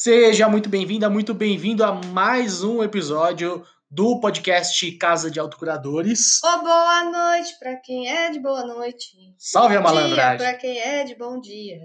Seja 0.00 0.48
muito 0.48 0.68
bem-vinda, 0.68 1.10
muito 1.10 1.34
bem-vindo 1.34 1.84
a 1.84 1.92
mais 1.92 2.62
um 2.62 2.84
episódio 2.84 3.66
do 3.90 4.20
podcast 4.20 4.92
Casa 4.92 5.28
de 5.28 5.40
Autocuradores. 5.40 6.40
Ô, 6.44 6.58
boa 6.62 7.10
noite 7.10 7.58
para 7.58 7.74
quem 7.74 8.08
é 8.08 8.30
de 8.30 8.38
boa 8.38 8.64
noite. 8.64 9.08
Salve 9.36 9.74
a 9.74 9.80
Bom 9.80 9.90
dia 9.90 9.94
malandragem. 10.00 10.38
para 10.38 10.56
quem 10.56 10.78
é 10.78 11.02
de 11.02 11.16
bom 11.16 11.40
dia. 11.40 11.80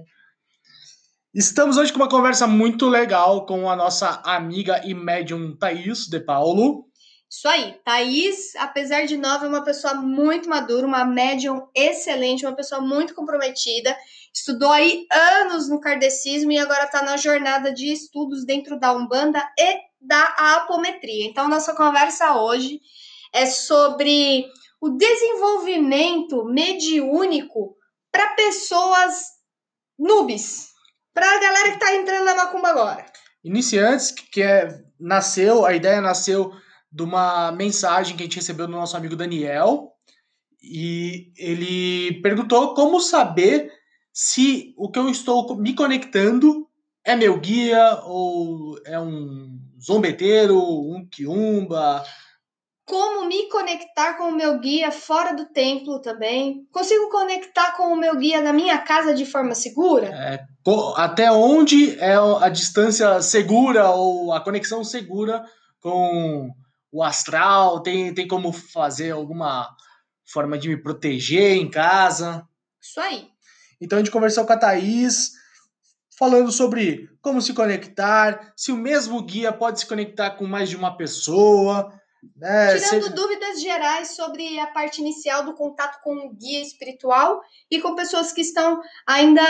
Estamos 1.34 1.76
hoje 1.76 1.92
com 1.92 1.98
uma 1.98 2.08
conversa 2.08 2.46
muito 2.46 2.88
legal 2.88 3.48
com 3.48 3.68
a 3.68 3.76
nossa 3.76 4.22
amiga 4.24 4.80
e 4.86 4.94
médium 4.94 5.58
Thaís 5.58 6.06
de 6.06 6.20
Paulo. 6.20 6.86
Isso 7.36 7.48
aí, 7.48 7.74
Thaís, 7.84 8.56
apesar 8.58 9.08
de 9.08 9.18
nova, 9.18 9.46
é 9.46 9.50
uma 9.50 9.64
pessoa 9.64 9.96
muito 9.96 10.48
madura, 10.48 10.86
uma 10.86 11.04
médium 11.04 11.68
excelente, 11.74 12.46
uma 12.46 12.56
pessoa 12.56 12.80
muito 12.80 13.16
comprometida. 13.16 13.98
Estudou 14.32 14.72
aí 14.72 15.08
anos 15.12 15.68
no 15.68 15.82
kardecismo 15.82 16.52
e 16.52 16.60
agora 16.60 16.84
está 16.84 17.02
na 17.02 17.18
jornada 17.18 17.74
de 17.74 17.92
estudos 17.92 18.46
dentro 18.46 18.80
da 18.80 18.94
Umbanda 18.94 19.44
e 19.58 19.80
da 20.00 20.24
apometria. 20.58 21.26
Então, 21.26 21.48
nossa 21.48 21.74
conversa 21.74 22.40
hoje 22.40 22.80
é 23.34 23.48
sobre 23.48 24.46
o 24.80 24.92
desenvolvimento 24.92 26.46
mediúnico 26.46 27.76
para 28.12 28.36
pessoas 28.36 29.30
nubes, 29.98 30.68
para 31.12 31.36
a 31.36 31.40
galera 31.40 31.70
que 31.70 31.84
está 31.84 31.96
entrando 31.96 32.26
na 32.26 32.36
macumba 32.36 32.70
agora. 32.70 33.04
Iniciantes, 33.44 34.12
que 34.12 34.44
é, 34.44 34.68
nasceu, 35.00 35.66
a 35.66 35.74
ideia 35.74 36.00
nasceu 36.00 36.54
de 36.94 37.02
uma 37.02 37.52
mensagem 37.52 38.16
que 38.16 38.22
a 38.22 38.26
gente 38.26 38.36
recebeu 38.36 38.68
do 38.68 38.74
nosso 38.74 38.96
amigo 38.96 39.16
Daniel. 39.16 39.92
E 40.62 41.34
ele 41.36 42.22
perguntou 42.22 42.76
como 42.76 43.02
saber 43.02 43.72
se 44.14 44.74
o 44.78 44.90
que 44.90 45.00
eu 45.00 45.10
estou 45.10 45.58
me 45.58 45.74
conectando 45.74 46.68
é 47.04 47.16
meu 47.16 47.38
guia 47.40 48.00
ou 48.06 48.78
é 48.86 48.98
um 49.00 49.60
zombeteiro, 49.84 50.58
um 50.58 51.06
quiumba. 51.12 52.04
Como 52.86 53.26
me 53.26 53.50
conectar 53.50 54.14
com 54.18 54.26
o 54.26 54.36
meu 54.36 54.60
guia 54.60 54.92
fora 54.92 55.34
do 55.34 55.46
templo 55.46 56.00
também? 56.00 56.66
Consigo 56.72 57.10
conectar 57.10 57.76
com 57.76 57.92
o 57.92 57.96
meu 57.96 58.16
guia 58.18 58.40
na 58.40 58.54
minha 58.54 58.78
casa 58.78 59.14
de 59.14 59.26
forma 59.26 59.56
segura? 59.56 60.08
É, 60.08 60.46
até 60.96 61.32
onde 61.32 62.00
é 62.00 62.16
a 62.16 62.50
distância 62.50 63.22
segura 63.22 63.90
ou 63.90 64.32
a 64.32 64.42
conexão 64.42 64.84
segura 64.84 65.44
com 65.82 66.54
o 66.94 67.04
astral? 67.04 67.82
Tem, 67.82 68.14
tem 68.14 68.28
como 68.28 68.54
fazer 68.54 69.12
alguma 69.12 69.76
forma 70.32 70.58
de 70.58 70.70
me 70.70 70.78
proteger 70.78 71.58
em 71.58 71.70
casa? 71.70 72.48
Isso 72.80 73.00
aí. 73.00 73.28
Então 73.82 73.98
a 73.98 74.02
gente 74.02 74.12
conversou 74.12 74.46
com 74.46 74.54
a 74.54 74.58
Thaís, 74.58 75.32
falando 76.18 76.52
sobre 76.52 77.10
como 77.22 77.42
se 77.42 77.54
conectar, 77.54 78.54
se 78.56 78.72
o 78.72 78.78
mesmo 78.78 79.22
guia 79.24 79.52
pode 79.52 79.80
se 79.80 79.88
conectar 79.88 80.32
com 80.32 80.46
mais 80.46 80.70
de 80.70 80.76
uma 80.76 80.96
pessoa. 80.96 81.92
Né? 82.38 82.78
Tirando 82.80 83.04
Se- 83.04 83.10
dúvidas 83.14 83.62
gerais 83.62 84.16
sobre 84.16 84.58
a 84.60 84.68
parte 84.68 85.02
inicial 85.02 85.44
do 85.44 85.54
contato 85.56 86.00
com 86.02 86.16
o 86.28 86.34
guia 86.34 86.62
espiritual 86.62 87.42
e 87.70 87.82
com 87.82 87.96
pessoas 87.96 88.32
que 88.32 88.40
estão 88.42 88.82
ainda 89.06 89.42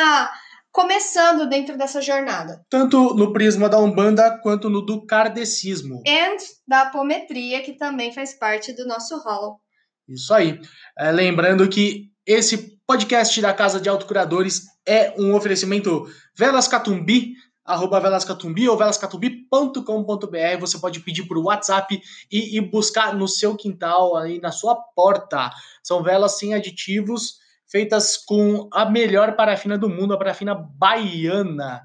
começando 0.73 1.47
dentro 1.47 1.77
dessa 1.77 2.01
jornada. 2.01 2.65
tanto 2.67 3.13
no 3.13 3.31
prisma 3.31 3.69
da 3.69 3.79
Umbanda 3.79 4.39
quanto 4.41 4.71
no 4.71 4.81
do 4.81 5.05
kardecismo. 5.05 6.01
And 6.05 6.37
da 6.67 6.81
apometria, 6.81 7.61
que 7.61 7.73
também 7.73 8.11
faz 8.11 8.33
parte 8.33 8.73
do 8.73 8.85
nosso 8.85 9.15
rol. 9.19 9.61
Isso 10.09 10.33
aí. 10.33 10.59
É, 10.97 11.11
lembrando 11.11 11.69
que 11.69 12.09
esse 12.25 12.75
podcast 12.87 13.39
da 13.39 13.53
Casa 13.53 13.79
de 13.79 13.87
Autocuradores 13.87 14.63
é 14.85 15.13
um 15.17 15.35
oferecimento 15.35 16.09
Velas 16.35 16.67
Catumbi, 16.67 17.35
arroba 17.63 17.99
Velas 17.99 18.25
Catumbi 18.25 18.67
ou 18.67 18.75
velascatumbi.com.br. 18.75 20.59
Você 20.59 20.79
pode 20.79 20.99
pedir 21.01 21.27
por 21.27 21.37
WhatsApp 21.37 22.01
e, 22.31 22.57
e 22.57 22.61
buscar 22.61 23.15
no 23.15 23.27
seu 23.27 23.55
quintal, 23.55 24.17
aí 24.17 24.41
na 24.41 24.51
sua 24.51 24.75
porta. 24.75 25.51
São 25.83 26.01
velas 26.01 26.37
sem 26.39 26.55
aditivos, 26.55 27.42
feitas 27.73 28.17
com 28.17 28.69
a 28.71 28.85
melhor 28.85 29.35
parafina 29.35 29.75
do 29.79 29.89
mundo, 29.89 30.13
a 30.13 30.17
parafina 30.17 30.53
baiana. 30.53 31.81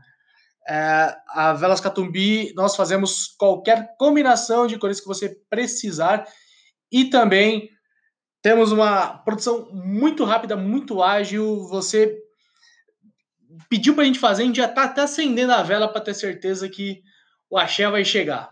É, 0.69 1.17
a 1.31 1.55
Velas 1.55 1.81
Catumbi, 1.81 2.53
nós 2.55 2.77
fazemos 2.77 3.29
qualquer 3.39 3.97
combinação 3.99 4.67
de 4.67 4.79
cores 4.79 5.01
que 5.01 5.07
você 5.07 5.35
precisar 5.49 6.27
e 6.93 7.07
também 7.07 7.71
temos 8.43 8.71
uma 8.71 9.17
produção 9.25 9.71
muito 9.73 10.25
rápida, 10.25 10.57
muito 10.57 11.03
ágil. 11.03 11.67
Você 11.69 12.15
pediu 13.71 13.95
pra 13.95 14.05
gente 14.05 14.19
fazer, 14.19 14.43
a 14.43 14.47
gente 14.47 14.57
já 14.57 14.69
tá 14.69 14.85
até 14.85 15.01
acendendo 15.01 15.53
a 15.53 15.63
vela 15.63 15.89
para 15.89 16.03
ter 16.03 16.13
certeza 16.13 16.69
que 16.69 17.01
o 17.49 17.57
axé 17.57 17.89
vai 17.89 18.05
chegar. 18.05 18.51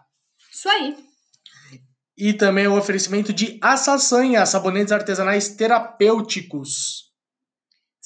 Isso 0.50 0.70
aí. 0.70 0.96
E 2.16 2.32
também 2.32 2.66
o 2.66 2.78
oferecimento 2.78 3.30
de 3.30 3.58
Assaçanha, 3.60 4.46
sabonetes 4.46 4.90
artesanais 4.90 5.50
terapêuticos. 5.50 7.05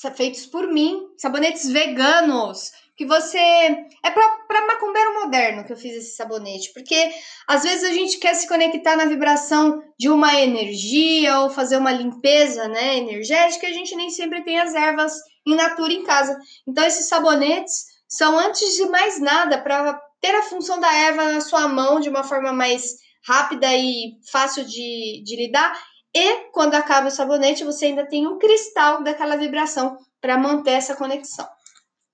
Sa- 0.00 0.10
feitos 0.10 0.46
por 0.46 0.66
mim, 0.66 0.98
sabonetes 1.18 1.68
veganos, 1.68 2.72
que 2.96 3.04
você 3.04 3.38
é 3.38 4.10
para 4.10 4.66
macumbeiro 4.66 5.14
moderno 5.20 5.64
que 5.64 5.72
eu 5.72 5.76
fiz 5.76 5.94
esse 5.94 6.16
sabonete, 6.16 6.72
porque 6.72 7.10
às 7.46 7.62
vezes 7.62 7.84
a 7.84 7.92
gente 7.92 8.18
quer 8.18 8.34
se 8.34 8.48
conectar 8.48 8.96
na 8.96 9.04
vibração 9.04 9.82
de 9.98 10.08
uma 10.08 10.34
energia 10.40 11.40
ou 11.40 11.50
fazer 11.50 11.76
uma 11.76 11.92
limpeza, 11.92 12.66
né, 12.68 12.96
energética, 12.96 13.66
e 13.66 13.70
a 13.70 13.74
gente 13.74 13.94
nem 13.94 14.08
sempre 14.08 14.42
tem 14.42 14.58
as 14.58 14.74
ervas 14.74 15.12
in 15.46 15.54
natura 15.54 15.92
em 15.92 16.02
casa. 16.02 16.38
Então 16.66 16.84
esses 16.84 17.06
sabonetes 17.06 17.84
são 18.08 18.38
antes 18.38 18.74
de 18.76 18.86
mais 18.86 19.20
nada 19.20 19.60
para 19.60 20.00
ter 20.20 20.34
a 20.34 20.42
função 20.42 20.80
da 20.80 20.92
erva 20.94 21.24
na 21.32 21.40
sua 21.42 21.68
mão 21.68 22.00
de 22.00 22.08
uma 22.08 22.24
forma 22.24 22.52
mais 22.52 22.96
rápida 23.26 23.66
e 23.74 24.12
fácil 24.30 24.64
de, 24.64 25.22
de 25.24 25.36
lidar 25.36 25.78
e 26.14 26.50
quando 26.50 26.74
acaba 26.74 27.08
o 27.08 27.10
sabonete, 27.10 27.64
você 27.64 27.86
ainda 27.86 28.06
tem 28.06 28.26
um 28.26 28.38
cristal 28.38 29.02
daquela 29.02 29.36
vibração 29.36 29.96
para 30.20 30.36
manter 30.36 30.72
essa 30.72 30.96
conexão. 30.96 31.48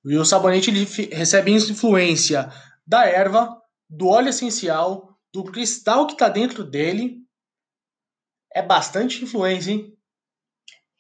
E 0.05 0.17
o 0.17 0.25
sabonete 0.25 0.71
recebe 1.13 1.51
influência 1.53 2.53
da 2.87 3.07
erva, 3.07 3.61
do 3.89 4.07
óleo 4.09 4.29
essencial, 4.29 5.19
do 5.33 5.45
cristal 5.45 6.07
que 6.07 6.13
está 6.13 6.29
dentro 6.29 6.63
dele. 6.63 7.19
É 8.55 8.63
bastante 8.63 9.25
influência, 9.25 9.73
hein? 9.73 9.93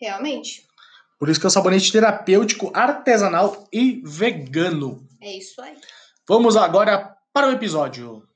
Realmente, 0.01 0.67
Por 1.19 1.29
isso 1.31 1.41
que 1.41 1.47
é 1.47 1.49
um 1.49 1.51
sabonete 1.51 1.91
terapêutico, 1.91 2.71
artesanal 2.75 3.67
e 3.73 4.03
vegano. 4.05 5.07
é 5.23 5.39
isso 5.39 5.61
aí. 5.63 5.75
Vamos 6.29 6.57
agora 6.57 7.17
para 7.33 7.49
o 7.49 7.53
episódio. 7.53 8.27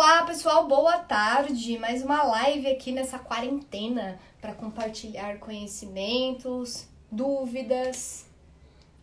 Olá, 0.00 0.22
pessoal, 0.22 0.64
boa 0.68 0.98
tarde. 0.98 1.76
Mais 1.76 2.04
uma 2.04 2.22
live 2.22 2.68
aqui 2.68 2.92
nessa 2.92 3.18
quarentena 3.18 4.16
para 4.40 4.54
compartilhar 4.54 5.40
conhecimentos, 5.40 6.88
dúvidas, 7.10 8.24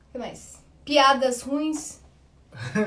o 0.08 0.12
que 0.14 0.18
mais? 0.18 0.64
Piadas 0.86 1.42
ruins 1.42 2.02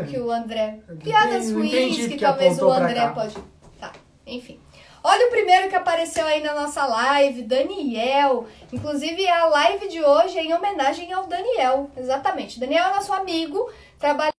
que 0.08 0.18
o 0.18 0.30
André. 0.30 0.80
Piadas 1.04 1.52
ruins 1.52 1.96
que 1.96 2.08
porque 2.08 2.16
talvez 2.16 2.58
o 2.58 2.70
André 2.70 3.08
pode. 3.10 3.34
Tá, 3.78 3.92
enfim. 4.26 4.58
Olha 5.04 5.26
o 5.26 5.30
primeiro 5.30 5.68
que 5.68 5.76
apareceu 5.76 6.24
aí 6.24 6.42
na 6.42 6.54
nossa 6.54 6.86
live, 6.86 7.42
Daniel. 7.42 8.46
Inclusive, 8.72 9.28
a 9.28 9.44
live 9.48 9.86
de 9.86 10.02
hoje 10.02 10.38
é 10.38 10.44
em 10.44 10.54
homenagem 10.54 11.12
ao 11.12 11.26
Daniel. 11.26 11.90
Exatamente. 11.94 12.58
Daniel 12.58 12.86
é 12.86 12.94
nosso 12.94 13.12
amigo, 13.12 13.70
trabalha 13.98 14.32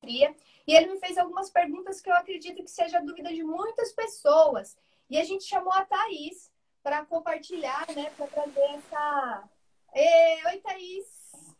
fria. 0.00 0.32
E 0.68 0.76
ele 0.76 0.92
me 0.92 1.00
fez 1.00 1.16
algumas 1.16 1.48
perguntas 1.48 1.98
que 1.98 2.10
eu 2.10 2.14
acredito 2.14 2.62
que 2.62 2.70
seja 2.70 3.00
dúvida 3.00 3.32
de 3.32 3.42
muitas 3.42 3.90
pessoas. 3.90 4.76
E 5.08 5.18
a 5.18 5.24
gente 5.24 5.44
chamou 5.44 5.72
a 5.72 5.86
Thaís 5.86 6.52
para 6.82 7.06
compartilhar, 7.06 7.86
né? 7.96 8.10
Para 8.10 8.26
trazer 8.26 8.60
essa. 8.60 9.48
Ê, 9.94 10.46
oi, 10.46 10.60
Thaís. 10.60 11.56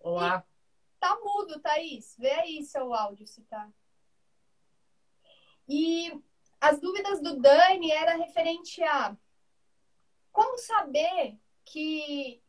Olá. 0.00 0.44
Tá 1.00 1.18
mudo, 1.18 1.58
Thaís. 1.60 2.14
Vê 2.18 2.32
aí 2.32 2.62
seu 2.62 2.92
áudio 2.92 3.26
se 3.26 3.40
tá. 3.44 3.66
E 5.66 6.12
as 6.60 6.78
dúvidas 6.78 7.22
do 7.22 7.40
Dani 7.40 7.90
era 7.90 8.16
referente 8.16 8.82
a 8.82 9.16
como 10.30 10.58
saber 10.58 11.38
que 11.64 12.42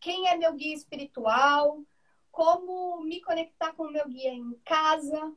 quem 0.00 0.26
é 0.26 0.38
meu 0.38 0.54
guia 0.54 0.74
espiritual, 0.74 1.84
como 2.36 3.00
me 3.00 3.22
conectar 3.22 3.72
com 3.72 3.84
o 3.84 3.90
meu 3.90 4.06
guia 4.06 4.30
em 4.30 4.52
casa. 4.62 5.32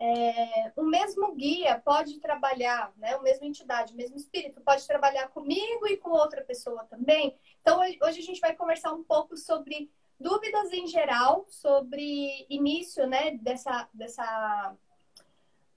É, 0.00 0.72
o 0.74 0.82
mesmo 0.82 1.34
guia 1.34 1.82
pode 1.84 2.18
trabalhar, 2.18 2.94
né? 2.96 3.14
O 3.16 3.22
mesmo 3.22 3.44
entidade, 3.44 3.92
o 3.92 3.96
mesmo 3.96 4.16
espírito 4.16 4.58
pode 4.62 4.86
trabalhar 4.86 5.28
comigo 5.28 5.86
e 5.86 5.98
com 5.98 6.08
outra 6.08 6.42
pessoa 6.42 6.84
também. 6.84 7.36
Então 7.60 7.80
hoje 7.80 8.20
a 8.20 8.22
gente 8.22 8.40
vai 8.40 8.56
conversar 8.56 8.94
um 8.94 9.04
pouco 9.04 9.36
sobre 9.36 9.90
dúvidas 10.18 10.72
em 10.72 10.86
geral 10.86 11.44
sobre 11.50 12.46
início, 12.48 13.06
né, 13.06 13.36
dessa, 13.42 13.86
dessa, 13.92 14.74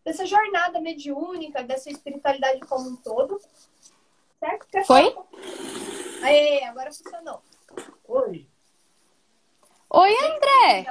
dessa 0.06 0.26
jornada 0.26 0.80
mediúnica, 0.80 1.62
dessa 1.62 1.90
espiritualidade 1.90 2.62
como 2.62 2.90
um 2.90 2.96
todo. 2.96 3.38
Certo? 4.40 4.66
Quer 4.68 4.86
Foi? 4.86 5.14
Aê, 6.24 6.64
agora 6.64 6.90
funcionou. 6.90 7.44
Oi. 8.08 8.51
Oi, 9.94 10.16
André! 10.16 10.86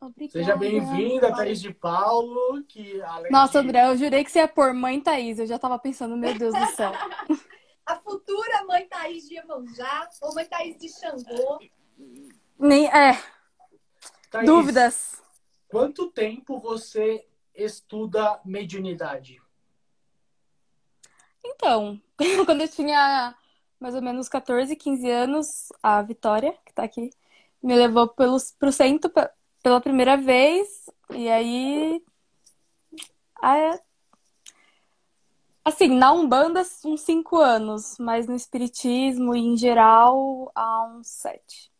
Obrigada. 0.00 0.32
Seja 0.32 0.56
bem-vinda, 0.56 1.30
Thaís 1.30 1.60
de 1.60 1.74
Paulo. 1.74 2.64
Que, 2.64 3.02
Nossa, 3.30 3.60
André, 3.60 3.86
eu 3.86 3.96
jurei 3.98 4.24
que 4.24 4.30
você 4.30 4.38
ia 4.38 4.48
pôr 4.48 4.72
mãe 4.72 4.98
Thaís. 4.98 5.38
Eu 5.38 5.46
já 5.46 5.58
tava 5.58 5.78
pensando, 5.78 6.16
meu 6.16 6.32
Deus 6.38 6.54
do 6.54 6.66
céu. 6.68 6.90
A 7.84 7.96
futura 7.96 8.64
mãe 8.64 8.88
Thaís 8.88 9.28
de 9.28 9.34
Iemanjá 9.34 10.08
ou 10.22 10.34
mãe 10.34 10.46
Thaís 10.46 10.78
de 10.78 10.88
Xangô. 10.88 11.58
Nem, 12.58 12.86
é. 12.86 13.22
Thaís, 14.30 14.46
Dúvidas. 14.46 15.22
Quanto 15.68 16.10
tempo 16.10 16.58
você 16.58 17.26
estuda 17.54 18.40
mediunidade? 18.42 19.38
Então, 21.44 22.00
quando 22.46 22.62
eu 22.62 22.68
tinha 22.68 23.36
mais 23.84 23.94
ou 23.94 24.00
menos 24.00 24.30
14, 24.30 24.74
15 24.74 25.10
anos, 25.10 25.68
a 25.82 26.00
Vitória, 26.00 26.56
que 26.64 26.72
tá 26.72 26.84
aqui, 26.84 27.10
me 27.62 27.76
levou 27.76 28.08
pelos, 28.08 28.50
pro 28.50 28.72
centro 28.72 29.12
pela 29.62 29.78
primeira 29.78 30.16
vez. 30.16 30.88
E 31.10 31.28
aí. 31.28 32.02
Assim, 35.62 35.88
na 35.88 36.12
Umbanda, 36.12 36.62
uns 36.82 37.02
5 37.02 37.36
anos, 37.36 37.98
mas 37.98 38.26
no 38.26 38.34
Espiritismo 38.34 39.34
em 39.34 39.54
geral, 39.54 40.50
há 40.54 40.86
uns 40.86 41.08
7. 41.08 41.70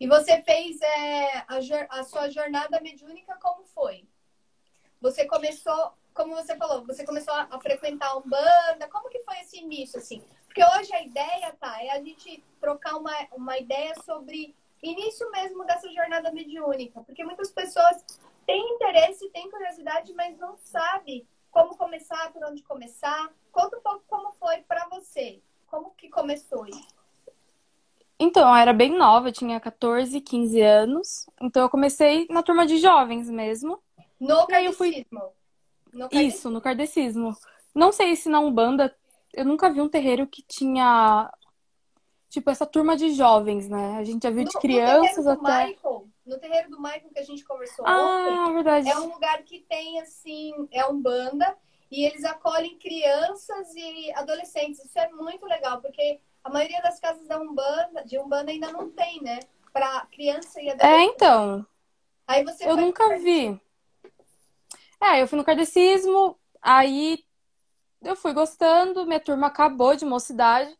E 0.00 0.08
você 0.08 0.42
fez 0.42 0.80
é, 0.80 1.44
a, 1.46 1.60
a 1.90 2.02
sua 2.02 2.28
jornada 2.28 2.80
mediúnica 2.80 3.38
como 3.40 3.64
foi? 3.66 4.04
Você 5.00 5.26
começou 5.26 5.94
como 6.14 6.34
você 6.34 6.56
falou, 6.56 6.86
você 6.86 7.04
começou 7.04 7.34
a, 7.34 7.60
frequentar 7.60 8.06
a 8.06 8.16
Umbanda, 8.16 8.88
como 8.90 9.10
que 9.10 9.18
foi 9.24 9.40
esse 9.40 9.58
início, 9.58 9.98
assim? 9.98 10.22
Porque 10.54 10.78
hoje 10.78 10.94
a 10.94 11.02
ideia, 11.02 11.52
tá, 11.58 11.82
é 11.82 11.90
a 11.90 12.00
gente 12.00 12.40
trocar 12.60 12.96
uma, 12.96 13.10
uma 13.32 13.58
ideia 13.58 13.92
sobre 14.04 14.54
início 14.80 15.28
mesmo 15.32 15.64
dessa 15.64 15.90
jornada 15.90 16.30
mediúnica, 16.30 17.02
porque 17.02 17.24
muitas 17.24 17.50
pessoas 17.50 18.04
têm 18.46 18.74
interesse, 18.74 19.28
têm 19.30 19.50
curiosidade, 19.50 20.14
mas 20.14 20.38
não 20.38 20.56
sabem 20.56 21.26
como 21.50 21.76
começar, 21.76 22.32
por 22.32 22.44
onde 22.44 22.62
começar. 22.62 23.32
Conta 23.50 23.78
um 23.78 23.80
pouco 23.80 24.04
como 24.06 24.32
foi 24.34 24.58
para 24.58 24.86
você, 24.90 25.42
como 25.66 25.90
que 25.90 26.08
começou 26.08 26.64
isso? 26.68 26.94
Então, 28.16 28.48
eu 28.48 28.54
era 28.54 28.72
bem 28.72 28.96
nova, 28.96 29.30
eu 29.30 29.32
tinha 29.32 29.58
14, 29.58 30.20
15 30.20 30.60
anos. 30.60 31.26
Então, 31.40 31.64
eu 31.64 31.68
comecei 31.68 32.28
na 32.30 32.44
turma 32.44 32.64
de 32.64 32.78
jovens 32.78 33.28
mesmo. 33.28 33.82
No? 34.20 34.46
Fui... 34.72 35.04
No 35.92 36.08
Isso, 36.12 36.48
no 36.48 36.60
kardecismo. 36.60 37.36
Não 37.74 37.90
sei 37.90 38.14
se 38.14 38.28
na 38.28 38.38
Umbanda, 38.38 38.96
eu 39.36 39.44
nunca 39.44 39.70
vi 39.70 39.80
um 39.80 39.88
terreiro 39.88 40.26
que 40.26 40.42
tinha, 40.42 41.32
tipo, 42.30 42.50
essa 42.50 42.64
turma 42.64 42.96
de 42.96 43.12
jovens, 43.12 43.68
né? 43.68 43.96
A 43.98 44.04
gente 44.04 44.22
já 44.22 44.30
viu 44.30 44.44
no, 44.44 44.50
de 44.50 44.58
crianças 44.58 45.24
no 45.24 45.32
até... 45.32 45.66
Michael, 45.66 46.08
no 46.24 46.38
terreiro 46.38 46.70
do 46.70 46.80
Michael 46.80 47.10
que 47.12 47.18
a 47.18 47.24
gente 47.24 47.44
conversou 47.44 47.86
ah, 47.86 48.46
ontem, 48.46 48.54
verdade. 48.54 48.88
é 48.88 48.98
um 48.98 49.12
lugar 49.12 49.42
que 49.42 49.60
tem, 49.68 50.00
assim, 50.00 50.52
é 50.72 50.86
Umbanda, 50.86 51.56
e 51.90 52.04
eles 52.04 52.24
acolhem 52.24 52.78
crianças 52.78 53.74
e 53.74 54.12
adolescentes. 54.14 54.84
Isso 54.84 54.98
é 54.98 55.08
muito 55.10 55.44
legal, 55.46 55.80
porque 55.80 56.20
a 56.42 56.50
maioria 56.50 56.80
das 56.82 56.98
casas 56.98 57.26
da 57.26 57.38
Umbanda, 57.38 58.04
de 58.04 58.18
Umbanda 58.18 58.50
ainda 58.50 58.72
não 58.72 58.90
tem, 58.90 59.22
né? 59.22 59.40
Para 59.72 60.06
criança 60.06 60.60
e 60.60 60.70
adolescente. 60.70 61.00
É, 61.00 61.04
então. 61.04 61.66
Aí 62.26 62.44
você 62.44 62.68
Eu 62.68 62.76
nunca 62.76 63.16
vi. 63.18 63.60
É, 65.00 65.20
eu 65.20 65.28
fui 65.28 65.36
no 65.36 65.44
kardecismo, 65.44 66.38
aí 66.62 67.24
eu 68.04 68.16
fui 68.16 68.32
gostando, 68.32 69.06
minha 69.06 69.20
turma 69.20 69.48
acabou 69.48 69.96
de 69.96 70.04
mocidade 70.04 70.76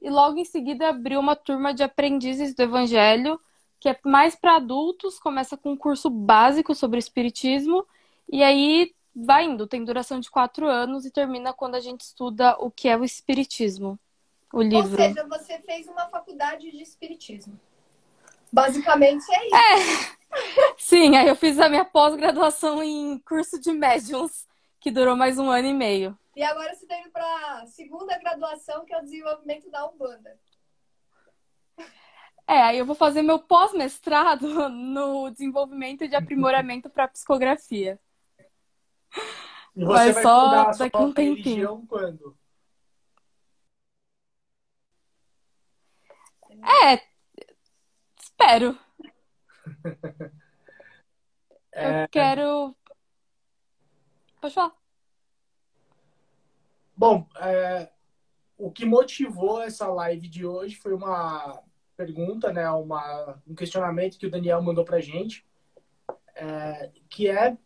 e 0.00 0.08
logo 0.08 0.38
em 0.38 0.44
seguida 0.44 0.88
abriu 0.88 1.20
uma 1.20 1.36
turma 1.36 1.74
de 1.74 1.82
aprendizes 1.82 2.54
do 2.54 2.62
evangelho, 2.62 3.40
que 3.78 3.88
é 3.88 3.98
mais 4.04 4.34
para 4.34 4.56
adultos, 4.56 5.18
começa 5.18 5.56
com 5.56 5.72
um 5.72 5.76
curso 5.76 6.08
básico 6.08 6.74
sobre 6.74 6.98
espiritismo 6.98 7.86
e 8.30 8.42
aí 8.42 8.94
vai 9.14 9.44
indo, 9.44 9.66
tem 9.66 9.84
duração 9.84 10.20
de 10.20 10.30
quatro 10.30 10.68
anos 10.68 11.04
e 11.04 11.10
termina 11.10 11.52
quando 11.52 11.74
a 11.74 11.80
gente 11.80 12.02
estuda 12.02 12.56
o 12.58 12.70
que 12.70 12.88
é 12.88 12.96
o 12.96 13.04
espiritismo, 13.04 13.98
o 14.52 14.62
livro. 14.62 14.90
Ou 14.90 14.96
seja, 14.96 15.26
você 15.26 15.58
fez 15.60 15.88
uma 15.88 16.06
faculdade 16.08 16.70
de 16.70 16.82
espiritismo. 16.82 17.58
Basicamente 18.52 19.24
é 19.32 19.46
isso. 19.46 19.56
É. 19.56 20.20
Sim, 20.78 21.16
aí 21.16 21.28
eu 21.28 21.36
fiz 21.36 21.58
a 21.58 21.68
minha 21.68 21.84
pós-graduação 21.84 22.82
em 22.82 23.18
curso 23.18 23.60
de 23.60 23.72
médiums, 23.72 24.46
que 24.80 24.90
durou 24.90 25.16
mais 25.16 25.38
um 25.38 25.50
ano 25.50 25.68
e 25.68 25.74
meio. 25.74 26.16
E 26.40 26.42
agora 26.42 26.74
você 26.74 26.86
está 26.86 26.98
indo 26.98 27.10
para 27.10 27.60
a 27.60 27.66
segunda 27.66 28.16
graduação, 28.16 28.86
que 28.86 28.94
é 28.94 28.98
o 28.98 29.02
desenvolvimento 29.02 29.70
da 29.70 29.86
Umbanda. 29.86 30.40
É, 32.46 32.62
aí 32.62 32.78
eu 32.78 32.86
vou 32.86 32.94
fazer 32.94 33.20
meu 33.20 33.38
pós-mestrado 33.38 34.48
no 34.70 35.28
desenvolvimento 35.28 36.08
de 36.08 36.16
aprimoramento 36.16 36.88
para 36.88 37.08
psicografia. 37.08 38.00
E 39.76 39.84
você 39.84 40.12
vai 40.14 40.22
só 40.22 40.70
daqui 40.70 40.96
um 40.96 41.12
tempinho. 41.12 41.86
quando? 41.86 42.34
É, 46.84 47.06
espero. 48.18 48.78
É... 51.72 52.02
Eu 52.02 52.08
quero. 52.08 52.76
Pode 54.40 54.54
falar. 54.54 54.79
Bom, 57.00 57.26
é... 57.36 57.88
o 58.58 58.70
que 58.70 58.84
motivou 58.84 59.62
essa 59.62 59.88
live 59.88 60.28
de 60.28 60.44
hoje 60.44 60.76
foi 60.76 60.92
uma 60.92 61.62
pergunta, 61.96 62.52
né? 62.52 62.70
Uma... 62.72 63.40
Um 63.48 63.54
questionamento 63.54 64.18
que 64.18 64.26
o 64.26 64.30
Daniel 64.30 64.60
mandou 64.60 64.84
pra 64.84 65.00
gente. 65.00 65.42
É... 66.34 66.90
Que 67.08 67.30
é. 67.30 67.56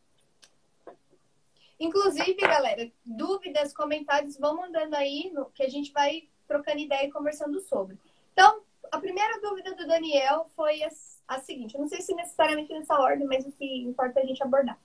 Inclusive, 1.81 2.37
galera, 2.37 2.89
dúvidas, 3.05 3.75
comentários, 3.75 4.39
vão 4.39 4.57
mandando 4.57 4.95
aí, 4.95 5.33
no... 5.35 5.47
que 5.47 5.65
a 5.65 5.69
gente 5.69 5.91
vai 5.91 6.29
trocando 6.47 6.79
ideia 6.79 7.09
e 7.09 7.11
conversando 7.11 7.59
sobre. 7.59 7.99
Então, 8.33 8.63
a 8.93 9.01
primeira 9.01 9.41
dúvida 9.41 9.75
do 9.75 9.85
Daniel 9.85 10.47
foi 10.55 10.81
a, 10.85 10.91
a 11.27 11.41
seguinte: 11.41 11.75
eu 11.75 11.81
não 11.81 11.89
sei 11.89 12.03
se 12.03 12.15
necessariamente 12.15 12.73
nessa 12.73 12.97
ordem, 13.01 13.27
mas 13.27 13.45
o 13.45 13.51
que 13.51 13.83
importa 13.83 14.21
é 14.21 14.23
a 14.23 14.27
gente 14.27 14.45
abordar. 14.45 14.79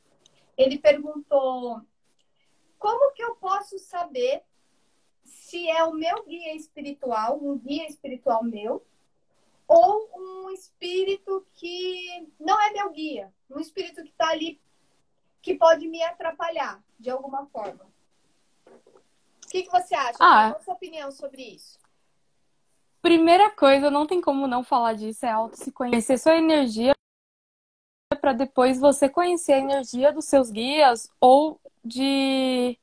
Ele 0.57 0.79
perguntou: 0.79 1.83
como 2.79 3.13
que 3.13 3.21
eu 3.21 3.35
posso 3.35 3.77
saber 3.77 4.41
se 5.23 5.69
é 5.69 5.83
o 5.83 5.93
meu 5.93 6.23
guia 6.25 6.55
espiritual, 6.55 7.37
um 7.39 7.57
guia 7.57 7.85
espiritual 7.87 8.43
meu, 8.43 8.83
ou 9.67 10.09
um 10.15 10.49
espírito 10.49 11.45
que 11.53 12.27
não 12.39 12.59
é 12.59 12.71
meu 12.71 12.89
guia, 12.89 13.31
um 13.49 13.59
espírito 13.59 14.01
que 14.01 14.09
está 14.09 14.29
ali 14.29 14.59
que 15.41 15.55
pode 15.55 15.87
me 15.87 16.01
atrapalhar 16.01 16.81
de 16.97 17.09
alguma 17.09 17.45
forma? 17.47 17.85
O 18.65 19.47
que, 19.49 19.63
que 19.63 19.71
você 19.71 19.93
acha? 19.93 20.17
Ah. 20.19 20.51
Qual 20.51 20.57
a 20.57 20.63
sua 20.63 20.73
opinião 20.73 21.11
sobre 21.11 21.43
isso? 21.43 21.77
Primeira 23.01 23.49
coisa, 23.51 23.91
não 23.91 24.05
tem 24.05 24.21
como 24.21 24.47
não 24.47 24.63
falar 24.63 24.93
disso, 24.93 25.25
é 25.25 25.31
auto 25.31 25.55
se 25.55 25.71
conhecer 25.71 26.17
sua 26.17 26.35
energia 26.35 26.93
para 28.19 28.33
depois 28.33 28.79
você 28.79 29.07
conhecer 29.07 29.53
a 29.53 29.59
energia 29.59 30.11
dos 30.11 30.25
seus 30.25 30.51
guias 30.51 31.09
ou 31.21 31.59
de 31.83 32.77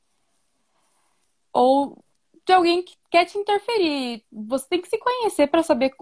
ou 1.52 1.98
de 2.46 2.52
alguém 2.52 2.82
que 2.82 2.96
quer 3.10 3.24
te 3.24 3.38
interferir. 3.38 4.24
Você 4.30 4.68
tem 4.68 4.80
que 4.80 4.88
se 4.88 4.98
conhecer 4.98 5.46
para 5.48 5.62
saber 5.62 5.94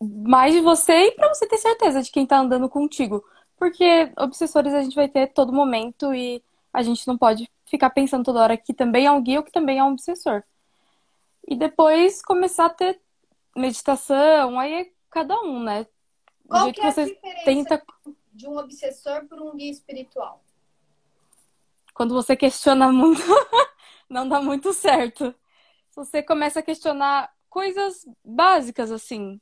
mais 0.00 0.54
de 0.54 0.60
você 0.60 0.92
e 0.92 1.12
para 1.12 1.28
você 1.28 1.46
ter 1.46 1.58
certeza 1.58 2.02
de 2.02 2.10
quem 2.10 2.24
está 2.24 2.38
andando 2.38 2.68
contigo. 2.68 3.24
Porque 3.56 4.12
obsessores 4.16 4.72
a 4.74 4.82
gente 4.82 4.94
vai 4.94 5.08
ter 5.08 5.28
todo 5.28 5.52
momento 5.52 6.14
e 6.14 6.42
a 6.72 6.82
gente 6.82 7.06
não 7.06 7.16
pode 7.16 7.50
ficar 7.64 7.90
pensando 7.90 8.24
toda 8.24 8.40
hora 8.40 8.56
que 8.56 8.74
também 8.74 9.06
é 9.06 9.12
um 9.12 9.22
guia 9.22 9.38
ou 9.38 9.44
que 9.44 9.52
também 9.52 9.78
é 9.78 9.84
um 9.84 9.92
obsessor. 9.92 10.42
E 11.46 11.56
depois 11.56 12.22
começar 12.22 12.66
a 12.66 12.70
ter 12.70 13.00
meditação, 13.56 14.58
aí 14.58 14.74
é 14.74 14.90
cada 15.10 15.40
um, 15.40 15.62
né? 15.62 15.86
Qual 16.46 16.72
que, 16.72 16.80
é 16.80 16.92
você 16.92 17.18
tenta 17.44 17.82
de 18.32 18.46
um 18.46 18.58
obsessor 18.58 19.26
por 19.26 19.40
um 19.40 19.56
guia 19.56 19.70
espiritual? 19.70 20.44
Quando 21.96 22.12
você 22.12 22.36
questiona 22.36 22.92
muito, 22.92 23.22
não 24.06 24.28
dá 24.28 24.38
muito 24.38 24.70
certo. 24.74 25.34
Você 25.94 26.22
começa 26.22 26.60
a 26.60 26.62
questionar 26.62 27.34
coisas 27.48 28.06
básicas 28.22 28.92
assim, 28.92 29.40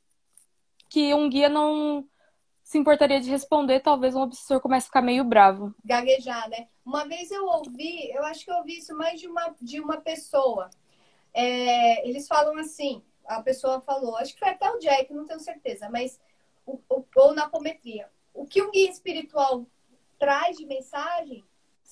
que 0.89 1.13
um 1.13 1.29
guia 1.29 1.49
não 1.49 2.07
se 2.63 2.77
importaria 2.77 3.19
de 3.19 3.29
responder, 3.29 3.81
talvez 3.81 4.15
um 4.15 4.21
obsessor 4.21 4.61
comece 4.61 4.85
a 4.85 4.87
ficar 4.87 5.01
meio 5.01 5.25
bravo. 5.25 5.75
Gaguejar, 5.83 6.49
né? 6.49 6.69
Uma 6.85 7.05
vez 7.05 7.29
eu 7.29 7.45
ouvi, 7.45 8.09
eu 8.11 8.23
acho 8.23 8.45
que 8.45 8.51
eu 8.51 8.55
ouvi 8.55 8.77
isso 8.77 8.95
mais 8.95 9.19
de 9.19 9.27
uma, 9.27 9.53
de 9.61 9.81
uma 9.81 9.97
pessoa. 9.97 10.69
É, 11.33 12.07
eles 12.07 12.25
falam 12.25 12.57
assim: 12.57 13.03
a 13.25 13.43
pessoa 13.43 13.81
falou, 13.81 14.15
acho 14.15 14.33
que 14.33 14.39
foi 14.39 14.47
até 14.47 14.71
o 14.71 14.79
Jack, 14.79 15.13
não 15.13 15.25
tenho 15.25 15.41
certeza, 15.41 15.89
mas 15.89 16.21
o, 16.65 16.79
o, 16.89 17.03
ou 17.17 17.35
na 17.35 17.43
apometria. 17.43 18.09
O 18.33 18.45
que 18.45 18.61
um 18.61 18.71
guia 18.71 18.89
espiritual 18.89 19.65
traz 20.17 20.55
de 20.55 20.65
mensagem 20.65 21.43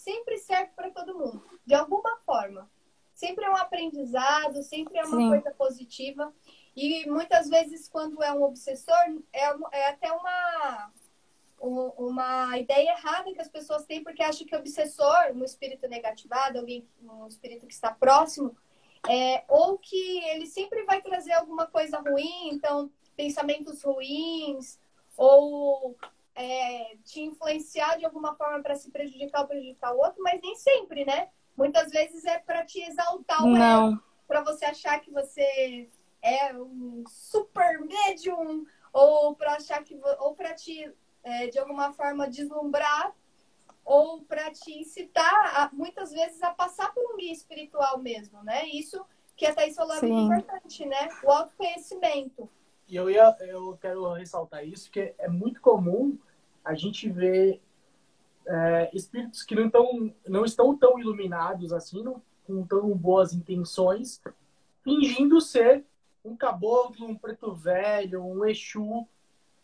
sempre 0.04 0.38
serve 0.38 0.72
para 0.76 0.92
todo 0.92 1.18
mundo, 1.18 1.44
de 1.66 1.74
alguma 1.74 2.18
forma. 2.26 2.70
Sempre 3.14 3.46
é 3.46 3.50
um 3.50 3.56
aprendizado, 3.56 4.62
sempre 4.62 4.98
é 4.98 5.06
uma 5.06 5.18
Sim. 5.18 5.30
coisa 5.30 5.52
positiva. 5.52 6.34
E 6.76 7.08
muitas 7.10 7.48
vezes, 7.50 7.88
quando 7.88 8.22
é 8.22 8.32
um 8.34 8.44
obsessor, 8.44 8.96
é, 9.32 9.44
é 9.72 9.90
até 9.90 10.12
uma, 10.12 10.92
uma 11.60 12.58
ideia 12.58 12.90
errada 12.90 13.32
que 13.32 13.40
as 13.40 13.48
pessoas 13.48 13.86
têm, 13.86 14.04
porque 14.04 14.24
acham 14.24 14.46
que 14.46 14.56
o 14.56 14.60
obsessor, 14.60 15.32
um 15.34 15.44
espírito 15.44 15.88
negativado, 15.88 16.60
alguém, 16.60 16.86
um 17.02 17.28
espírito 17.28 17.66
que 17.66 17.74
está 17.74 17.92
próximo, 17.92 18.58
é, 19.08 19.44
ou 19.48 19.78
que 19.78 20.20
ele 20.30 20.48
sempre 20.48 20.84
vai 20.84 21.02
trazer 21.02 21.34
alguma 21.34 21.68
coisa 21.68 22.00
ruim, 22.00 22.50
então 22.52 22.92
pensamentos 23.16 23.84
ruins, 23.84 24.80
ou 25.16 25.96
é, 26.36 26.96
te 27.04 27.22
influenciar 27.22 27.98
de 27.98 28.06
alguma 28.06 28.36
forma 28.36 28.62
para 28.62 28.76
se 28.76 28.90
prejudicar 28.92 29.42
ou 29.42 29.48
prejudicar 29.48 29.94
o 29.94 30.00
outro, 30.00 30.22
mas 30.22 30.42
nem 30.42 30.56
sempre, 30.56 31.06
né? 31.06 31.30
Muitas 31.56 31.92
vezes 31.92 32.26
é 32.26 32.40
para 32.40 32.66
te 32.66 32.82
exaltar 32.82 33.46
Não. 33.46 34.02
para 34.28 34.42
você 34.42 34.66
achar 34.66 35.00
que 35.00 35.12
você 35.12 35.90
é 36.22 36.54
um 36.56 37.04
super 37.08 37.80
médium, 37.82 38.66
ou 38.92 39.36
para 39.36 39.56
achar 39.56 39.84
que 39.84 40.00
ou 40.20 40.36
para 40.36 40.54
te 40.54 40.92
é, 41.24 41.48
de 41.48 41.58
alguma 41.58 41.92
forma 41.94 42.30
deslumbrar 42.30 43.14
ou 43.84 44.22
para 44.22 44.52
te 44.52 44.80
incitar 44.80 45.58
a, 45.58 45.70
muitas 45.74 46.12
vezes 46.12 46.42
a 46.42 46.52
passar 46.52 46.94
por 46.94 47.14
um 47.14 47.18
guia 47.18 47.34
espiritual 47.34 47.98
mesmo, 47.98 48.42
né? 48.44 48.66
Isso 48.68 49.04
que 49.36 49.46
a 49.46 49.54
Thaís 49.54 49.76
falou 49.76 49.96
é 49.96 50.02
muito 50.02 50.34
importante, 50.34 50.86
né? 50.86 51.10
O 51.24 51.32
autoconhecimento. 51.32 52.50
E 52.88 52.96
eu, 52.96 53.10
ia, 53.10 53.36
eu 53.42 53.78
quero 53.82 54.12
ressaltar 54.14 54.66
isso, 54.66 54.92
que 54.92 55.14
é 55.18 55.28
muito 55.28 55.62
comum 55.62 56.18
a 56.64 56.74
gente 56.74 57.10
ver 57.10 57.62
é, 58.46 58.90
espíritos 58.94 59.44
que 59.44 59.56
não, 59.56 59.70
tão, 59.70 60.14
não 60.28 60.46
estão 60.46 60.78
tão 60.78 61.00
iluminados 61.00 61.72
assim, 61.74 62.04
não, 62.04 62.22
com 62.46 62.66
tão 62.66 62.90
boas 62.96 63.34
intenções, 63.34 64.22
fingindo 64.84 65.40
ser 65.40 65.84
um 66.24 66.36
caboclo, 66.36 67.08
um 67.08 67.16
preto 67.16 67.54
velho, 67.54 68.24
um 68.24 68.46
exu, 68.46 69.08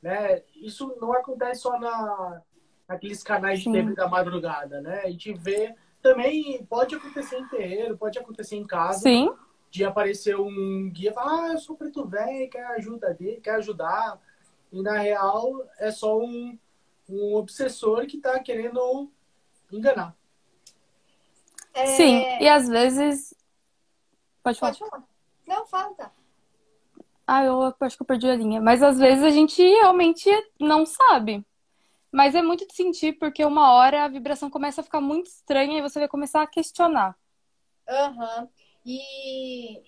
né? 0.02 0.44
Isso 0.56 0.96
não 1.00 1.14
acontece 1.14 1.62
só 1.62 1.80
na, 1.80 2.42
naqueles 2.88 3.24
canais 3.24 3.60
de 3.62 3.72
TV 3.72 3.94
da 3.94 4.08
madrugada, 4.08 4.82
né? 4.82 5.02
A 5.04 5.10
gente 5.10 5.34
vê 5.34 5.76
também, 6.02 6.66
pode 6.66 6.96
acontecer 6.96 7.38
em 7.38 7.48
terreiro, 7.48 7.98
pode 7.98 8.18
acontecer 8.18 8.56
em 8.56 8.66
casa. 8.66 9.02
Sim. 9.02 9.32
De 9.70 9.86
aparecer 9.86 10.36
um 10.38 10.90
guia 10.90 11.12
e 11.12 11.14
falar, 11.14 11.44
ah, 11.44 11.54
eu 11.54 11.60
sou 11.60 11.76
preto 11.76 12.06
velho, 12.08 12.50
quer 12.50 12.66
ajuda 12.66 13.14
dele, 13.14 13.42
quer 13.42 13.56
ajudar. 13.56 14.20
E 14.72 14.82
na 14.82 14.98
real 14.98 15.64
é 15.78 15.92
só 15.92 16.18
um, 16.20 16.58
um 17.08 17.36
obsessor 17.36 18.06
que 18.08 18.18
está 18.18 18.40
querendo 18.40 19.12
enganar. 19.72 20.16
É... 21.74 21.86
Sim, 21.86 22.24
e 22.40 22.48
às 22.48 22.68
vezes. 22.68 23.34
Pode 24.44 24.60
falar. 24.60 24.74
Pode 24.74 24.90
falar. 24.90 25.04
Não, 25.46 25.66
fala, 25.66 25.94
tá. 25.96 26.12
Ah, 27.26 27.44
eu 27.44 27.76
acho 27.82 27.96
que 27.96 28.02
eu 28.02 28.08
perdi 28.08 28.28
a 28.28 28.36
linha. 28.36 28.60
Mas 28.60 28.82
às 28.82 28.98
vezes 28.98 29.24
a 29.24 29.30
gente 29.30 29.62
realmente 29.62 30.30
não 30.60 30.86
sabe. 30.86 31.46
Mas 32.12 32.34
é 32.34 32.42
muito 32.42 32.68
de 32.68 32.74
sentir, 32.74 33.14
porque 33.14 33.46
uma 33.46 33.74
hora 33.74 34.04
a 34.04 34.08
vibração 34.08 34.50
começa 34.50 34.82
a 34.82 34.84
ficar 34.84 35.00
muito 35.00 35.28
estranha 35.28 35.78
e 35.78 35.82
você 35.82 36.00
vai 36.00 36.08
começar 36.08 36.42
a 36.42 36.48
questionar. 36.48 37.16
Aham. 37.88 38.42
Uhum. 38.42 38.48
E 38.86 39.84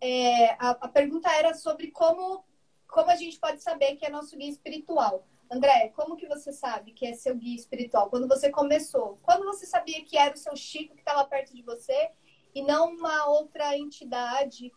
é, 0.00 0.50
a, 0.52 0.70
a, 0.70 0.88
pergunta 0.88 1.30
era 1.30 1.54
sobre 1.54 1.90
como, 1.90 2.44
como 2.88 3.10
a 3.10 3.16
gente 3.16 3.38
pode 3.38 3.62
saber 3.62 3.96
que 3.96 4.04
é 4.04 4.10
nosso 4.10 4.36
guia 4.36 4.50
espiritual. 4.50 5.26
André, 5.50 5.92
como 5.94 6.16
que 6.16 6.26
você 6.26 6.52
sabe 6.52 6.92
que 6.92 7.06
é 7.06 7.14
seu 7.14 7.34
guia 7.36 7.56
espiritual? 7.56 8.08
Quando 8.10 8.28
você 8.28 8.50
começou? 8.50 9.18
Quando 9.22 9.44
você 9.44 9.66
sabia 9.66 10.04
que 10.04 10.16
era 10.16 10.34
o 10.34 10.38
seu 10.38 10.56
Chico 10.56 10.94
que 10.94 11.00
estava 11.00 11.24
perto 11.24 11.54
de 11.54 11.62
você 11.62 12.10
e 12.54 12.62
não 12.62 12.94
uma 12.94 13.26
outra 13.26 13.76
entidade, 13.76 14.72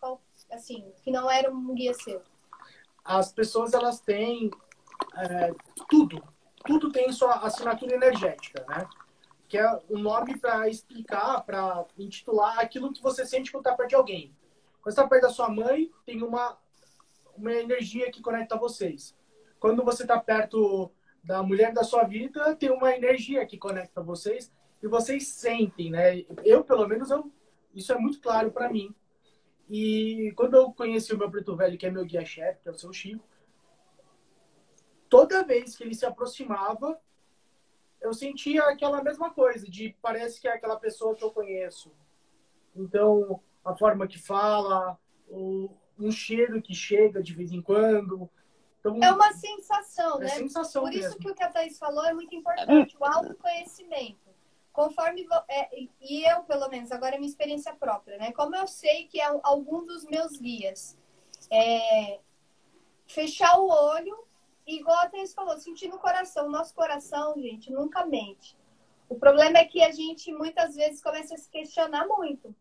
assim, 0.50 0.92
que 1.02 1.10
não 1.10 1.30
era 1.30 1.52
um 1.52 1.74
guia 1.74 1.94
seu? 1.94 2.22
As 3.04 3.32
pessoas, 3.32 3.72
elas 3.72 4.00
têm 4.00 4.50
é, 5.16 5.52
tudo 5.88 6.22
tudo 6.68 6.90
tem 6.90 7.10
sua 7.12 7.36
assinatura 7.36 7.94
energética, 7.94 8.64
né? 8.68 8.86
Que 9.48 9.58
é 9.58 9.80
um 9.88 9.98
nome 9.98 10.38
para 10.38 10.68
explicar, 10.68 11.40
para 11.42 11.86
intitular 11.98 12.58
aquilo 12.58 12.92
que 12.92 13.02
você 13.02 13.24
sente 13.24 13.50
quando 13.50 13.64
está 13.64 13.74
perto 13.74 13.90
de 13.90 13.94
alguém. 13.94 14.36
Quando 14.82 14.92
está 14.92 15.06
perto 15.06 15.22
da 15.22 15.30
sua 15.30 15.48
mãe, 15.48 15.90
tem 16.04 16.22
uma, 16.22 16.58
uma 17.36 17.52
energia 17.52 18.10
que 18.10 18.20
conecta 18.20 18.56
vocês. 18.56 19.16
Quando 19.58 19.82
você 19.84 20.02
está 20.02 20.20
perto 20.20 20.90
da 21.24 21.42
mulher 21.42 21.72
da 21.72 21.82
sua 21.82 22.04
vida, 22.04 22.54
tem 22.56 22.70
uma 22.70 22.94
energia 22.94 23.44
que 23.46 23.58
conecta 23.58 24.02
vocês 24.02 24.52
e 24.82 24.86
vocês 24.86 25.28
sentem, 25.28 25.90
né? 25.90 26.24
Eu, 26.44 26.62
pelo 26.62 26.86
menos, 26.86 27.10
eu, 27.10 27.30
isso 27.74 27.92
é 27.92 27.98
muito 27.98 28.20
claro 28.20 28.50
para 28.50 28.70
mim. 28.70 28.94
E 29.68 30.32
quando 30.36 30.54
eu 30.54 30.72
conheci 30.72 31.12
o 31.12 31.18
meu 31.18 31.30
preto 31.30 31.56
velho, 31.56 31.76
que 31.76 31.86
é 31.86 31.90
meu 31.90 32.04
guia-chefe, 32.04 32.62
que 32.62 32.68
é 32.68 32.72
o 32.72 32.78
seu 32.78 32.92
Chico, 32.92 33.24
toda 35.08 35.44
vez 35.44 35.76
que 35.76 35.84
ele 35.84 35.94
se 35.94 36.06
aproximava, 36.06 36.98
eu 38.00 38.12
sentia 38.12 38.64
aquela 38.64 39.02
mesma 39.02 39.30
coisa, 39.30 39.68
de 39.68 39.96
parece 40.00 40.40
que 40.40 40.48
é 40.48 40.52
aquela 40.52 40.78
pessoa 40.78 41.14
que 41.14 41.24
eu 41.24 41.30
conheço. 41.30 41.92
Então, 42.74 43.40
a 43.64 43.74
forma 43.74 44.06
que 44.06 44.18
fala, 44.18 44.98
o, 45.28 45.70
um 45.98 46.10
cheiro 46.10 46.62
que 46.62 46.74
chega 46.74 47.22
de 47.22 47.34
vez 47.34 47.52
em 47.52 47.60
quando. 47.60 48.30
Então, 48.80 48.98
é 49.02 49.12
uma 49.12 49.32
sensação, 49.32 50.18
é 50.18 50.24
né? 50.24 50.28
Sensação 50.28 50.82
Por 50.82 50.90
mesmo. 50.90 51.08
isso 51.08 51.18
que 51.18 51.30
o 51.30 51.34
que 51.34 51.42
a 51.42 51.50
Thaís 51.50 51.78
falou 51.78 52.04
é 52.04 52.14
muito 52.14 52.34
importante, 52.34 52.96
o 52.98 53.04
autoconhecimento. 53.04 54.28
Conforme. 54.72 55.26
É, 55.48 55.68
e 56.00 56.22
eu, 56.24 56.44
pelo 56.44 56.68
menos, 56.68 56.92
agora 56.92 57.16
é 57.16 57.18
minha 57.18 57.28
experiência 57.28 57.74
própria, 57.74 58.16
né? 58.16 58.30
Como 58.32 58.54
eu 58.54 58.68
sei 58.68 59.06
que 59.06 59.20
é 59.20 59.26
algum 59.42 59.84
dos 59.84 60.04
meus 60.04 60.36
guias. 60.38 60.96
É, 61.50 62.20
fechar 63.06 63.58
o 63.58 63.68
olho 63.68 64.27
igual 64.76 64.98
a 64.98 65.08
Thais 65.08 65.32
falou, 65.32 65.56
sentir 65.58 65.88
no 65.88 65.98
coração. 65.98 66.46
O 66.46 66.50
nosso 66.50 66.74
coração, 66.74 67.34
gente, 67.36 67.72
nunca 67.72 68.04
mente. 68.04 68.56
O 69.08 69.18
problema 69.18 69.58
é 69.58 69.64
que 69.64 69.82
a 69.82 69.90
gente 69.90 70.32
muitas 70.32 70.74
vezes 70.74 71.02
começa 71.02 71.34
a 71.34 71.38
se 71.38 71.48
questionar 71.48 72.06
muito. 72.06 72.54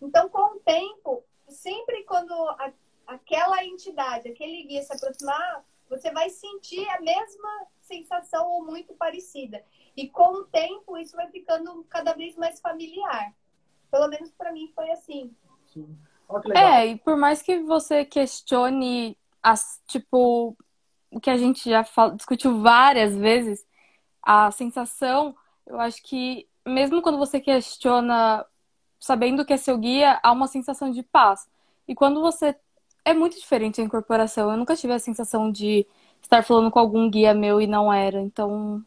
Então, 0.00 0.28
com 0.28 0.56
o 0.56 0.60
tempo, 0.60 1.24
sempre 1.48 2.04
quando 2.04 2.32
a, 2.32 2.72
aquela 3.06 3.64
entidade, 3.64 4.28
aquele 4.28 4.62
guia 4.64 4.82
se 4.82 4.92
aproximar, 4.92 5.64
você 5.88 6.10
vai 6.12 6.30
sentir 6.30 6.88
a 6.90 7.00
mesma 7.00 7.66
sensação 7.80 8.46
ou 8.48 8.64
muito 8.64 8.94
parecida. 8.94 9.64
E 9.96 10.08
com 10.08 10.40
o 10.40 10.44
tempo, 10.44 10.96
isso 10.96 11.16
vai 11.16 11.28
ficando 11.28 11.84
cada 11.88 12.12
vez 12.12 12.36
mais 12.36 12.60
familiar. 12.60 13.34
Pelo 13.90 14.08
menos 14.08 14.30
para 14.30 14.52
mim 14.52 14.70
foi 14.74 14.90
assim. 14.92 15.34
Sim. 15.66 15.98
é, 16.54 16.86
e 16.86 16.98
por 16.98 17.16
mais 17.16 17.42
que 17.42 17.58
você 17.60 18.04
questione 18.04 19.16
as, 19.42 19.82
tipo, 19.86 20.56
o 21.10 21.20
que 21.20 21.30
a 21.30 21.36
gente 21.36 21.68
já 21.68 21.84
discutiu 22.14 22.60
várias 22.60 23.16
vezes, 23.16 23.66
a 24.22 24.50
sensação, 24.50 25.34
eu 25.66 25.80
acho 25.80 26.02
que 26.02 26.46
mesmo 26.66 27.00
quando 27.00 27.18
você 27.18 27.40
questiona 27.40 28.44
sabendo 29.00 29.44
que 29.44 29.52
é 29.52 29.56
seu 29.56 29.78
guia, 29.78 30.18
há 30.22 30.32
uma 30.32 30.46
sensação 30.46 30.90
de 30.90 31.02
paz. 31.02 31.48
E 31.86 31.94
quando 31.94 32.20
você. 32.20 32.54
É 33.04 33.14
muito 33.14 33.38
diferente 33.38 33.80
a 33.80 33.84
incorporação. 33.84 34.50
Eu 34.50 34.56
nunca 34.58 34.76
tive 34.76 34.92
a 34.92 34.98
sensação 34.98 35.50
de 35.50 35.86
estar 36.20 36.44
falando 36.44 36.70
com 36.70 36.78
algum 36.78 37.08
guia 37.08 37.32
meu 37.32 37.60
e 37.60 37.66
não 37.66 37.92
era. 37.92 38.20
Então. 38.20 38.84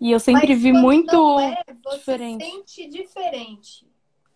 E 0.00 0.10
eu 0.10 0.18
sempre 0.18 0.48
Mas 0.48 0.62
vi 0.62 0.72
muito 0.72 1.14
não 1.14 1.38
é, 1.38 1.62
você 1.84 1.98
diferente. 1.98 2.44
sente 2.44 2.88
diferente, 2.88 3.86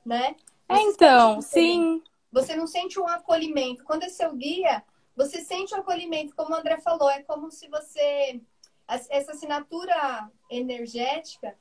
né? 0.05 0.37
É, 0.69 0.81
então, 0.83 1.41
sim. 1.43 2.01
Você 2.31 2.55
não 2.55 2.69
sente 2.69 3.01
um 3.01 3.09
acolhimento. 3.09 3.83
Quando 3.83 4.05
é 4.05 4.09
seu 4.09 4.33
guia, 4.37 4.85
você 5.17 5.41
sente 5.41 5.75
o 5.75 5.79
acolhimento, 5.79 6.35
como 6.37 6.53
o 6.53 6.57
André 6.57 6.79
falou, 6.79 7.11
é 7.11 7.23
como 7.23 7.51
se 7.51 7.69
você. 7.69 8.41
Essa 8.87 9.33
assinatura 9.33 10.31
energética 10.49 11.57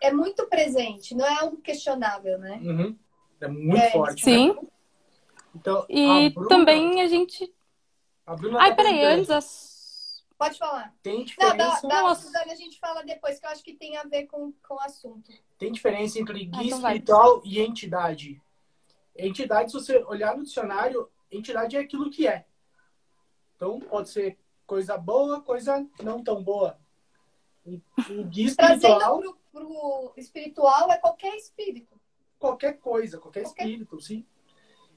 é 0.00 0.12
muito 0.12 0.46
presente, 0.46 1.14
não 1.14 1.26
é 1.26 1.40
algo 1.40 1.56
questionável, 1.56 2.38
né? 2.38 2.60
Uhum. 2.62 2.96
É 3.40 3.48
muito 3.48 3.76
é, 3.76 3.90
forte. 3.90 4.24
Sim. 4.24 4.52
Né? 4.52 4.60
Então, 5.54 5.84
e 5.88 6.30
Bruna, 6.30 6.48
também 6.48 7.00
a 7.00 7.08
gente. 7.08 7.52
A 8.24 8.36
Bruna 8.36 8.60
Ai, 8.60 8.70
tá 8.70 8.76
peraí, 8.76 9.04
antes. 9.04 9.30
As... 9.30 10.24
Pode 10.38 10.58
falar. 10.58 10.94
Tem 11.02 11.24
diferença. 11.24 11.80
Não, 11.82 11.88
da, 11.88 12.02
da 12.02 12.14
Suzane 12.14 12.52
a 12.52 12.54
gente 12.54 12.78
fala 12.78 13.02
depois, 13.02 13.40
que 13.40 13.46
eu 13.46 13.50
acho 13.50 13.64
que 13.64 13.74
tem 13.74 13.96
a 13.96 14.04
ver 14.04 14.26
com, 14.26 14.52
com 14.66 14.74
o 14.74 14.80
assunto. 14.80 15.30
Tem 15.58 15.72
diferença 15.72 16.18
entre 16.18 16.44
guia 16.44 16.60
ah, 16.60 16.64
então 16.64 16.78
espiritual 16.78 17.40
vai. 17.40 17.48
e 17.48 17.60
entidade. 17.60 18.42
Entidade, 19.16 19.72
se 19.72 19.76
você 19.76 19.98
olhar 20.04 20.36
no 20.36 20.44
dicionário, 20.44 21.10
entidade 21.30 21.76
é 21.76 21.80
aquilo 21.80 22.10
que 22.10 22.26
é. 22.26 22.46
Então, 23.60 23.78
pode 23.78 24.08
ser 24.08 24.38
coisa 24.66 24.96
boa, 24.96 25.42
coisa 25.42 25.86
não 26.02 26.24
tão 26.24 26.42
boa. 26.42 26.78
E 27.66 27.82
o 28.08 28.24
guia 28.24 28.46
espiritual... 28.46 28.98
Trazendo 28.98 29.38
pro, 29.52 29.66
pro 29.66 30.12
espiritual 30.16 30.90
é 30.90 30.96
qualquer 30.96 31.36
espírito. 31.36 32.00
Qualquer 32.38 32.78
coisa, 32.78 33.18
qualquer, 33.18 33.42
qualquer, 33.42 33.64
espírito, 33.64 34.00
sim. 34.00 34.24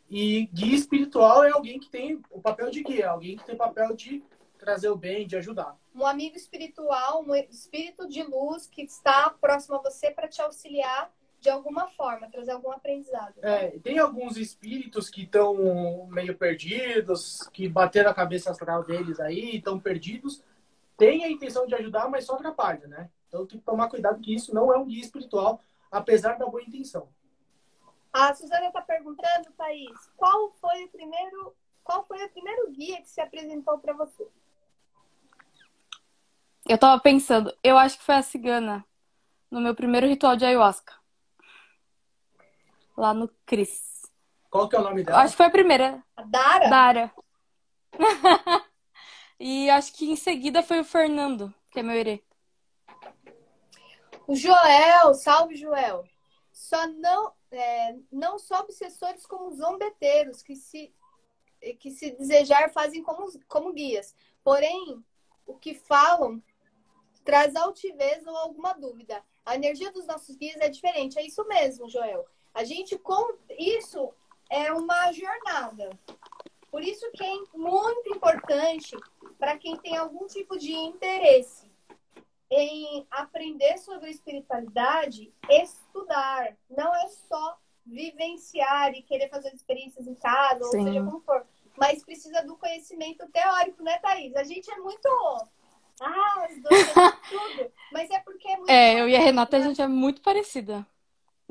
E 0.10 0.46
guia 0.46 0.75
espiritual 0.75 1.43
é 1.43 1.51
alguém 1.51 1.77
que 1.77 1.89
tem 1.89 2.22
o 2.32 2.41
papel 2.41 2.72
de 2.72 2.82
guia, 2.84 3.10
alguém 3.10 3.36
que 3.36 3.43
tem 3.43 3.55
o 3.55 3.58
papel 3.58 3.93
de 3.98 4.24
trazer 4.58 4.88
o 4.88 4.96
bem, 4.96 5.27
de 5.27 5.36
ajudar. 5.36 5.77
Um 5.93 6.05
amigo 6.05 6.38
espiritual, 6.38 7.22
um 7.27 7.36
espírito 7.36 8.08
de 8.08 8.24
luz 8.24 8.65
que 8.65 8.84
está 8.84 9.29
próximo 9.29 9.75
a 9.75 9.82
você 9.82 10.10
para 10.10 10.29
te 10.29 10.41
auxiliar 10.41 11.13
de 11.44 11.50
alguma 11.50 11.90
forma, 11.90 12.30
trazer 12.32 12.52
algum 12.52 12.72
aprendizado. 12.72 13.34
Né? 13.42 13.66
É, 13.66 13.80
tem 13.80 14.00
alguns 14.00 14.38
espíritos 14.38 15.10
que 15.10 15.24
estão 15.24 16.08
meio 16.08 16.38
perdidos, 16.38 17.50
que 17.52 17.68
bateram 17.68 18.10
a 18.10 18.14
cabeça 18.14 18.50
astral 18.50 18.82
deles 18.82 19.20
aí, 19.20 19.58
estão 19.58 19.78
perdidos. 19.78 20.42
Tem 20.98 21.26
a 21.26 21.30
intenção 21.30 21.68
de 21.68 21.76
ajudar, 21.76 22.08
mas 22.10 22.26
só 22.26 22.36
atrapalha, 22.36 22.88
né? 22.88 23.10
Então 23.28 23.46
tem 23.46 23.60
que 23.60 23.66
tomar 23.66 23.90
cuidado 23.90 24.22
que 24.22 24.34
isso 24.34 24.56
não 24.56 24.74
é 24.74 24.78
um 24.78 24.86
guia 24.86 25.02
espiritual, 25.02 25.60
apesar 25.92 26.38
da 26.38 26.46
boa 26.46 26.64
intenção. 26.64 27.10
A 28.14 28.34
Suzana 28.34 28.68
está 28.68 28.82
perguntando, 28.82 29.52
Thaís, 29.58 30.10
qual 30.16 30.50
foi 30.54 30.86
o 30.86 30.90
primeiro, 30.90 31.54
qual 31.84 32.06
foi 32.06 32.24
o 32.24 32.30
primeiro 32.30 32.72
guia 32.72 33.02
que 33.02 33.10
se 33.10 33.20
apresentou 33.20 33.80
para 33.80 33.92
você? 33.92 34.26
Eu 36.66 36.78
tava 36.78 37.02
pensando, 37.02 37.54
eu 37.62 37.78
acho 37.78 37.98
que 37.98 38.06
foi 38.06 38.16
a 38.16 38.22
cigana, 38.22 38.86
no 39.52 39.60
meu 39.60 39.76
primeiro 39.76 40.08
ritual 40.08 40.38
de 40.38 40.46
ayahuasca. 40.46 41.02
Lá 42.96 43.14
no 43.14 43.28
Cris. 43.46 44.04
Qual 44.50 44.70
que 44.70 44.76
é 44.76 44.80
o 44.80 44.84
nome 44.84 45.04
dela? 45.04 45.20
Acho 45.22 45.32
que 45.32 45.38
foi 45.38 45.46
a 45.48 45.52
primeira. 45.52 46.04
A 46.16 46.22
Dara? 46.24 46.70
Dara. 46.70 47.14
e 49.40 49.70
acho 49.70 49.94
que 49.94 50.12
em 50.12 50.16
seguida 50.16 50.62
foi 50.62 50.80
o 50.80 50.86
Fernando, 50.86 51.54
que 51.72 51.80
é 51.80 51.84
meu 51.84 51.96
herê. 51.96 52.24
O 54.28 54.36
Joel, 54.36 55.14
salve 55.16 55.56
Joel. 55.56 56.04
Só 56.52 56.88
não, 56.88 57.34
é, 57.52 57.96
não 58.12 58.38
só 58.38 58.60
obsessores 58.60 59.26
como 59.26 59.52
zombeteiros, 59.56 60.44
que 60.44 60.56
se, 60.56 60.94
que 61.80 61.92
se 61.92 62.12
desejar 62.12 62.72
fazem 62.72 63.02
como, 63.02 63.28
como 63.48 63.74
guias. 63.74 64.16
Porém, 64.44 65.04
o 65.46 65.56
que 65.56 65.74
falam 65.74 66.42
traz 67.24 67.56
altivez 67.56 68.26
ou 68.28 68.36
alguma 68.38 68.74
dúvida. 68.74 69.24
A 69.46 69.56
energia 69.56 69.92
dos 69.92 70.06
nossos 70.06 70.36
guias 70.36 70.62
é 70.62 70.70
diferente. 70.70 71.18
É 71.18 71.26
isso 71.26 71.44
mesmo, 71.48 71.90
Joel. 71.90 72.26
A 72.53 72.63
gente 72.63 72.98
com 72.98 73.36
isso 73.57 74.13
é 74.50 74.72
uma 74.72 75.12
jornada. 75.12 75.89
Por 76.69 76.83
isso 76.83 77.10
que 77.12 77.24
é 77.24 77.33
muito 77.55 78.15
importante 78.15 78.95
para 79.38 79.57
quem 79.57 79.75
tem 79.77 79.98
algum 79.98 80.27
tipo 80.27 80.57
de 80.57 80.74
interesse 80.74 81.72
em 82.50 83.05
aprender 83.10 83.77
sobre 83.79 84.12
espiritualidade, 84.12 85.33
estudar. 85.50 86.55
Não 86.69 86.95
é 86.95 87.07
só 87.07 87.57
vivenciar 87.86 88.93
e 88.93 89.01
querer 89.01 89.29
fazer 89.29 89.53
experiências 89.53 90.07
em 90.07 90.15
casa, 90.15 90.63
Sim. 90.65 90.77
ou 90.77 90.83
seja 90.83 91.03
como 91.03 91.22
for. 91.22 91.45
Mas 91.77 92.03
precisa 92.03 92.43
do 92.43 92.55
conhecimento 92.55 93.27
teórico, 93.29 93.81
né, 93.81 93.98
Thaís? 93.98 94.36
A 94.36 94.43
gente 94.43 94.72
é 94.72 94.77
muito 94.77 95.07
ah, 96.01 96.48
os 96.50 96.62
dois 96.62 96.93
tudo. 97.29 97.72
Mas 97.91 98.10
é 98.12 98.19
porque 98.19 98.48
é 98.48 98.57
muito. 98.57 98.69
É, 98.69 99.01
eu 99.01 99.10
e 99.10 99.15
a 99.15 99.19
Renata, 99.19 99.57
a 99.57 99.60
gente 99.60 99.81
é 99.81 99.88
muito 99.88 100.22
parecida 100.22 100.86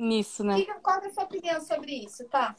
nisso, 0.03 0.45
né? 0.45 0.65
Qual 0.83 1.01
é 1.01 1.07
a 1.07 1.11
sua 1.13 1.25
opinião 1.25 1.61
sobre 1.61 2.05
isso, 2.05 2.29
tá? 2.29 2.55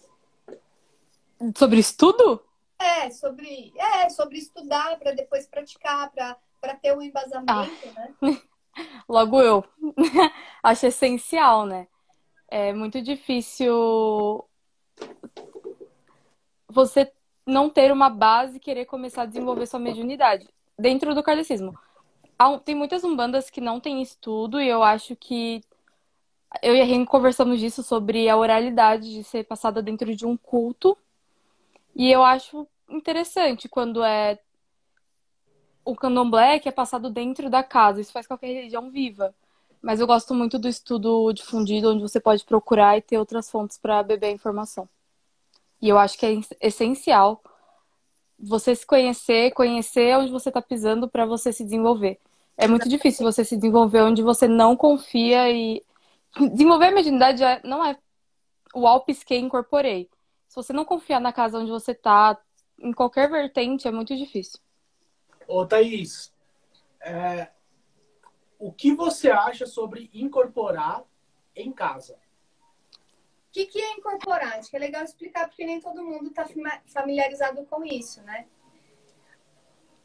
Sobre 1.55 1.79
estudo? 1.79 2.41
É, 2.79 3.09
sobre, 3.11 3.73
é, 3.77 4.09
sobre 4.09 4.37
estudar 4.37 4.97
para 4.97 5.11
depois 5.11 5.47
praticar, 5.47 6.11
para 6.11 6.75
ter 6.75 6.95
um 6.97 7.01
embasamento, 7.01 7.49
ah. 7.49 7.65
né? 8.21 8.41
Logo 9.07 9.41
eu. 9.41 9.63
Acho 10.63 10.87
essencial, 10.87 11.65
né? 11.65 11.87
É 12.47 12.73
muito 12.73 13.01
difícil 13.01 14.45
você 16.67 17.11
não 17.45 17.69
ter 17.69 17.91
uma 17.91 18.09
base 18.09 18.57
e 18.57 18.59
querer 18.59 18.85
começar 18.85 19.23
a 19.23 19.27
desenvolver 19.27 19.65
sua 19.65 19.79
mediunidade 19.79 20.47
dentro 20.77 21.13
do 21.13 21.23
kardecismo. 21.23 21.77
Tem 22.65 22.75
muitas 22.75 23.03
umbandas 23.03 23.49
que 23.49 23.61
não 23.61 23.79
têm 23.79 24.01
estudo 24.01 24.59
e 24.59 24.67
eu 24.67 24.83
acho 24.83 25.15
que 25.15 25.61
eu 26.61 26.75
e 26.75 26.81
a 26.81 26.85
Ren 26.85 27.05
conversamos 27.05 27.59
disso 27.59 27.83
sobre 27.83 28.29
a 28.29 28.37
oralidade 28.37 29.11
de 29.11 29.23
ser 29.23 29.43
passada 29.45 29.81
dentro 29.81 30.15
de 30.15 30.25
um 30.25 30.37
culto. 30.37 30.97
E 31.95 32.11
eu 32.11 32.23
acho 32.23 32.67
interessante 32.89 33.67
quando 33.67 34.03
é 34.03 34.39
o 35.85 35.95
candomblé 35.95 36.59
que 36.59 36.69
é 36.69 36.71
passado 36.71 37.09
dentro 37.09 37.49
da 37.49 37.63
casa. 37.63 38.01
Isso 38.01 38.11
faz 38.11 38.27
qualquer 38.27 38.47
religião 38.47 38.89
viva. 38.89 39.33
Mas 39.81 39.99
eu 39.99 40.07
gosto 40.07 40.33
muito 40.33 40.57
do 40.57 40.69
estudo 40.69 41.33
difundido, 41.33 41.91
onde 41.91 42.01
você 42.01 42.19
pode 42.19 42.45
procurar 42.45 42.97
e 42.97 43.01
ter 43.01 43.17
outras 43.17 43.49
fontes 43.49 43.77
para 43.77 44.01
beber 44.01 44.27
a 44.27 44.31
informação. 44.31 44.87
E 45.81 45.89
eu 45.89 45.97
acho 45.97 46.17
que 46.17 46.25
é 46.25 46.39
essencial 46.61 47.41
você 48.39 48.73
se 48.75 48.85
conhecer, 48.85 49.51
conhecer 49.51 50.17
onde 50.17 50.31
você 50.31 50.49
está 50.49 50.61
pisando 50.61 51.09
para 51.09 51.25
você 51.25 51.51
se 51.51 51.63
desenvolver. 51.63 52.19
É 52.57 52.67
muito 52.67 52.87
difícil 52.87 53.25
você 53.25 53.43
se 53.43 53.55
desenvolver 53.55 54.01
onde 54.01 54.21
você 54.21 54.47
não 54.47 54.75
confia 54.75 55.49
e 55.51 55.83
desenvolver 56.51 56.87
a 56.87 56.91
mediunidade 56.91 57.41
não 57.63 57.85
é 57.85 57.97
o 58.73 58.87
alpes 58.87 59.23
que 59.23 59.35
incorporei. 59.35 60.09
Se 60.47 60.55
você 60.55 60.73
não 60.73 60.85
confiar 60.85 61.19
na 61.19 61.33
casa 61.33 61.59
onde 61.59 61.71
você 61.71 61.91
está, 61.91 62.39
em 62.79 62.91
qualquer 62.91 63.29
vertente, 63.29 63.87
é 63.87 63.91
muito 63.91 64.15
difícil. 64.15 64.59
Ô, 65.47 65.65
Thaís, 65.65 66.33
é... 67.01 67.49
o 68.57 68.71
que 68.71 68.93
você 68.93 69.29
acha 69.29 69.65
sobre 69.65 70.09
incorporar 70.13 71.03
em 71.55 71.71
casa? 71.71 72.13
O 72.13 73.53
que, 73.53 73.67
que 73.67 73.79
é 73.79 73.93
incorporar? 73.93 74.57
Acho 74.57 74.69
que 74.69 74.75
é 74.75 74.79
legal 74.79 75.03
explicar, 75.03 75.47
porque 75.47 75.65
nem 75.65 75.79
todo 75.79 76.03
mundo 76.03 76.29
está 76.29 76.45
familiarizado 76.87 77.63
com 77.65 77.85
isso, 77.85 78.21
né? 78.23 78.47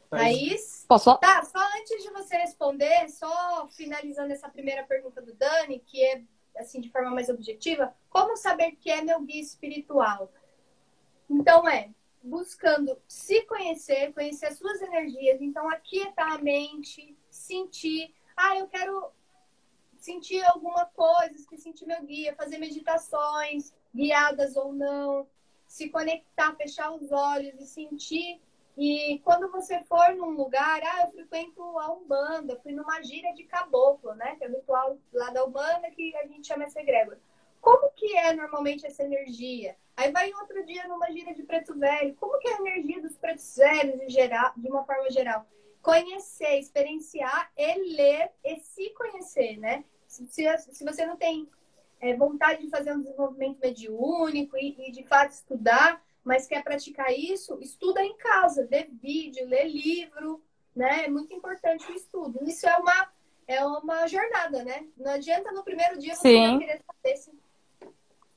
Thaís? 0.09 0.85
Posso? 0.87 1.17
Tá, 1.17 1.43
só 1.43 1.59
antes 1.77 2.03
de 2.03 2.09
você 2.11 2.37
responder, 2.37 3.09
só 3.09 3.67
finalizando 3.69 4.33
essa 4.33 4.49
primeira 4.49 4.83
pergunta 4.83 5.21
do 5.21 5.33
Dani, 5.33 5.79
que 5.79 6.03
é, 6.03 6.23
assim, 6.57 6.81
de 6.81 6.89
forma 6.89 7.11
mais 7.11 7.29
objetiva, 7.29 7.93
como 8.09 8.35
saber 8.35 8.71
que 8.73 8.89
é 8.89 9.01
meu 9.01 9.21
guia 9.21 9.41
espiritual? 9.41 10.31
Então, 11.29 11.67
é 11.67 11.91
buscando 12.21 12.97
se 13.07 13.41
conhecer, 13.43 14.13
conhecer 14.13 14.47
as 14.47 14.57
suas 14.57 14.81
energias. 14.81 15.41
Então, 15.41 15.69
aquietar 15.69 16.33
a 16.33 16.37
mente, 16.37 17.17
sentir. 17.29 18.13
Ah, 18.35 18.57
eu 18.57 18.67
quero 18.67 19.11
sentir 19.97 20.41
alguma 20.45 20.85
coisa, 20.85 21.37
se 21.37 21.57
sentir 21.57 21.85
meu 21.85 22.01
guia, 22.03 22.35
fazer 22.35 22.57
meditações, 22.57 23.73
guiadas 23.93 24.55
ou 24.55 24.71
não, 24.73 25.27
se 25.67 25.89
conectar, 25.89 26.55
fechar 26.55 26.91
os 26.91 27.11
olhos 27.11 27.59
e 27.59 27.65
sentir. 27.65 28.41
E 28.79 29.19
quando 29.25 29.51
você 29.51 29.83
for 29.83 30.15
num 30.15 30.29
lugar, 30.29 30.81
ah, 30.81 31.01
eu 31.03 31.11
frequento 31.11 31.61
a 31.77 31.91
Umbanda, 31.91 32.59
fui 32.63 32.71
numa 32.71 33.01
gira 33.01 33.33
de 33.33 33.43
caboclo, 33.43 34.15
né? 34.15 34.35
Que 34.37 34.45
é 34.45 34.47
o 34.47 34.51
ritual 34.51 34.97
lá 35.11 35.29
da 35.31 35.43
Umbanda 35.43 35.91
que 35.91 36.15
a 36.15 36.25
gente 36.25 36.47
chama 36.47 36.63
essa 36.63 36.79
egrégora. 36.79 37.19
Como 37.59 37.91
que 37.91 38.15
é 38.15 38.33
normalmente 38.33 38.85
essa 38.85 39.03
energia? 39.03 39.75
Aí 39.97 40.09
vai 40.13 40.31
outro 40.33 40.65
dia 40.65 40.87
numa 40.87 41.11
gira 41.11 41.33
de 41.33 41.43
preto 41.43 41.77
velho. 41.77 42.15
Como 42.15 42.39
que 42.39 42.47
é 42.47 42.53
a 42.53 42.59
energia 42.59 43.01
dos 43.01 43.17
pretos 43.17 43.57
velhos 43.57 44.01
em 44.01 44.09
geral, 44.09 44.53
de 44.55 44.69
uma 44.69 44.85
forma 44.85 45.09
geral? 45.11 45.45
conhecer, 45.81 46.59
experienciar 46.59 47.51
e 47.57 47.95
ler 47.95 48.31
e 48.43 48.59
se 48.59 48.89
conhecer, 48.91 49.57
né? 49.57 49.83
Se, 50.07 50.27
se 50.27 50.83
você 50.83 51.05
não 51.05 51.15
tem 51.15 51.47
é, 51.99 52.15
vontade 52.15 52.63
de 52.63 52.69
fazer 52.69 52.93
um 52.93 53.01
desenvolvimento 53.01 53.59
mediúnico 53.59 54.57
e, 54.57 54.75
e, 54.87 54.91
de 54.91 55.03
fato 55.03 55.31
estudar, 55.31 56.03
mas 56.23 56.47
quer 56.47 56.63
praticar 56.63 57.11
isso, 57.11 57.57
estuda 57.61 58.03
em 58.03 58.15
casa, 58.17 58.67
vê 58.67 58.89
vídeo, 58.91 59.47
lê 59.47 59.63
livro, 59.67 60.43
né? 60.75 61.05
É 61.05 61.09
muito 61.09 61.33
importante 61.33 61.89
o 61.91 61.95
estudo. 61.95 62.39
Isso 62.43 62.67
é 62.67 62.77
uma, 62.77 63.11
é 63.47 63.65
uma 63.65 64.07
jornada, 64.07 64.63
né? 64.63 64.85
Não 64.97 65.11
adianta 65.11 65.51
no 65.51 65.63
primeiro 65.63 65.97
dia 65.97 66.15
você 66.15 66.29
Sim. 66.29 66.59
querer 66.59 66.81
saber 66.85 67.17
se... 67.17 67.31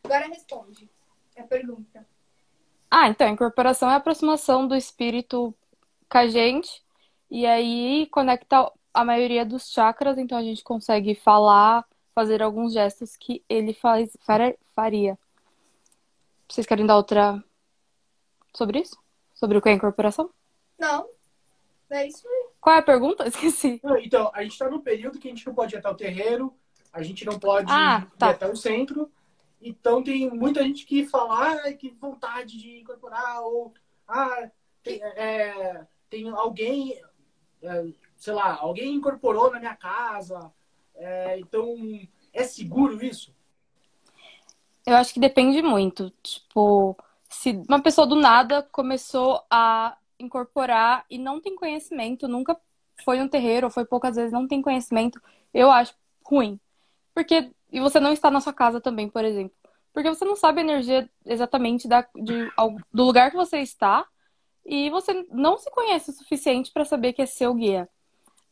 Agora 0.05 0.27
responde 0.27 0.91
a 1.37 1.43
pergunta. 1.45 2.07
Ah, 2.91 3.09
então, 3.09 3.27
a 3.27 3.31
incorporação 3.31 3.89
é 3.91 3.95
a 3.95 3.97
aproximação 3.97 4.67
do 4.67 4.77
espírito 4.77 5.55
com 6.11 6.19
a 6.19 6.27
gente 6.27 6.83
e 7.31 7.47
aí 7.47 8.07
conecta 8.11 8.71
a 8.93 9.05
maioria 9.05 9.47
dos 9.47 9.71
chakras, 9.71 10.19
então 10.19 10.37
a 10.37 10.43
gente 10.43 10.63
consegue 10.63 11.15
falar, 11.15 11.87
fazer 12.15 12.43
alguns 12.43 12.75
gestos 12.75 13.17
que 13.17 13.43
ele 13.49 13.73
faz, 13.73 14.15
faria. 14.75 15.19
Vocês 16.47 16.67
querem 16.67 16.85
dar 16.85 16.97
outra 16.97 17.43
sobre 18.55 18.81
isso? 18.81 18.97
Sobre 19.35 19.59
o 19.59 19.63
que 19.63 19.69
é 19.69 19.73
incorporação? 19.73 20.31
Não. 20.79 21.09
É 21.91 22.07
isso 22.07 22.27
aí. 22.27 22.47
Qual 22.61 22.75
é 22.75 22.79
a 22.79 22.83
pergunta? 22.83 23.27
Esqueci. 23.29 23.81
então, 24.01 24.31
a 24.35 24.43
gente 24.43 24.53
está 24.53 24.69
no 24.71 24.81
período 24.81 25.19
que 25.19 25.29
a 25.29 25.31
gente 25.31 25.47
não 25.47 25.55
pode 25.55 25.75
ir 25.75 25.79
até 25.79 25.89
o 25.89 25.95
terreiro, 25.95 26.55
a 26.93 27.03
gente 27.03 27.25
não 27.25 27.39
pode 27.39 27.71
ah, 27.71 28.07
tá. 28.19 28.29
ir 28.29 28.31
até 28.31 28.51
o 28.51 28.57
centro. 28.57 29.11
Então 29.61 30.03
tem 30.03 30.29
muita 30.31 30.63
gente 30.63 30.85
que 30.85 31.07
fala, 31.07 31.53
ah, 31.53 31.73
que 31.73 31.91
vontade 31.91 32.59
de 32.59 32.81
incorporar, 32.81 33.43
ou 33.43 33.73
ah, 34.09 34.51
tem, 34.83 35.03
é, 35.03 35.87
tem 36.11 36.29
alguém, 36.31 37.01
é, 37.63 37.87
sei 38.17 38.33
lá, 38.33 38.57
alguém 38.57 38.95
incorporou 38.95 39.51
na 39.53 39.61
minha 39.61 39.77
casa. 39.77 40.53
É, 40.95 41.39
então, 41.39 41.77
é 42.33 42.43
seguro 42.45 43.05
isso? 43.05 43.35
Eu 44.85 44.97
acho 44.97 45.15
que 45.15 45.21
depende 45.21 45.63
muito. 45.63 46.13
Tipo, 46.23 46.97
se 47.33 47.63
uma 47.69 47.83
pessoa 47.83 48.07
do 48.07 48.15
nada 48.15 48.63
começou 48.71 49.43
a 49.51 49.97
incorporar 50.19 51.05
e 51.11 51.19
não 51.19 51.41
tem 51.41 51.57
conhecimento, 51.57 52.29
nunca 52.29 52.57
foi 53.05 53.21
um 53.21 53.29
terreiro, 53.29 53.67
ou 53.67 53.71
foi 53.71 53.85
poucas 53.85 54.17
vezes, 54.17 54.33
não 54.33 54.47
tem 54.47 54.63
conhecimento, 54.63 55.21
eu 55.53 55.71
acho 55.71 55.95
ruim. 56.25 56.61
Porque 57.15 57.51
e 57.73 57.81
você 57.81 57.99
não 57.99 58.13
está 58.13 58.31
na 58.31 58.41
sua 58.41 58.53
casa 58.53 58.81
também, 58.81 59.09
por 59.09 59.25
exemplo. 59.25 59.57
Porque 59.93 60.09
você 60.09 60.25
não 60.25 60.37
sabe 60.37 60.61
a 60.61 60.65
energia 60.65 61.11
exatamente 61.25 61.89
da, 61.89 62.07
de, 62.15 62.51
do 62.93 63.05
lugar 63.05 63.31
que 63.31 63.37
você 63.37 63.59
está 63.59 64.07
e 64.65 64.91
você 64.91 65.27
não 65.31 65.57
se 65.57 65.71
conhece 65.71 66.11
o 66.11 66.15
suficiente 66.15 66.71
para 66.71 66.85
saber 66.85 67.15
que 67.15 67.23
é 67.23 67.27
seu 67.27 67.55
guia. 67.55 67.89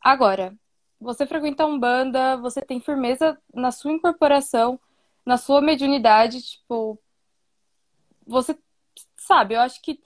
Agora, 0.01 0.55
você 0.99 1.27
frequenta 1.27 1.67
um 1.67 1.79
banda, 1.79 2.37
você 2.39 2.63
tem 2.63 2.81
firmeza 2.81 3.39
na 3.55 3.71
sua 3.71 3.93
incorporação, 3.93 4.81
na 5.25 5.37
sua 5.37 5.61
mediunidade, 5.61 6.43
tipo, 6.43 6.99
você 8.27 8.59
sabe, 9.31 9.55
eu 9.55 9.61
acho 9.61 9.81
que 9.81 10.03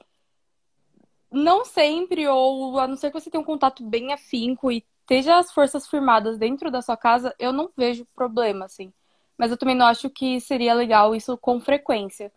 não 1.31 1.65
sempre, 1.65 2.29
ou 2.29 2.79
a 2.79 2.87
não 2.87 2.95
ser 2.95 3.11
que 3.11 3.19
você 3.19 3.31
tenha 3.31 3.41
um 3.41 3.47
contato 3.47 3.83
bem 3.83 4.13
afinco 4.13 4.71
e 4.71 4.85
esteja 5.01 5.39
as 5.39 5.51
forças 5.51 5.89
firmadas 5.89 6.37
dentro 6.37 6.71
da 6.71 6.83
sua 6.83 6.97
casa, 6.97 7.35
eu 7.39 7.51
não 7.51 7.71
vejo 7.75 8.07
problema, 8.15 8.67
assim. 8.67 8.93
Mas 9.39 9.51
eu 9.51 9.57
também 9.57 9.75
não 9.75 9.87
acho 9.87 10.11
que 10.11 10.39
seria 10.41 10.75
legal 10.75 11.15
isso 11.15 11.39
com 11.39 11.59
frequência. 11.59 12.31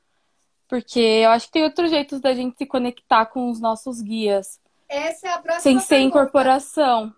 Porque 0.66 1.00
eu 1.00 1.30
acho 1.30 1.48
que 1.48 1.54
tem 1.54 1.64
outros 1.64 1.90
jeitos 1.90 2.22
da 2.22 2.34
gente 2.34 2.58
se 2.58 2.66
conectar 2.66 3.26
com 3.26 3.52
os 3.52 3.60
nossos 3.60 4.02
guias. 4.02 4.60
Essa 4.88 5.28
é 5.28 5.34
a 5.34 5.40
próxima 5.40 5.62
Sem 5.62 5.80
ser 5.80 5.96
pergunta. 5.96 6.08
incorporação. 6.08 7.14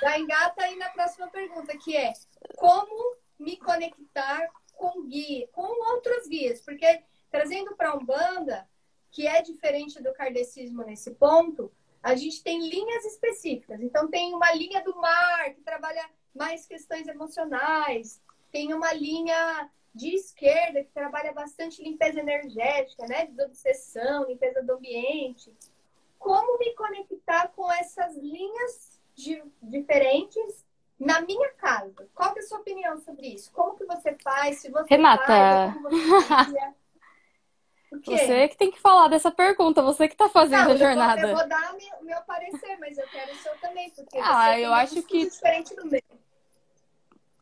Já 0.00 0.18
engata 0.18 0.62
aí 0.62 0.76
na 0.76 0.90
próxima 0.90 1.26
pergunta, 1.28 1.76
que 1.78 1.96
é 1.96 2.12
como 2.56 3.16
me 3.38 3.56
conectar 3.56 4.46
com 4.76 5.06
guia, 5.06 5.48
com 5.52 5.62
outros 5.94 6.28
guias? 6.28 6.60
Porque 6.60 7.02
trazendo 7.30 7.74
para 7.76 7.96
Umbanda, 7.96 8.68
que 9.10 9.26
é 9.26 9.42
diferente 9.42 10.02
do 10.02 10.12
kardecismo 10.12 10.84
nesse 10.84 11.10
ponto, 11.12 11.70
a 12.02 12.14
gente 12.14 12.42
tem 12.42 12.68
linhas 12.68 13.04
específicas. 13.04 13.80
Então 13.80 14.08
tem 14.08 14.34
uma 14.34 14.52
linha 14.52 14.82
do 14.82 14.94
mar 14.96 15.52
que 15.54 15.60
trabalha 15.60 16.08
mais 16.34 16.66
questões 16.66 17.06
emocionais, 17.06 18.22
tem 18.50 18.72
uma 18.72 18.92
linha 18.92 19.70
de 19.94 20.14
esquerda 20.14 20.84
que 20.84 20.90
trabalha 20.92 21.32
bastante 21.32 21.82
limpeza 21.82 22.20
energética, 22.20 23.06
né? 23.06 23.26
Desobsessão, 23.26 24.26
limpeza 24.26 24.62
do 24.62 24.74
ambiente. 24.74 25.52
Como 26.18 26.58
me 26.58 26.74
conectar 26.74 27.48
com 27.48 27.70
essas 27.72 28.16
linhas 28.16 29.00
de, 29.14 29.42
diferentes 29.62 30.64
na 30.98 31.20
minha 31.22 31.50
casa? 31.54 32.08
Qual 32.14 32.34
é 32.36 32.38
a 32.38 32.42
sua 32.42 32.58
opinião 32.58 32.98
sobre 32.98 33.28
isso? 33.28 33.50
Como 33.52 33.76
que 33.76 33.84
você 33.84 34.16
faz? 34.22 34.60
Se 34.60 34.70
você 34.70 34.94
Renata. 34.94 35.26
faz, 35.26 35.74
como 35.74 35.90
você? 35.90 36.74
Você 38.06 38.48
que 38.48 38.56
tem 38.56 38.70
que 38.70 38.78
falar 38.78 39.08
dessa 39.08 39.30
pergunta, 39.30 39.82
você 39.82 40.08
que 40.08 40.16
tá 40.16 40.28
fazendo 40.28 40.64
Não, 40.64 40.70
a 40.70 40.72
eu 40.72 40.78
jornada. 40.78 41.20
vou, 41.22 41.30
eu 41.30 41.36
vou 41.36 41.48
dar 41.48 41.74
meu, 41.74 42.04
meu 42.04 42.22
parecer, 42.22 42.76
mas 42.78 42.96
eu 42.96 43.06
quero 43.08 43.32
o 43.32 43.36
seu 43.36 43.52
também, 43.58 43.90
porque 43.90 44.16
Ah, 44.22 44.58
eu 44.58 44.72
acho 44.72 45.02
que- 45.02 45.24
diferente 45.28 45.74
do 45.74 45.86
meu. 45.86 46.00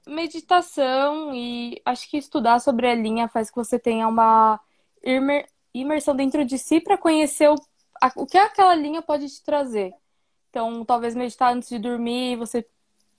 meditação 0.07 1.35
e 1.35 1.81
acho 1.85 2.09
que 2.11 2.17
estudar 2.17 2.61
sobre 2.61 2.89
a 2.89 2.95
linha 2.95 3.29
faz 3.29 3.51
que 3.51 3.57
você 3.57 3.79
tenha 3.79 4.09
uma 4.09 4.59
imer- 5.05 5.47
imersão 5.75 6.17
dentro 6.17 6.45
de 6.47 6.59
si 6.59 6.81
para 6.81 6.97
conhecer 6.97 7.51
o, 7.51 7.55
a- 8.01 8.13
o 8.17 8.27
que 8.27 8.39
aquela 8.39 8.75
linha 8.75 9.03
pode 9.03 9.29
te 9.29 9.45
trazer. 9.45 9.93
Então, 10.49 10.83
talvez 10.85 11.15
meditar 11.15 11.53
antes 11.55 11.69
de 11.69 11.79
dormir, 11.79 12.37
você 12.37 12.67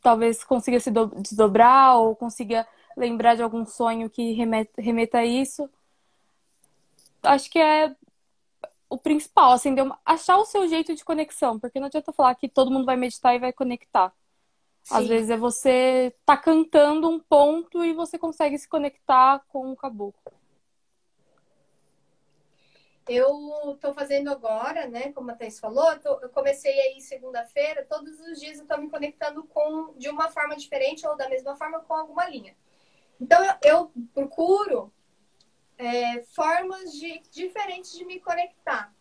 talvez 0.02 0.44
consiga 0.44 0.80
se 0.80 0.90
do- 0.90 1.14
desdobrar 1.22 1.96
ou 1.98 2.16
consiga 2.16 2.68
lembrar 2.98 3.36
de 3.36 3.44
algum 3.44 3.66
sonho 3.66 4.10
que 4.10 4.32
remeta, 4.34 4.82
remeta 4.82 5.20
a 5.20 5.26
isso. 5.26 5.70
Acho 7.24 7.50
que 7.50 7.60
é 7.60 7.96
o 8.90 8.98
principal, 8.98 9.52
assim, 9.52 9.76
de 9.76 9.82
achar 10.06 10.38
o 10.38 10.46
seu 10.46 10.68
jeito 10.68 10.96
de 10.96 11.06
conexão, 11.06 11.60
porque 11.60 11.80
não 11.80 11.88
adianta 11.88 12.12
falar 12.12 12.36
que 12.36 12.50
todo 12.50 12.72
mundo 12.72 12.86
vai 12.86 12.96
meditar 12.96 13.36
e 13.36 13.40
vai 13.40 13.54
conectar. 13.54 14.14
Às 14.90 15.04
Sim. 15.04 15.08
vezes 15.08 15.30
é 15.30 15.38
você 15.38 16.16
tá 16.26 16.36
cantando 16.36 17.08
um 17.10 17.20
ponto 17.20 17.84
e 17.86 17.94
você 17.94 18.18
consegue 18.18 18.58
se 18.58 18.68
conectar 18.68 19.44
com 19.48 19.72
o 19.72 19.76
caboclo. 19.76 20.20
Eu 23.08 23.76
tô 23.82 23.92
fazendo 23.94 24.30
agora, 24.30 24.88
né? 24.88 25.12
Como 25.14 25.32
a 25.32 25.36
Thais 25.36 25.60
falou, 25.60 25.92
eu, 25.94 26.00
tô- 26.00 26.20
eu 26.22 26.30
comecei 26.30 26.80
aí 26.80 27.02
segunda-feira, 27.02 27.86
todos 27.86 28.20
os 28.20 28.40
dias 28.40 28.60
eu 28.60 28.68
tô 28.68 28.78
me 28.78 28.90
conectando 28.90 29.44
com 29.46 29.94
de 29.98 30.10
uma 30.10 30.30
forma 30.30 30.56
diferente 30.56 31.08
ou 31.08 31.18
da 31.18 31.28
mesma 31.28 31.56
forma 31.56 31.80
com 31.82 31.94
alguma 31.96 32.30
linha. 32.30 32.56
Então 33.20 33.44
eu, 33.44 33.54
eu 33.64 33.92
procuro 34.14 34.94
é, 35.80 36.22
formas 36.36 36.92
de, 36.92 37.20
diferentes 37.32 37.94
de 37.94 38.04
me 38.04 38.20
conectar. 38.20 38.94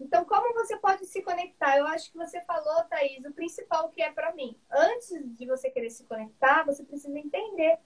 Então, 0.00 0.24
como 0.24 0.52
você 0.52 0.76
pode 0.76 1.06
se 1.06 1.22
conectar? 1.22 1.78
Eu 1.78 1.86
acho 1.86 2.10
que 2.10 2.18
você 2.18 2.40
falou, 2.42 2.82
Thaís, 2.84 3.24
o 3.24 3.32
principal 3.32 3.88
que 3.88 4.02
é 4.02 4.12
para 4.12 4.34
mim. 4.34 4.56
Antes 4.70 5.10
de 5.36 5.46
você 5.46 5.70
querer 5.70 5.90
se 5.90 6.04
conectar, 6.04 6.64
você 6.64 6.84
precisa 6.84 7.16
entender 7.16 7.78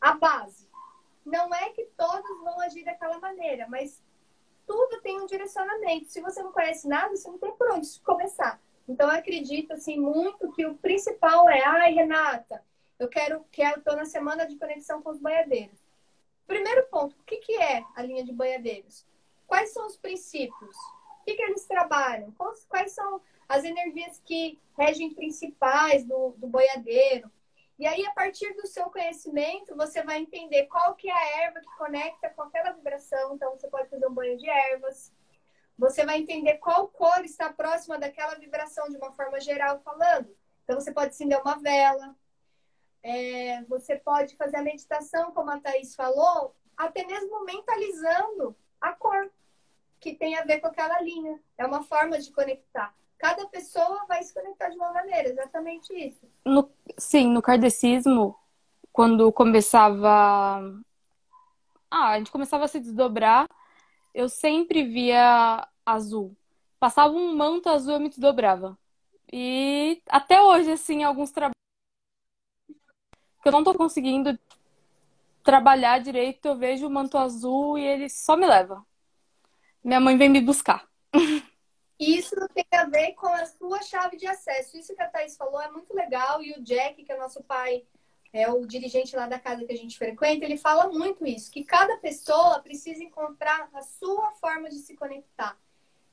a 0.00 0.12
base. 0.14 0.68
Não 1.24 1.52
é 1.54 1.70
que 1.70 1.86
todos 1.96 2.40
vão 2.42 2.60
agir 2.60 2.84
daquela 2.84 3.18
maneira, 3.18 3.66
mas 3.68 4.02
tudo 4.66 5.00
tem 5.00 5.20
um 5.20 5.26
direcionamento. 5.26 6.10
Se 6.10 6.20
você 6.20 6.42
não 6.42 6.52
conhece 6.52 6.86
nada, 6.86 7.16
você 7.16 7.28
não 7.28 7.38
tem 7.38 7.52
por 7.52 7.70
onde 7.72 8.00
começar. 8.00 8.60
Então, 8.86 9.08
eu 9.10 9.18
acredito 9.18 9.72
assim 9.72 9.98
muito 9.98 10.52
que 10.52 10.64
o 10.64 10.76
principal 10.76 11.48
é, 11.48 11.62
ai, 11.64 11.92
Renata, 11.92 12.62
eu 12.98 13.08
quero 13.08 13.44
que 13.50 13.62
eu 13.62 13.96
na 13.96 14.04
semana 14.04 14.46
de 14.46 14.56
conexão 14.56 15.02
com 15.02 15.10
os 15.10 15.18
boiadeiros. 15.18 15.87
Primeiro 16.48 16.86
ponto, 16.86 17.14
o 17.14 17.24
que, 17.24 17.36
que 17.36 17.54
é 17.56 17.84
a 17.94 18.02
linha 18.02 18.24
de 18.24 18.32
boiadeiros? 18.32 19.06
Quais 19.46 19.70
são 19.70 19.86
os 19.86 19.98
princípios? 19.98 20.76
O 21.20 21.24
que, 21.26 21.34
que 21.34 21.42
eles 21.42 21.66
trabalham? 21.66 22.32
Quais, 22.32 22.64
quais 22.64 22.92
são 22.92 23.20
as 23.46 23.64
energias 23.64 24.20
que 24.24 24.58
regem 24.76 25.12
principais 25.12 26.06
do, 26.06 26.30
do 26.38 26.46
boiadeiro? 26.46 27.30
E 27.78 27.86
aí, 27.86 28.04
a 28.06 28.12
partir 28.12 28.54
do 28.54 28.66
seu 28.66 28.86
conhecimento, 28.86 29.76
você 29.76 30.02
vai 30.02 30.20
entender 30.20 30.64
qual 30.68 30.94
que 30.94 31.10
é 31.10 31.12
a 31.12 31.42
erva 31.44 31.60
que 31.60 31.76
conecta 31.76 32.30
com 32.30 32.42
aquela 32.42 32.72
vibração. 32.72 33.34
Então, 33.34 33.52
você 33.52 33.68
pode 33.68 33.90
fazer 33.90 34.06
um 34.06 34.14
banho 34.14 34.38
de 34.38 34.48
ervas. 34.48 35.12
Você 35.78 36.04
vai 36.06 36.18
entender 36.18 36.54
qual 36.54 36.88
cor 36.88 37.22
está 37.26 37.52
próxima 37.52 37.98
daquela 37.98 38.34
vibração 38.36 38.88
de 38.88 38.96
uma 38.96 39.12
forma 39.12 39.38
geral 39.38 39.80
falando. 39.80 40.34
Então, 40.64 40.80
você 40.80 40.92
pode 40.92 41.10
acender 41.10 41.38
uma 41.40 41.58
vela. 41.58 42.16
É, 43.02 43.62
você 43.64 43.96
pode 43.96 44.36
fazer 44.36 44.56
a 44.56 44.62
meditação, 44.62 45.32
como 45.32 45.50
a 45.50 45.60
Thaís 45.60 45.94
falou, 45.94 46.54
até 46.76 47.06
mesmo 47.06 47.44
mentalizando 47.44 48.54
a 48.80 48.92
cor 48.92 49.30
que 50.00 50.14
tem 50.14 50.36
a 50.36 50.44
ver 50.44 50.60
com 50.60 50.68
aquela 50.68 51.00
linha. 51.00 51.40
É 51.56 51.66
uma 51.66 51.82
forma 51.82 52.18
de 52.18 52.30
conectar. 52.32 52.94
Cada 53.18 53.46
pessoa 53.48 54.04
vai 54.06 54.22
se 54.22 54.32
conectar 54.32 54.68
de 54.68 54.76
uma 54.76 54.92
maneira, 54.92 55.28
exatamente 55.28 55.92
isso. 55.92 56.26
No- 56.44 56.70
sim, 56.96 57.28
no 57.28 57.42
kardecismo, 57.42 58.36
quando 58.92 59.32
começava. 59.32 60.60
Ah, 61.90 62.10
a 62.10 62.18
gente 62.18 62.30
começava 62.30 62.64
a 62.64 62.68
se 62.68 62.78
desdobrar, 62.78 63.46
eu 64.14 64.28
sempre 64.28 64.84
via 64.84 65.66
azul. 65.84 66.36
Passava 66.78 67.14
um 67.14 67.34
manto 67.34 67.68
azul, 67.68 67.94
eu 67.94 68.00
me 68.00 68.08
desdobrava. 68.08 68.78
E 69.32 70.00
até 70.08 70.40
hoje, 70.40 70.70
assim, 70.72 71.02
alguns 71.02 71.30
trabalhos 71.32 71.57
que 73.42 73.48
eu 73.48 73.52
não 73.52 73.64
tô 73.64 73.74
conseguindo 73.74 74.38
trabalhar 75.42 75.98
direito, 76.00 76.46
eu 76.46 76.56
vejo 76.56 76.86
o 76.86 76.90
manto 76.90 77.16
azul 77.16 77.78
e 77.78 77.84
ele 77.84 78.08
só 78.08 78.36
me 78.36 78.46
leva. 78.46 78.84
Minha 79.82 80.00
mãe 80.00 80.16
vem 80.16 80.28
me 80.28 80.40
buscar. 80.40 80.86
Isso 81.98 82.34
tem 82.54 82.66
a 82.72 82.84
ver 82.84 83.14
com 83.14 83.26
a 83.26 83.46
sua 83.46 83.82
chave 83.82 84.16
de 84.16 84.26
acesso. 84.26 84.76
Isso 84.76 84.94
que 84.94 85.02
a 85.02 85.08
Thaís 85.08 85.36
falou 85.36 85.60
é 85.60 85.70
muito 85.70 85.94
legal. 85.94 86.42
E 86.42 86.52
o 86.52 86.62
Jack, 86.62 87.02
que 87.02 87.10
é 87.10 87.16
nosso 87.16 87.42
pai, 87.42 87.84
é 88.32 88.50
o 88.50 88.66
dirigente 88.66 89.16
lá 89.16 89.26
da 89.26 89.38
casa 89.38 89.64
que 89.64 89.72
a 89.72 89.76
gente 89.76 89.96
frequenta, 89.96 90.44
ele 90.44 90.56
fala 90.56 90.88
muito 90.88 91.26
isso, 91.26 91.50
que 91.50 91.64
cada 91.64 91.96
pessoa 91.96 92.60
precisa 92.60 93.02
encontrar 93.02 93.68
a 93.72 93.82
sua 93.82 94.32
forma 94.32 94.68
de 94.68 94.78
se 94.78 94.94
conectar. 94.94 95.58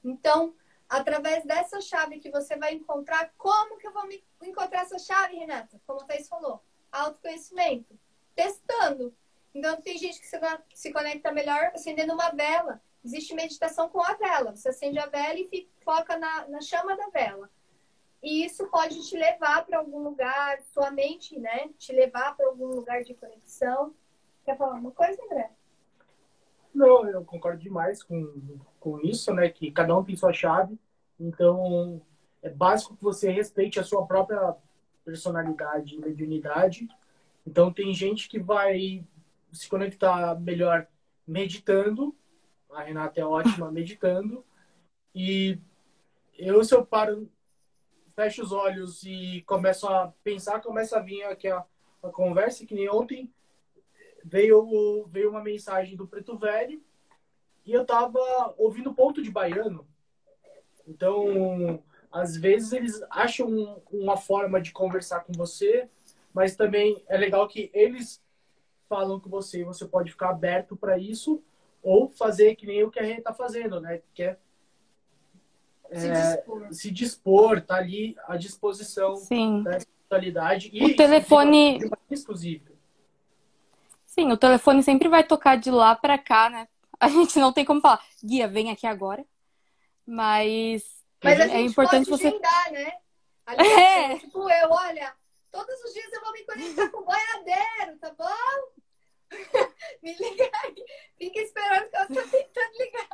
Então, 0.03 0.55
através 0.87 1.43
dessa 1.43 1.81
chave 1.81 2.19
que 2.19 2.31
você 2.31 2.55
vai 2.55 2.73
encontrar, 2.73 3.33
como 3.37 3.77
que 3.77 3.87
eu 3.87 3.91
vou 3.91 4.07
me 4.07 4.23
encontrar 4.43 4.83
essa 4.83 4.97
chave, 4.97 5.35
Renata? 5.35 5.79
Como 5.85 6.01
a 6.01 6.05
Thaís 6.05 6.27
falou, 6.27 6.63
autoconhecimento, 7.01 7.97
testando. 8.35 9.13
Então, 9.53 9.81
tem 9.81 9.97
gente 9.97 10.19
que 10.19 10.27
se, 10.27 10.39
se 10.73 10.91
conecta 10.91 11.31
melhor 11.31 11.71
acendendo 11.73 12.13
uma 12.13 12.29
vela. 12.31 12.81
Existe 13.03 13.33
meditação 13.33 13.87
com 13.87 14.01
a 14.03 14.13
vela. 14.13 14.55
Você 14.55 14.69
acende 14.69 14.99
a 14.99 15.05
vela 15.05 15.39
e 15.39 15.47
fica, 15.47 15.69
foca 15.83 16.17
na, 16.17 16.47
na 16.47 16.61
chama 16.61 16.97
da 16.97 17.07
vela. 17.09 17.49
E 18.21 18.43
isso 18.43 18.65
pode 18.67 19.07
te 19.07 19.15
levar 19.15 19.63
para 19.65 19.77
algum 19.77 19.99
lugar, 19.99 20.59
sua 20.73 20.89
mente, 20.89 21.39
né? 21.39 21.69
Te 21.77 21.93
levar 21.93 22.35
para 22.35 22.47
algum 22.47 22.67
lugar 22.67 23.03
de 23.03 23.13
conexão. 23.13 23.93
Quer 24.43 24.57
falar 24.57 24.79
uma 24.79 24.91
coisa, 24.91 25.21
André? 25.23 25.51
Não, 26.73 27.07
eu 27.07 27.23
concordo 27.23 27.61
demais 27.61 28.01
com, 28.01 28.59
com 28.79 28.99
isso, 28.99 29.31
né? 29.31 29.49
Que 29.49 29.71
cada 29.71 29.95
um 29.95 30.03
tem 30.03 30.15
sua 30.15 30.33
chave. 30.33 30.77
Então, 31.19 32.01
é 32.41 32.49
básico 32.49 32.97
que 32.97 33.03
você 33.03 33.31
respeite 33.31 33.79
a 33.79 33.83
sua 33.83 34.05
própria 34.07 34.55
personalidade 35.05 35.95
e 35.95 35.99
mediunidade. 35.99 36.87
Então, 37.45 37.71
tem 37.71 37.93
gente 37.93 38.27
que 38.27 38.39
vai 38.39 39.05
se 39.53 39.69
conectar 39.69 40.37
melhor 40.39 40.87
meditando. 41.25 42.13
A 42.71 42.81
Renata 42.81 43.21
é 43.21 43.25
ótima 43.25 43.69
meditando. 43.71 44.43
E 45.13 45.57
eu, 46.37 46.63
se 46.63 46.75
eu 46.75 46.85
paro, 46.85 47.31
fecho 48.15 48.43
os 48.43 48.51
olhos 48.51 49.03
e 49.03 49.43
começo 49.45 49.87
a 49.87 50.11
pensar, 50.23 50.61
começa 50.61 50.97
a 50.97 51.01
vir 51.01 51.23
aqui 51.23 51.47
a, 51.47 51.63
a 52.03 52.09
conversa, 52.09 52.65
que 52.65 52.75
nem 52.75 52.89
ontem, 52.89 53.31
veio, 54.23 55.05
veio 55.07 55.29
uma 55.29 55.43
mensagem 55.43 55.95
do 55.95 56.07
Preto 56.07 56.37
Velho 56.37 56.81
e 57.65 57.71
eu 57.71 57.85
tava 57.85 58.19
ouvindo 58.57 58.93
ponto 58.93 59.21
de 59.21 59.31
baiano. 59.31 59.87
Então, 60.87 61.81
às 62.15 62.37
vezes 62.37 62.71
eles 62.71 63.03
acham 63.09 63.83
uma 63.91 64.15
forma 64.15 64.61
de 64.61 64.71
conversar 64.71 65.19
com 65.25 65.33
você, 65.33 65.89
mas 66.33 66.55
também 66.55 67.03
é 67.09 67.17
legal 67.17 67.45
que 67.45 67.69
eles 67.73 68.23
falam 68.87 69.19
com 69.19 69.29
você 69.29 69.59
e 69.59 69.63
você 69.65 69.85
pode 69.85 70.11
ficar 70.11 70.29
aberto 70.29 70.77
para 70.77 70.97
isso 70.97 71.43
ou 71.83 72.07
fazer 72.07 72.55
que 72.55 72.65
nem 72.65 72.85
o 72.85 72.89
que 72.89 72.99
a 72.99 73.03
gente 73.03 73.17
está 73.17 73.33
fazendo, 73.33 73.81
né? 73.81 74.01
Que 74.13 74.23
é, 74.23 74.37
se, 75.91 76.07
é, 76.07 76.35
dispor. 76.37 76.67
se 76.73 76.91
dispor, 76.91 77.61
tá 77.61 77.75
ali 77.75 78.15
à 78.25 78.37
disposição 78.37 79.17
Sim. 79.17 79.63
da 79.63 79.75
espiritualidade 79.75 80.69
e 80.71 80.85
o 80.85 80.95
telefone 80.95 81.79
exclusiva. 82.09 82.71
Sim, 84.05 84.31
o 84.31 84.37
telefone 84.37 84.81
sempre 84.81 85.09
vai 85.09 85.25
tocar 85.25 85.57
de 85.57 85.69
lá 85.69 85.93
para 85.93 86.17
cá, 86.17 86.49
né? 86.49 86.69
A 86.97 87.09
gente 87.09 87.37
não 87.39 87.51
tem 87.51 87.65
como 87.65 87.81
falar, 87.81 88.01
guia, 88.23 88.47
vem 88.47 88.71
aqui 88.71 88.87
agora. 88.87 89.25
Mas, 90.07 90.94
Mas 91.25 91.39
é 91.39 91.59
importante 91.61 92.09
você. 92.09 92.27
Agendar, 92.27 92.71
né? 92.71 92.93
é. 94.13 94.19
Tipo, 94.19 94.49
eu, 94.49 94.69
olha, 94.69 95.13
todos 95.51 95.75
os 95.83 95.93
dias 95.93 96.11
eu 96.13 96.21
vou 96.21 96.31
me 96.31 96.45
conectar 96.45 96.89
com 96.89 96.99
o 96.99 97.05
boiadeiro, 97.05 97.97
tá 97.99 98.13
bom? 98.17 98.85
me 100.03 100.13
liga 100.13 100.49
aí. 100.63 100.75
Fica 101.17 101.39
esperando 101.39 101.89
que 101.89 101.97
eu 101.97 102.07
tô 102.07 102.29
tentando 102.29 102.77
ligar. 102.79 103.09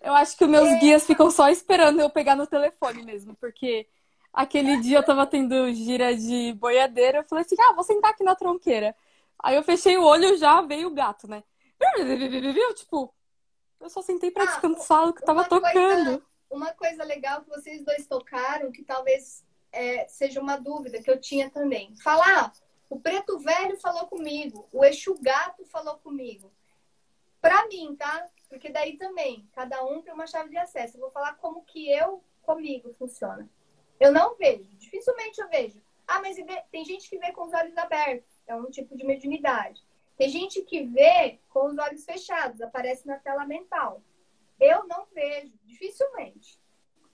Eu 0.00 0.14
acho 0.14 0.36
que 0.36 0.44
os 0.44 0.50
meus 0.50 0.68
é. 0.68 0.78
guias 0.78 1.06
ficam 1.06 1.30
só 1.30 1.48
esperando 1.48 2.00
eu 2.00 2.10
pegar 2.10 2.34
no 2.34 2.46
telefone 2.46 3.04
mesmo, 3.04 3.36
porque 3.36 3.88
aquele 4.32 4.80
dia 4.80 4.98
eu 4.98 5.04
tava 5.04 5.26
tendo 5.26 5.72
gira 5.72 6.14
de 6.16 6.52
boiadeira, 6.54 7.18
eu 7.18 7.24
falei 7.24 7.44
assim, 7.44 7.54
ah, 7.60 7.72
vou 7.72 7.84
sentar 7.84 8.10
aqui 8.10 8.24
na 8.24 8.34
tronqueira. 8.34 8.96
Aí 9.38 9.54
eu 9.54 9.62
fechei 9.62 9.96
o 9.96 10.04
olho 10.04 10.36
já 10.36 10.60
veio 10.60 10.88
o 10.88 10.94
gato, 10.94 11.28
né? 11.28 11.44
Tipo, 12.74 13.14
eu 13.80 13.90
só 13.90 14.02
sentei 14.02 14.30
pra 14.30 14.44
ah, 14.44 14.46
descansar 14.46 15.08
o 15.08 15.12
que 15.12 15.24
tava 15.24 15.44
tocando. 15.44 15.72
Coisa, 15.72 16.22
uma 16.52 16.72
coisa 16.74 17.02
legal 17.02 17.42
que 17.42 17.48
vocês 17.48 17.82
dois 17.82 18.06
tocaram, 18.06 18.70
que 18.70 18.84
talvez 18.84 19.44
é, 19.72 20.06
seja 20.06 20.40
uma 20.40 20.58
dúvida 20.58 21.02
que 21.02 21.10
eu 21.10 21.18
tinha 21.18 21.50
também. 21.50 21.96
Falar, 21.96 22.52
o 22.90 23.00
preto 23.00 23.38
velho 23.38 23.76
falou 23.78 24.06
comigo, 24.06 24.68
o 24.70 24.84
eixo 24.84 25.16
gato 25.20 25.64
falou 25.64 25.96
comigo. 25.96 26.52
Pra 27.40 27.66
mim, 27.66 27.96
tá? 27.96 28.28
Porque 28.48 28.68
daí 28.68 28.96
também, 28.98 29.48
cada 29.52 29.82
um 29.82 30.02
tem 30.02 30.12
uma 30.12 30.26
chave 30.26 30.50
de 30.50 30.58
acesso. 30.58 30.96
Eu 30.96 31.00
vou 31.00 31.10
falar 31.10 31.34
como 31.36 31.64
que 31.64 31.90
eu, 31.90 32.22
comigo, 32.42 32.94
funciona. 32.98 33.48
Eu 33.98 34.12
não 34.12 34.36
vejo, 34.36 34.76
dificilmente 34.76 35.40
eu 35.40 35.48
vejo. 35.48 35.80
Ah, 36.06 36.20
mas 36.20 36.36
tem 36.70 36.84
gente 36.84 37.08
que 37.08 37.18
vê 37.18 37.32
com 37.32 37.46
os 37.46 37.52
olhos 37.52 37.76
abertos. 37.78 38.30
É 38.46 38.54
um 38.54 38.70
tipo 38.70 38.96
de 38.96 39.04
mediunidade. 39.04 39.82
Tem 40.18 40.28
gente 40.28 40.60
que 40.62 40.84
vê 40.84 41.40
com 41.48 41.66
os 41.66 41.78
olhos 41.78 42.04
fechados, 42.04 42.60
aparece 42.60 43.06
na 43.06 43.18
tela 43.18 43.46
mental. 43.46 44.02
Eu 44.62 44.86
não 44.86 45.06
vejo, 45.12 45.52
dificilmente, 45.64 46.60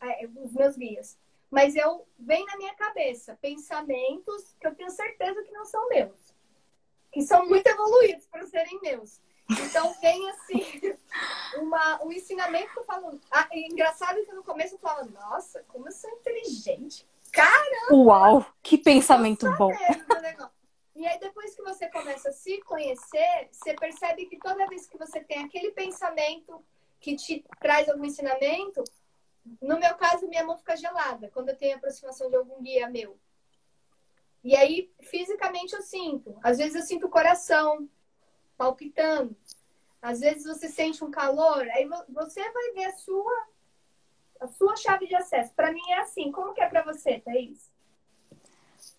é, 0.01 0.27
os 0.37 0.53
meus 0.53 0.77
guias. 0.77 1.19
Mas 1.51 1.75
eu 1.75 2.07
vem 2.19 2.45
na 2.45 2.59
minha 2.59 2.75
cabeça 2.75 3.39
pensamentos 3.41 4.55
que 4.61 4.67
eu 4.67 4.75
tenho 4.75 4.91
certeza 4.91 5.43
que 5.43 5.51
não 5.53 5.65
são 5.65 5.89
meus. 5.89 6.35
Que 7.11 7.23
são 7.23 7.49
muito 7.49 7.67
evoluídos 7.67 8.27
para 8.27 8.47
serem 8.47 8.79
meus. 8.83 9.19
Então 9.51 9.95
vem 10.03 10.29
assim 10.29 10.63
uma, 11.57 12.05
um 12.05 12.13
ensinamento 12.13 12.71
que 12.71 12.81
eu 12.81 12.85
falo. 12.85 13.19
Ah, 13.31 13.49
é 13.51 13.61
engraçado 13.61 14.23
que 14.27 14.33
no 14.33 14.45
começo 14.45 14.75
eu 14.75 14.79
falo, 14.79 15.11
nossa, 15.11 15.65
como 15.69 15.89
eu 15.89 15.93
sou 15.93 16.11
inteligente. 16.11 17.09
Caramba! 17.33 17.95
Uau, 17.95 18.47
que 18.63 18.77
pensamento 18.77 19.51
bom. 19.57 19.73
E 20.95 21.07
aí, 21.07 21.19
depois 21.21 21.55
que 21.55 21.63
você 21.63 21.89
começa 21.89 22.29
a 22.29 22.33
se 22.33 22.61
conhecer, 22.63 23.49
você 23.53 23.73
percebe 23.75 24.27
que 24.27 24.37
toda 24.37 24.67
vez 24.67 24.87
que 24.87 24.99
você 24.99 25.21
tem 25.21 25.45
aquele 25.45 25.71
pensamento 25.71 26.63
que 27.01 27.17
te 27.17 27.45
traz 27.61 27.89
algum 27.89 28.05
ensinamento, 28.05 28.83
no 29.63 29.79
meu 29.79 29.95
caso, 29.95 30.29
minha 30.29 30.45
mão 30.45 30.59
fica 30.59 30.77
gelada 30.77 31.31
quando 31.33 31.49
eu 31.49 31.57
tenho 31.57 31.77
aproximação 31.77 32.29
de 32.29 32.37
algum 32.37 32.61
guia 32.63 32.89
meu. 32.89 33.19
E 34.45 34.55
aí, 34.55 34.93
fisicamente, 35.01 35.75
eu 35.75 35.83
sinto. 35.83 36.39
Às 36.43 36.59
vezes, 36.59 36.75
eu 36.75 36.83
sinto 36.83 37.07
o 37.07 37.11
coração 37.11 37.89
palpitando. 38.57 39.37
Às 40.01 40.21
vezes, 40.21 40.45
você 40.45 40.69
sente 40.69 41.03
um 41.03 41.11
calor. 41.11 41.67
Aí, 41.71 41.89
você 42.09 42.51
vai 42.51 42.73
ver 42.73 42.85
a 42.85 42.97
sua, 42.97 43.47
a 44.41 44.49
sua 44.49 44.77
chave 44.77 45.07
de 45.07 45.15
acesso. 45.15 45.53
Para 45.55 45.73
mim, 45.73 45.83
é 45.91 46.01
assim. 46.01 46.31
Como 46.31 46.55
que 46.55 46.61
é 46.61 46.69
para 46.69 46.83
você, 46.83 47.21
Thaís? 47.21 47.71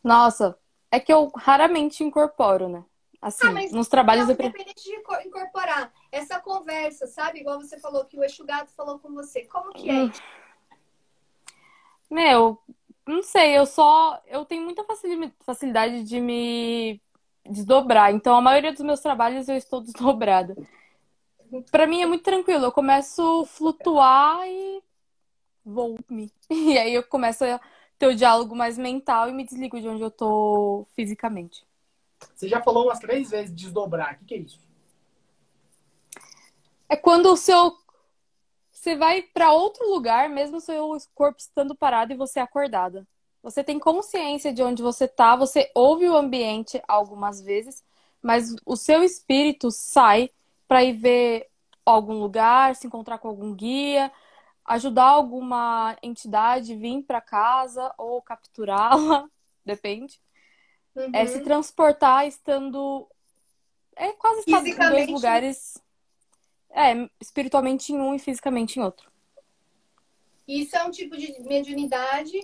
Nossa, 0.03 0.57
é 0.91 0.99
que 0.99 1.11
eu 1.11 1.31
raramente 1.35 2.03
incorporo, 2.03 2.67
né? 2.67 2.83
Assim, 3.21 3.47
ah, 3.47 3.75
nos 3.75 3.87
trabalhos 3.87 4.27
não. 4.27 4.33
Independente 4.33 4.83
de 4.83 4.95
incorporar 5.27 5.93
essa 6.11 6.39
conversa, 6.39 7.07
sabe? 7.07 7.39
Igual 7.39 7.59
você 7.59 7.79
falou 7.79 8.05
que 8.05 8.17
o 8.17 8.23
Eixo 8.23 8.45
Gato 8.45 8.71
falou 8.71 8.99
com 8.99 9.13
você. 9.13 9.45
Como 9.45 9.71
que 9.71 9.89
é? 9.89 9.93
Hum. 9.93 10.11
Meu, 12.09 12.57
não 13.07 13.21
sei, 13.21 13.57
eu 13.57 13.65
só... 13.65 14.21
Eu 14.25 14.45
tenho 14.45 14.63
muita 14.63 14.85
facilidade 15.41 16.03
de 16.03 16.19
me 16.19 17.01
desdobrar. 17.47 18.13
Então, 18.13 18.35
a 18.35 18.41
maioria 18.41 18.71
dos 18.71 18.81
meus 18.81 18.99
trabalhos 18.99 19.47
eu 19.47 19.55
estou 19.55 19.81
desdobrada. 19.81 20.55
Para 21.71 21.87
mim 21.87 22.01
é 22.01 22.05
muito 22.05 22.23
tranquilo. 22.23 22.65
Eu 22.65 22.71
começo 22.71 23.41
a 23.41 23.45
flutuar 23.45 24.47
e 24.47 24.81
vou-me. 25.63 26.31
E 26.49 26.77
aí 26.77 26.93
eu 26.93 27.03
começo 27.03 27.45
a 27.45 27.59
ter 27.97 28.07
o 28.07 28.15
diálogo 28.15 28.55
mais 28.55 28.77
mental 28.77 29.29
e 29.29 29.33
me 29.33 29.43
desligo 29.43 29.79
de 29.79 29.87
onde 29.87 30.01
eu 30.01 30.09
tô 30.09 30.87
fisicamente. 30.95 31.65
Você 32.35 32.47
já 32.47 32.61
falou 32.61 32.85
umas 32.85 32.99
três 32.99 33.29
vezes 33.29 33.53
desdobrar. 33.53 34.15
O 34.15 34.17
que, 34.19 34.25
que 34.25 34.33
é 34.33 34.37
isso? 34.37 34.68
É 36.89 36.97
quando 36.97 37.27
o 37.27 37.37
seu. 37.37 37.77
Você 38.71 38.95
vai 38.95 39.21
para 39.21 39.51
outro 39.51 39.87
lugar, 39.89 40.29
mesmo 40.29 40.57
o 40.57 40.61
seu 40.61 40.97
corpo 41.13 41.39
estando 41.39 41.75
parado 41.75 42.11
e 42.11 42.17
você 42.17 42.39
acordada. 42.39 43.07
Você 43.41 43.63
tem 43.63 43.79
consciência 43.79 44.51
de 44.51 44.61
onde 44.61 44.81
você 44.81 45.07
tá, 45.07 45.35
você 45.35 45.71
ouve 45.73 46.07
o 46.09 46.17
ambiente 46.17 46.81
algumas 46.87 47.41
vezes, 47.41 47.83
mas 48.21 48.55
o 48.65 48.75
seu 48.75 49.03
espírito 49.03 49.71
sai 49.71 50.29
para 50.67 50.83
ir 50.83 50.93
ver 50.93 51.47
algum 51.85 52.19
lugar, 52.19 52.75
se 52.75 52.87
encontrar 52.87 53.17
com 53.17 53.27
algum 53.27 53.53
guia, 53.53 54.11
ajudar 54.65 55.07
alguma 55.07 55.97
entidade 56.03 56.75
vir 56.75 57.03
para 57.03 57.21
casa 57.21 57.93
ou 57.97 58.21
capturá-la, 58.21 59.27
depende. 59.65 60.19
Uhum. 60.95 61.11
É 61.13 61.25
se 61.25 61.41
transportar 61.41 62.27
estando. 62.27 63.07
É 63.95 64.11
quase 64.13 64.41
estar 64.41 64.65
em 64.65 64.89
dois 64.91 65.09
lugares. 65.09 65.81
É, 66.71 67.09
espiritualmente 67.19 67.91
em 67.91 67.99
um 67.99 68.13
e 68.13 68.19
fisicamente 68.19 68.79
em 68.79 68.83
outro. 68.83 69.11
Isso 70.47 70.75
é 70.75 70.83
um 70.83 70.91
tipo 70.91 71.15
de 71.17 71.39
mediunidade 71.43 72.39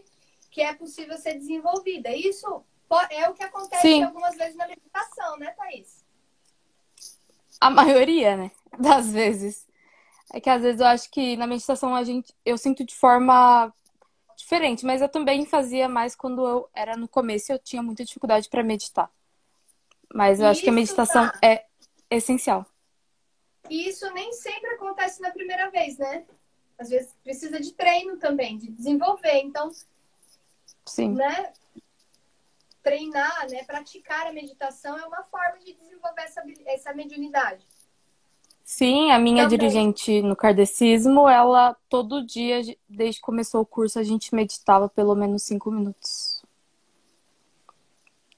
que 0.51 0.61
é 0.61 0.73
possível 0.73 1.17
ser 1.17 1.33
desenvolvida. 1.33 2.15
Isso 2.15 2.63
é 3.09 3.27
o 3.27 3.33
que 3.33 3.43
acontece 3.43 3.81
Sim. 3.81 4.03
algumas 4.03 4.35
vezes 4.35 4.55
na 4.55 4.67
meditação, 4.67 5.37
né, 5.37 5.51
Thaís? 5.51 6.05
A 7.59 7.69
maioria, 7.69 8.37
né? 8.37 8.51
Das 8.79 9.11
vezes. 9.11 9.65
É 10.33 10.39
que 10.39 10.49
às 10.49 10.61
vezes 10.61 10.81
eu 10.81 10.87
acho 10.87 11.09
que 11.09 11.37
na 11.37 11.47
meditação 11.47 11.95
a 11.95 12.03
gente 12.03 12.33
eu 12.45 12.57
sinto 12.57 12.83
de 12.83 12.95
forma 12.95 13.73
diferente, 14.35 14.85
mas 14.85 15.01
eu 15.01 15.09
também 15.09 15.45
fazia 15.45 15.87
mais 15.87 16.15
quando 16.15 16.45
eu 16.45 16.69
era 16.73 16.97
no 16.97 17.07
começo, 17.07 17.51
eu 17.51 17.59
tinha 17.59 17.81
muita 17.81 18.03
dificuldade 18.03 18.49
para 18.49 18.63
meditar. 18.63 19.09
Mas 20.13 20.39
eu 20.39 20.47
acho 20.47 20.61
que 20.61 20.69
a 20.69 20.73
meditação 20.73 21.29
tá. 21.29 21.39
é 21.41 21.65
essencial. 22.09 22.65
E 23.69 23.89
isso 23.89 24.11
nem 24.13 24.31
sempre 24.33 24.71
acontece 24.71 25.21
na 25.21 25.31
primeira 25.31 25.69
vez, 25.69 25.97
né? 25.97 26.25
Às 26.77 26.89
vezes 26.89 27.13
precisa 27.23 27.59
de 27.59 27.71
treino 27.73 28.17
também, 28.17 28.57
de 28.57 28.69
desenvolver. 28.71 29.39
Então, 29.39 29.71
Sim. 30.85 31.13
né? 31.13 31.53
Treinar, 32.83 33.49
né? 33.49 33.63
Praticar 33.63 34.27
a 34.27 34.33
meditação 34.33 34.97
é 34.97 35.05
uma 35.05 35.23
forma 35.23 35.59
de 35.59 35.73
desenvolver 35.73 36.21
essa, 36.21 36.43
essa 36.65 36.93
mediunidade. 36.93 37.65
Sim, 38.63 39.11
a 39.11 39.19
minha 39.19 39.43
Também. 39.43 39.59
dirigente 39.59 40.23
no 40.23 40.35
kardecismo, 40.35 41.29
ela 41.29 41.75
todo 41.87 42.25
dia, 42.25 42.61
desde 42.89 43.19
que 43.19 43.25
começou 43.25 43.61
o 43.61 43.65
curso, 43.65 43.99
a 43.99 44.03
gente 44.03 44.33
meditava 44.33 44.89
pelo 44.89 45.13
menos 45.13 45.43
cinco 45.43 45.69
minutos. 45.69 46.43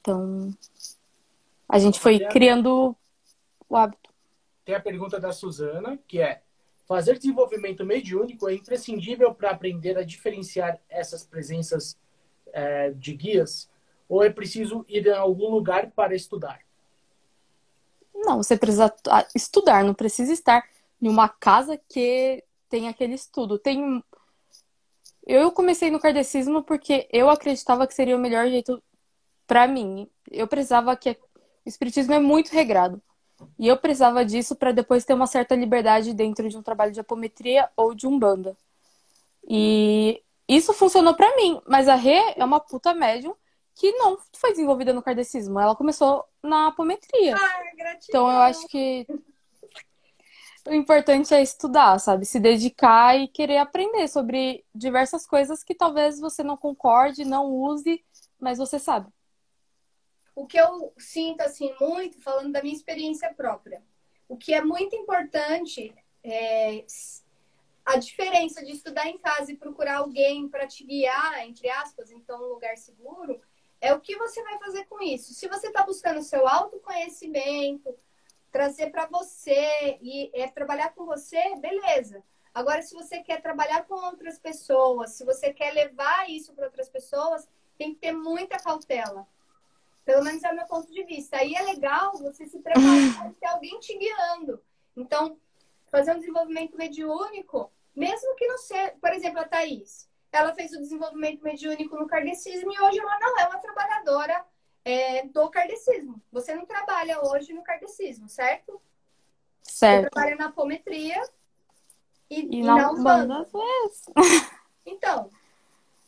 Então, 0.01 0.53
a 1.67 1.79
gente 1.79 1.97
foi 1.99 2.19
criando 2.27 2.93
o 3.69 3.75
hábito. 3.75 4.06
Tem 4.67 4.75
a 4.75 4.82
pergunta 4.82 5.17
da 5.17 5.32
Suzana, 5.32 5.97
que 6.06 6.19
é: 6.19 6.41
fazer 6.86 7.17
desenvolvimento 7.17 7.86
mediúnico 7.86 8.49
é 8.49 8.53
imprescindível 8.53 9.34
para 9.34 9.51
aprender 9.51 9.97
a 9.97 10.03
diferenciar 10.03 10.77
essas 10.89 11.23
presenças 11.23 11.97
é, 12.51 12.91
de 12.91 13.13
guias? 13.13 13.69
Ou 14.10 14.21
é 14.21 14.30
preciso 14.30 14.86
ir 14.89 15.10
a 15.10 15.19
algum 15.19 15.49
lugar 15.49 15.89
para 15.91 16.13
estudar? 16.13 16.60
Não, 18.13 18.43
você 18.43 18.58
precisa 18.58 18.93
estudar, 19.34 19.86
não 19.86 19.93
precisa 19.93 20.34
estar 20.34 20.62
em 21.01 21.08
uma 21.08 21.30
casa 21.30 21.80
que 21.88 22.43
tem 22.69 22.89
aquele 22.89 23.13
estudo. 23.13 23.58
Tem 23.58 24.03
eu 25.25 25.49
comecei 25.49 25.89
no 25.89 25.99
kardecismo 25.99 26.62
porque 26.62 27.08
eu 27.13 27.30
acreditava 27.30 27.88
que 27.88 27.93
seria 27.93 28.17
o 28.17 28.19
melhor 28.19 28.49
jeito 28.49 28.84
para 29.45 29.65
mim. 29.65 30.10
Eu 30.30 30.45
precisava 30.45 30.93
que 30.97 31.12
o 31.12 31.69
espiritismo 31.69 32.13
é 32.13 32.19
muito 32.19 32.49
regrado. 32.49 33.01
E 33.60 33.67
eu 33.67 33.78
precisava 33.78 34.26
disso 34.26 34.56
para 34.56 34.71
depois 34.71 35.06
ter 35.06 35.13
uma 35.13 35.28
certa 35.28 35.56
liberdade 35.56 36.13
dentro 36.13 36.50
de 36.50 36.58
um 36.58 36.63
trabalho 36.63 36.91
de 36.91 37.00
apometria 37.00 37.69
ou 37.76 37.93
de 37.93 38.08
umbanda. 38.08 38.56
E 39.47 40.21
isso 40.47 40.73
funcionou 40.73 41.13
para 41.13 41.36
mim, 41.36 41.62
mas 41.67 41.88
a 41.88 41.95
Rê 41.95 42.34
é 42.36 42.43
uma 42.43 42.60
puta 42.60 42.93
médium 42.93 43.36
que 43.76 43.91
não 43.93 44.17
foi 44.36 44.52
desenvolvida 44.52 44.91
no 44.91 45.04
kardecismo. 45.04 45.60
Ela 45.60 45.76
começou 45.76 46.26
na 46.41 46.67
apometria. 46.67 47.36
Ah, 47.36 47.63
então 48.08 48.30
eu 48.30 48.39
acho 48.39 48.67
que 48.67 49.06
o 50.67 50.73
importante 50.73 51.34
é 51.34 51.41
estudar, 51.41 52.00
sabe? 52.00 52.26
Se 52.26 52.39
dedicar 52.39 53.17
e 53.17 53.28
querer 53.28 53.58
aprender 53.58 54.08
sobre 54.08 54.65
diversas 54.73 55.26
coisas 55.26 55.63
que 55.63 55.76
talvez 55.76 56.19
você 56.19 56.43
não 56.43 56.58
concorde, 56.58 57.23
não 57.23 57.45
use, 57.52 58.04
mas 58.39 58.58
você 58.58 58.80
sabe. 58.80 59.08
O 60.38 60.45
que 60.45 60.60
eu 60.60 60.93
sinto, 61.00 61.41
assim, 61.41 61.73
muito, 61.82 62.21
falando 62.21 62.52
da 62.52 62.62
minha 62.62 62.76
experiência 62.76 63.34
própria, 63.34 63.82
o 64.30 64.38
que 64.38 64.54
é 64.54 64.62
muito 64.62 64.95
importante 64.95 65.95
é 66.23 66.86
a 67.84 67.97
diferença 67.97 68.63
de 68.63 68.71
estudar 68.71 69.08
em 69.08 69.17
casa 69.17 69.52
e 69.52 69.58
procurar 69.58 69.97
alguém 69.97 70.47
para 70.47 70.67
te 70.67 70.84
guiar, 70.84 71.43
entre 71.43 71.67
aspas, 71.71 72.12
então 72.12 72.39
um 72.39 72.54
lugar 72.54 72.78
seguro, 72.78 73.41
é 73.82 73.91
o 73.95 74.00
que 74.00 74.15
você 74.15 74.43
vai 74.43 74.60
fazer 74.60 74.86
com 74.86 75.02
isso. 75.02 75.34
Se 75.34 75.47
você 75.47 75.69
está 75.69 75.82
buscando 75.82 76.21
seu 76.21 76.47
autoconhecimento, 76.47 77.95
trazer 78.52 78.91
para 78.91 79.08
você 79.08 79.97
e 80.04 80.30
é 80.36 80.47
trabalhar 80.47 80.93
com 80.93 81.04
você, 81.04 81.56
beleza. 81.56 82.23
Agora, 82.54 82.84
se 82.84 82.93
você 82.93 83.23
quer 83.23 83.41
trabalhar 83.41 83.88
com 83.88 83.95
outras 83.95 84.38
pessoas, 84.38 85.13
se 85.13 85.26
você 85.26 85.52
quer 85.52 85.73
levar 85.73 86.30
isso 86.30 86.54
para 86.54 86.65
outras 86.65 86.89
pessoas, 86.89 87.50
tem 87.76 87.95
que 87.95 88.02
ter 88.02 88.12
muita 88.12 88.60
cautela. 88.60 89.28
Pelo 90.07 90.23
menos 90.23 90.41
é 90.41 90.53
o 90.53 90.55
meu 90.55 90.65
ponto 90.67 90.89
de 90.89 91.03
vista. 91.03 91.35
Aí 91.35 91.53
é 91.53 91.61
legal 91.63 92.13
você 92.13 92.47
se 92.47 92.59
preparar 92.59 93.33
ter 93.37 93.45
alguém 93.47 93.77
te 93.77 93.97
guiando. 93.97 94.63
Então, 94.95 95.37
fazer 95.91 96.13
um 96.13 96.19
desenvolvimento 96.19 96.77
mediúnico, 96.77 97.69
mesmo 97.93 98.33
que 98.35 98.47
não 98.47 98.57
seja, 98.57 98.95
por 99.01 99.11
exemplo, 99.11 99.41
a 99.41 99.43
Thaís, 99.43 100.09
ela 100.31 100.55
fez 100.55 100.71
o 100.71 100.79
desenvolvimento 100.79 101.43
mediúnico 101.43 101.97
no 101.97 102.07
kardecismo 102.07 102.71
e 102.71 102.79
hoje 102.79 102.99
ela 102.99 103.19
não 103.19 103.37
é 103.37 103.47
uma 103.47 103.59
trabalhadora 103.59 104.45
é, 104.85 105.25
do 105.25 105.49
kardecismo. 105.49 106.21
Você 106.31 106.55
não 106.55 106.65
trabalha 106.65 107.21
hoje 107.25 107.51
no 107.51 107.61
kardecismo, 107.61 108.29
certo? 108.29 108.81
Certo. 109.61 110.05
Você 110.05 110.09
trabalha 110.09 110.37
na 110.37 110.45
apometria 110.45 111.21
e, 112.29 112.43
e, 112.43 112.59
e 112.59 112.63
na, 112.63 112.75
na 112.77 112.91
Umbanda. 112.91 113.45
Então, 114.85 115.29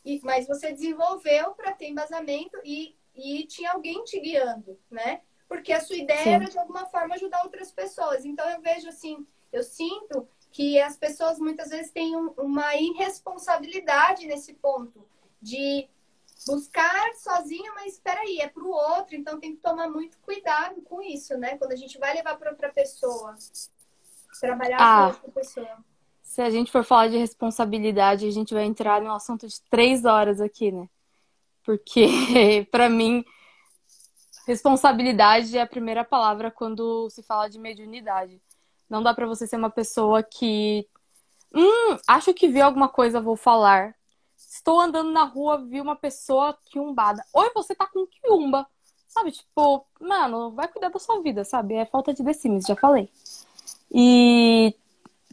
e, 0.02 0.22
mas 0.24 0.46
você 0.46 0.72
desenvolveu 0.72 1.52
para 1.52 1.72
ter 1.74 1.88
embasamento 1.88 2.56
e, 2.64 2.96
e 3.22 3.46
tinha 3.46 3.72
alguém 3.72 4.02
te 4.04 4.18
guiando, 4.18 4.78
né? 4.90 5.20
Porque 5.48 5.72
a 5.72 5.80
sua 5.80 5.96
ideia 5.96 6.22
Sim. 6.22 6.34
era 6.34 6.44
de 6.44 6.58
alguma 6.58 6.86
forma 6.86 7.14
ajudar 7.14 7.42
outras 7.42 7.72
pessoas. 7.72 8.24
Então 8.24 8.48
eu 8.48 8.60
vejo 8.60 8.88
assim, 8.88 9.26
eu 9.52 9.62
sinto 9.62 10.28
que 10.52 10.80
as 10.80 10.96
pessoas 10.96 11.38
muitas 11.38 11.70
vezes 11.70 11.90
têm 11.90 12.16
um, 12.16 12.30
uma 12.38 12.74
irresponsabilidade 12.76 14.26
nesse 14.26 14.54
ponto 14.54 15.06
de 15.40 15.88
buscar 16.46 17.12
sozinho, 17.14 17.72
mas 17.74 17.94
espera 17.94 18.20
aí, 18.20 18.40
é 18.40 18.48
para 18.48 18.62
o 18.62 18.70
outro, 18.70 19.14
então 19.14 19.38
tem 19.38 19.54
que 19.54 19.60
tomar 19.60 19.88
muito 19.88 20.18
cuidado 20.20 20.80
com 20.82 21.02
isso, 21.02 21.36
né? 21.36 21.56
Quando 21.58 21.72
a 21.72 21.76
gente 21.76 21.98
vai 21.98 22.14
levar 22.14 22.36
para 22.36 22.50
outra 22.50 22.72
pessoa, 22.72 23.34
trabalhar 24.40 24.78
ah, 24.80 25.10
com 25.10 25.16
outra 25.16 25.32
pessoa. 25.32 25.84
Se 26.22 26.40
a 26.40 26.50
gente 26.50 26.70
for 26.70 26.84
falar 26.84 27.08
de 27.08 27.18
responsabilidade, 27.18 28.26
a 28.26 28.30
gente 28.30 28.54
vai 28.54 28.64
entrar 28.64 29.02
num 29.02 29.12
assunto 29.12 29.46
de 29.46 29.60
três 29.62 30.04
horas 30.04 30.40
aqui, 30.40 30.72
né? 30.72 30.88
Porque, 31.64 32.66
para 32.70 32.88
mim, 32.88 33.24
responsabilidade 34.46 35.56
é 35.56 35.62
a 35.62 35.66
primeira 35.66 36.04
palavra 36.04 36.50
quando 36.50 37.08
se 37.10 37.22
fala 37.22 37.48
de 37.48 37.58
mediunidade. 37.58 38.40
Não 38.88 39.02
dá 39.02 39.14
para 39.14 39.26
você 39.26 39.46
ser 39.46 39.56
uma 39.56 39.70
pessoa 39.70 40.22
que. 40.22 40.86
Hum, 41.54 41.96
acho 42.06 42.34
que 42.34 42.48
vi 42.48 42.60
alguma 42.60 42.88
coisa, 42.88 43.20
vou 43.20 43.36
falar. 43.36 43.94
Estou 44.36 44.80
andando 44.80 45.12
na 45.12 45.24
rua, 45.24 45.58
vi 45.64 45.80
uma 45.80 45.94
pessoa 45.94 46.56
quiumbada. 46.70 47.24
Oi, 47.32 47.50
você 47.54 47.74
tá 47.74 47.86
com 47.86 48.06
quiumba. 48.06 48.66
Sabe, 49.06 49.32
tipo, 49.32 49.86
mano, 50.00 50.52
vai 50.52 50.68
cuidar 50.68 50.88
da 50.88 50.98
sua 50.98 51.20
vida, 51.20 51.44
sabe? 51.44 51.74
É 51.74 51.84
falta 51.84 52.14
de 52.14 52.22
decimes, 52.22 52.64
já 52.64 52.76
falei. 52.76 53.08
E 53.92 54.74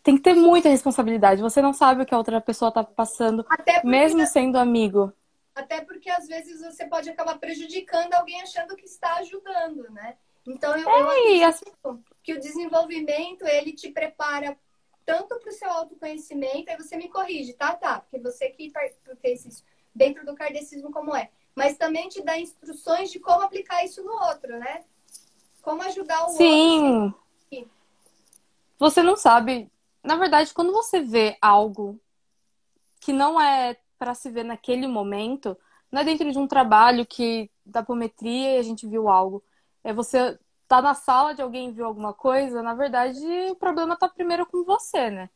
tem 0.04 0.16
que 0.18 0.24
ter 0.24 0.36
muita 0.36 0.70
responsabilidade. 0.70 1.42
Você 1.42 1.62
não 1.62 1.74
sabe 1.74 2.02
o 2.02 2.06
que 2.06 2.13
a 2.13 2.18
outra 2.18 2.42
pessoa 2.42 2.72
tá 2.72 2.84
passando, 2.84 3.46
mesmo 3.84 4.26
sendo 4.26 4.58
amigo. 4.58 5.13
Até 5.58 5.82
porque 5.82 6.08
às 6.08 6.28
vezes 6.28 6.62
você 6.62 6.86
pode 6.86 7.10
acabar 7.10 7.39
prejudicando 7.39 8.13
alguém 8.13 8.39
achando 8.41 8.76
que 8.76 8.86
está 8.86 9.15
ajudando, 9.15 9.89
né? 9.89 10.15
Então 10.46 10.78
eu, 10.78 10.88
é, 10.88 11.02
eu 11.02 11.10
acredito 11.10 12.04
que 12.22 12.34
o 12.34 12.39
desenvolvimento 12.39 13.43
ele 13.43 13.74
te 13.74 13.89
prepara 13.89 14.56
tanto 15.04 15.39
para 15.39 15.50
o 15.50 15.54
seu 15.54 15.67
autoconhecimento, 15.72 16.70
aí 16.70 16.78
você 16.78 16.96
me 16.96 17.10
corrige, 17.10 17.54
tá? 17.54 17.76
Tá, 17.76 18.02
porque 18.02 18.20
você 18.20 18.50
que 18.50 18.72
fez 19.20 19.46
isso 19.46 19.63
dentro 19.96 20.24
do 20.24 20.36
kardecismo 20.36 20.91
como 20.91 21.15
é. 21.15 21.32
Mas 21.56 21.76
também 21.76 22.08
te 22.08 22.22
dá 22.22 22.38
instruções 22.38 23.10
de 23.10 23.20
como 23.20 23.41
aplicar 23.41 23.84
isso 23.84 24.04
no 24.04 24.12
outro, 24.12 24.60
né? 24.60 24.86
Como 25.63 25.82
ajudar 25.82 26.26
o 26.26 26.30
Sim. 26.30 27.02
outro. 27.02 27.20
Sim. 27.50 27.67
Você 28.78 29.02
não 29.02 29.15
sabe. 29.15 29.72
Na 30.04 30.17
verdade, 30.17 30.54
quando 30.54 30.72
você 30.72 31.02
vê 31.02 31.36
algo 31.41 32.00
que 33.00 33.12
não 33.12 33.41
é 33.41 33.76
para 33.98 34.14
se 34.14 34.30
ver 34.30 34.44
naquele 34.44 34.88
momento, 34.88 35.58
não 35.92 36.02
é 36.02 36.04
dentro 36.04 36.32
de 36.32 36.38
um 36.38 36.48
trabalho 36.48 37.06
que 37.06 37.50
da 37.66 37.82
apometria 37.82 38.56
e 38.56 38.60
a 38.60 38.64
gente 38.64 38.88
viu 38.88 39.10
algo. 39.10 39.44
É 39.84 39.94
você 39.94 40.38
tá 40.68 40.82
na 40.82 40.94
sala 40.94 41.34
de 41.34 41.42
alguém 41.42 41.72
viu 41.72 41.86
alguma 41.86 42.14
coisa, 42.14 42.62
na 42.62 42.74
verdade 42.74 43.20
o 43.50 43.56
problema 43.56 43.96
tá 43.96 44.08
primeiro 44.10 44.46
com 44.46 44.64
você, 44.64 45.10
né? 45.10 45.30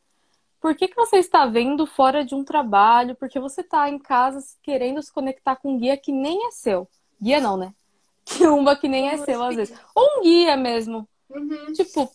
Por 0.62 0.76
que, 0.76 0.86
que 0.86 0.94
você 0.94 1.16
está 1.16 1.44
vendo 1.44 1.84
fora 1.86 2.24
de 2.24 2.36
um 2.36 2.44
trabalho? 2.44 3.16
Porque 3.16 3.40
você 3.40 3.64
tá 3.64 3.88
em 3.88 3.98
casa 3.98 4.38
querendo 4.62 5.02
se 5.02 5.12
conectar 5.12 5.56
com 5.56 5.74
um 5.74 5.78
guia 5.78 5.96
que 5.96 6.12
nem 6.12 6.46
é 6.46 6.52
seu. 6.52 6.88
Guia 7.20 7.40
não, 7.40 7.56
né? 7.56 7.74
Que 8.24 8.46
uma 8.46 8.76
que 8.76 8.86
nem 8.86 9.08
é 9.08 9.16
seu, 9.16 9.42
às 9.42 9.56
vezes. 9.56 9.76
Ou 9.92 10.18
um 10.18 10.22
guia 10.22 10.56
mesmo. 10.56 11.08
Uhum. 11.28 11.72
Tipo, 11.72 12.08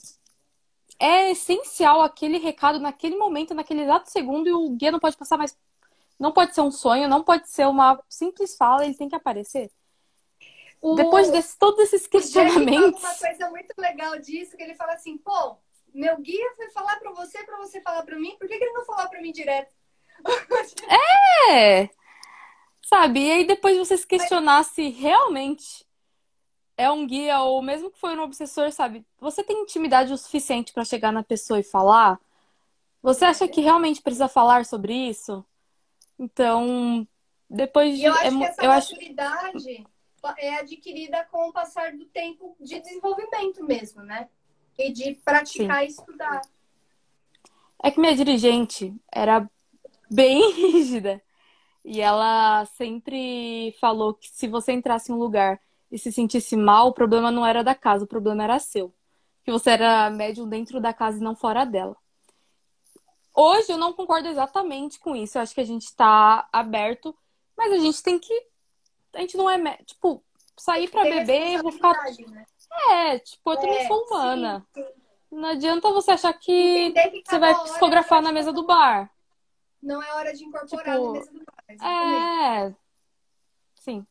é 0.97 1.29
essencial 1.31 2.01
aquele 2.01 2.37
recado 2.37 2.79
naquele 2.79 3.17
momento, 3.17 3.53
naquele 3.53 3.81
exato 3.81 4.09
segundo, 4.09 4.47
e 4.47 4.53
o 4.53 4.69
guia 4.69 4.91
não 4.91 4.99
pode 4.99 5.17
passar 5.17 5.37
mais. 5.37 5.57
Não 6.19 6.31
pode 6.31 6.55
ser 6.55 6.61
um 6.61 6.71
sonho, 6.71 7.07
não 7.07 7.23
pode 7.23 7.49
ser 7.49 7.67
uma 7.67 8.01
simples 8.09 8.55
fala, 8.55 8.85
ele 8.85 8.95
tem 8.95 9.09
que 9.09 9.15
aparecer. 9.15 9.71
O... 10.81 10.95
Depois 10.95 11.31
de 11.31 11.41
todos 11.57 11.79
esses 11.81 12.07
questionamentos. 12.07 13.03
uma 13.03 13.15
coisa 13.15 13.49
muito 13.49 13.73
legal 13.77 14.17
disso, 14.19 14.55
que 14.55 14.63
ele 14.63 14.75
fala 14.75 14.93
assim, 14.93 15.17
pô, 15.17 15.57
meu 15.93 16.17
guia 16.17 16.53
foi 16.55 16.69
falar 16.69 16.97
para 16.97 17.11
você, 17.11 17.43
para 17.43 17.57
você 17.57 17.81
falar 17.81 18.03
para 18.03 18.17
mim, 18.17 18.35
por 18.37 18.47
que, 18.47 18.57
que 18.57 18.63
ele 18.63 18.73
não 18.73 18.85
falou 18.85 19.07
para 19.09 19.21
mim 19.21 19.31
direto? 19.31 19.73
É! 21.49 21.89
Sabe? 22.81 23.19
E 23.21 23.31
aí 23.31 23.45
depois 23.45 23.77
você 23.77 23.97
se 23.97 24.07
questionar 24.07 24.59
Mas... 24.59 24.67
se 24.67 24.89
realmente 24.89 25.85
é 26.77 26.89
um 26.89 27.05
guia 27.05 27.41
ou 27.41 27.61
mesmo 27.61 27.91
que 27.91 27.99
foi 27.99 28.15
um 28.17 28.21
obsessor, 28.21 28.71
sabe? 28.71 29.05
Você 29.19 29.43
tem 29.43 29.61
intimidade 29.61 30.13
o 30.13 30.17
suficiente 30.17 30.71
para 30.71 30.85
chegar 30.85 31.11
na 31.11 31.23
pessoa 31.23 31.59
e 31.59 31.63
falar? 31.63 32.19
Você 33.01 33.25
acha 33.25 33.47
que 33.47 33.61
realmente 33.61 34.01
precisa 34.01 34.27
falar 34.27 34.65
sobre 34.65 34.93
isso? 34.93 35.43
Então, 36.19 37.07
depois 37.49 37.97
de. 37.97 38.05
Eu 38.05 38.13
acho 38.13 38.25
é, 38.25 38.31
que 38.31 38.43
essa 38.43 38.63
eu 38.63 38.69
maturidade 38.69 39.57
acho 39.57 39.97
é 40.37 40.59
adquirida 40.59 41.23
com 41.31 41.49
o 41.49 41.53
passar 41.53 41.95
do 41.95 42.05
tempo 42.05 42.55
de 42.59 42.79
desenvolvimento 42.79 43.63
mesmo, 43.63 44.01
né? 44.01 44.27
E 44.77 44.91
de 44.91 45.15
praticar 45.15 45.79
Sim. 45.81 45.85
e 45.85 45.87
estudar. 45.87 46.41
É 47.83 47.91
que 47.91 47.99
minha 47.99 48.15
dirigente 48.15 48.93
era 49.11 49.49
bem 50.09 50.51
rígida. 50.53 51.21
E 51.85 52.01
ela 52.01 52.65
sempre 52.65 53.73
falou 53.79 54.13
que 54.13 54.29
se 54.29 54.47
você 54.47 54.73
entrasse 54.73 55.11
em 55.11 55.15
um 55.15 55.19
lugar 55.19 55.59
e 55.89 55.97
se 55.97 56.11
sentisse 56.11 56.55
mal, 56.57 56.87
o 56.87 56.93
problema 56.93 57.31
não 57.31 57.45
era 57.45 57.63
da 57.63 57.73
casa, 57.73 58.03
o 58.03 58.07
problema 58.07 58.43
era 58.43 58.59
seu. 58.59 58.93
Que 59.43 59.51
você 59.51 59.69
era 59.69 60.09
médium 60.09 60.49
dentro 60.49 60.81
da 60.81 60.93
casa 60.93 61.17
e 61.17 61.23
não 61.23 61.35
fora 61.35 61.63
dela. 61.63 61.95
Hoje 63.39 63.71
eu 63.71 63.77
não 63.77 63.93
concordo 63.93 64.27
exatamente 64.27 64.99
com 64.99 65.15
isso. 65.15 65.37
Eu 65.37 65.43
acho 65.43 65.53
que 65.53 65.61
a 65.61 65.65
gente 65.65 65.83
está 65.83 66.49
aberto, 66.51 67.15
mas 67.55 67.71
a 67.71 67.77
gente 67.77 68.01
tem 68.01 68.17
que 68.17 68.33
a 69.13 69.21
gente 69.21 69.37
não 69.37 69.49
é. 69.49 69.77
Tipo, 69.83 70.23
sair 70.57 70.89
pra 70.89 71.03
beber, 71.03 71.53
eu 71.53 71.63
vou 71.63 71.71
ficar. 71.71 71.93
Né? 72.29 72.45
É, 72.89 73.19
tipo, 73.19 73.51
eu 73.51 73.57
também 73.57 73.79
é, 73.79 73.87
sou 73.87 74.05
humana. 74.05 74.65
Sim, 74.73 74.83
sim. 74.83 74.89
Não 75.31 75.49
adianta 75.49 75.91
você 75.91 76.11
achar 76.11 76.33
que, 76.33 76.91
que 76.91 77.23
você 77.25 77.39
vai 77.39 77.53
psicografar 77.63 78.21
na 78.21 78.31
mesa 78.31 78.51
do 78.51 78.65
bar. 78.65 79.11
Não 79.81 80.01
é 80.01 80.13
hora 80.13 80.33
de 80.33 80.43
incorporar 80.43 80.95
tipo, 80.95 81.05
na 81.05 81.11
mesa 81.13 81.31
do 81.31 81.45
bar. 81.45 81.63
Exatamente. 81.69 82.73
É. 82.73 82.75
Sim. 83.75 84.07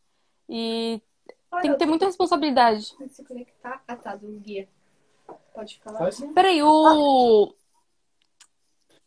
E 0.48 1.02
Olha, 1.50 1.62
tem 1.62 1.72
que 1.72 1.78
ter 1.78 1.86
muita 1.86 2.06
responsabilidade. 2.06 2.94
Se 3.08 3.24
conectar. 3.24 3.82
Ah, 3.88 3.96
tá, 3.96 4.14
do 4.14 4.28
guia. 4.40 4.68
Pode 5.54 5.80
falar. 5.80 6.10
Peraí, 6.34 6.62
o. 6.62 7.54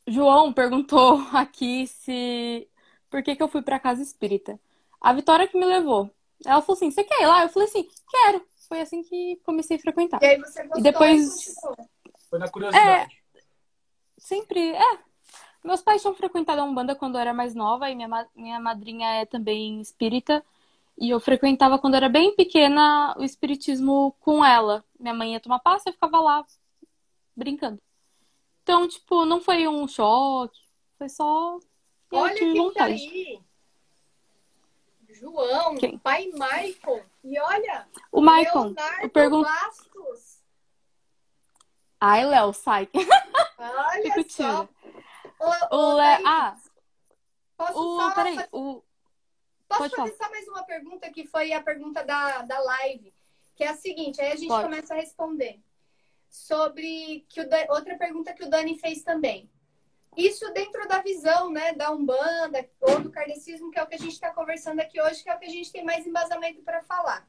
João 0.10 0.52
perguntou 0.54 1.20
aqui 1.34 1.88
se. 1.88 2.68
Por 3.10 3.24
que, 3.24 3.36
que 3.36 3.42
eu 3.44 3.48
fui 3.48 3.62
pra 3.62 3.80
casa 3.80 4.02
espírita? 4.02 4.60
A 5.02 5.14
Vitória 5.14 5.48
que 5.48 5.58
me 5.58 5.66
levou. 5.66 6.10
Ela 6.46 6.62
falou 6.62 6.76
assim: 6.78 6.92
você 6.92 7.04
quer 7.04 7.22
ir 7.24 7.28
lá? 7.28 7.44
Eu 7.44 7.50
falei 7.50 7.68
assim: 7.68 7.88
quero. 8.10 8.46
foi 8.68 8.82
assim 8.82 9.02
que 9.04 9.38
comecei 9.44 9.78
a 9.78 9.80
frequentar. 9.80 10.22
E 10.22 10.26
aí 10.26 10.38
você 10.38 10.62
gostou 10.64 10.80
E 10.80 10.82
depois- 10.84 11.48
e. 11.48 11.54
Foi 12.30 12.38
na 12.40 12.48
curiosidade. 12.50 13.18
Sempre, 14.18 14.60
é. 14.76 15.00
Meus 15.64 15.82
pais 15.82 16.02
tinham 16.02 16.14
frequentado 16.16 16.62
a 16.62 16.64
Umbanda 16.64 16.96
quando 16.96 17.16
eu 17.16 17.22
era 17.22 17.34
mais 17.34 17.54
nova 17.56 17.90
e 17.90 17.96
minha, 17.96 18.08
ma- 18.08 18.28
minha 18.36 18.60
madrinha 18.60 19.08
é 19.16 19.26
também 19.26 19.82
espírita. 19.82 20.44
E 20.98 21.10
eu 21.10 21.20
frequentava 21.20 21.80
quando 21.80 21.94
eu 21.94 21.98
era 21.98 22.10
bem 22.10 22.36
pequena 22.36 23.16
o 23.18 23.24
espiritismo 23.24 24.16
com 24.20 24.44
ela. 24.44 24.84
Minha 25.00 25.14
mãe 25.14 25.34
ia 25.34 25.40
tomar 25.40 25.60
passe 25.60 25.88
e 25.88 25.90
eu 25.90 25.94
ficava 25.94 26.20
lá 26.20 26.46
brincando. 27.36 27.82
Então, 28.70 28.88
tipo, 28.88 29.26
não 29.26 29.42
foi 29.42 29.68
um 29.68 29.88
choque, 29.88 30.62
foi 31.00 31.10
só 31.10 31.58
eu 32.12 32.20
Olha 32.20 32.36
quem 32.36 32.54
tá 32.54 32.62
vontade. 32.62 32.94
aí. 32.94 33.42
João, 35.10 35.76
Quem? 35.76 35.98
pai 35.98 36.28
Michael. 36.28 37.04
E 37.24 37.40
olha, 37.40 37.90
O 38.12 38.22
Maicon, 38.22 38.66
Leonardo 38.66 39.02
eu 39.02 39.10
pergun- 39.10 39.42
Bastos. 39.42 40.44
ai, 42.00 42.28
Léo, 42.28 42.54
sai. 42.54 42.88
Olha 43.58 44.14
Fico 44.14 44.32
só. 44.32 44.70
O 45.72 45.76
ô, 45.76 45.94
Lé... 45.96 46.14
Thaís, 46.18 46.28
Ah, 46.28 46.56
posso 47.58 47.80
o. 47.80 47.98
só 48.00 48.12
Peraí, 48.14 48.36
fa- 48.36 48.50
o. 48.52 48.84
Posso 49.68 49.80
pode 49.82 49.96
fazer 49.96 50.16
só 50.16 50.30
mais 50.30 50.48
uma 50.48 50.64
pergunta 50.64 51.12
que 51.12 51.26
foi 51.26 51.54
a 51.54 51.62
pergunta 51.62 52.04
da, 52.04 52.44
da 52.44 52.60
live, 52.60 53.12
que 53.56 53.64
é 53.64 53.70
a 53.70 53.76
seguinte, 53.76 54.22
aí 54.22 54.32
a 54.32 54.36
gente 54.36 54.48
Pode. 54.48 54.64
começa 54.64 54.94
a 54.94 54.98
responder. 54.98 55.60
Sobre 56.30 57.26
que 57.28 57.44
Dan- 57.44 57.66
outra 57.70 57.98
pergunta 57.98 58.34
que 58.34 58.44
o 58.44 58.50
Dani 58.50 58.78
fez 58.78 59.02
também. 59.04 59.50
Isso 60.16 60.52
dentro 60.54 60.88
da 60.88 61.02
visão, 61.02 61.50
né, 61.50 61.74
da 61.74 61.92
Umbanda 61.92 62.70
ou 62.80 63.00
do 63.00 63.12
kardecismo, 63.12 63.72
que 63.72 63.80
é 63.80 63.84
o 63.84 63.88
que 63.88 63.96
a 63.96 64.00
gente 64.00 64.14
está 64.14 64.32
conversando 64.32 64.80
aqui 64.80 65.02
hoje, 65.02 65.24
que 65.24 65.30
é 65.30 65.36
o 65.36 65.40
que 65.40 65.46
a 65.46 65.50
gente 65.50 65.72
tem 65.72 65.84
mais 65.84 66.06
embasamento 66.06 66.62
para 66.62 66.84
falar. 66.84 67.28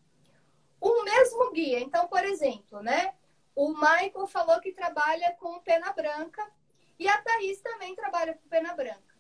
O 0.80 1.02
mesmo 1.04 1.50
guia, 1.52 1.80
então, 1.80 2.08
por 2.08 2.24
exemplo, 2.24 2.82
né, 2.82 3.14
o 3.54 3.68
Michael 3.68 4.26
falou 4.26 4.60
que 4.60 4.72
trabalha 4.72 5.36
com 5.38 5.60
pena 5.60 5.92
branca 5.92 6.50
e 6.98 7.06
a 7.06 7.20
Thaís 7.22 7.60
também 7.60 7.94
trabalha 7.94 8.34
com 8.34 8.48
pena 8.48 8.74
branca. 8.74 9.14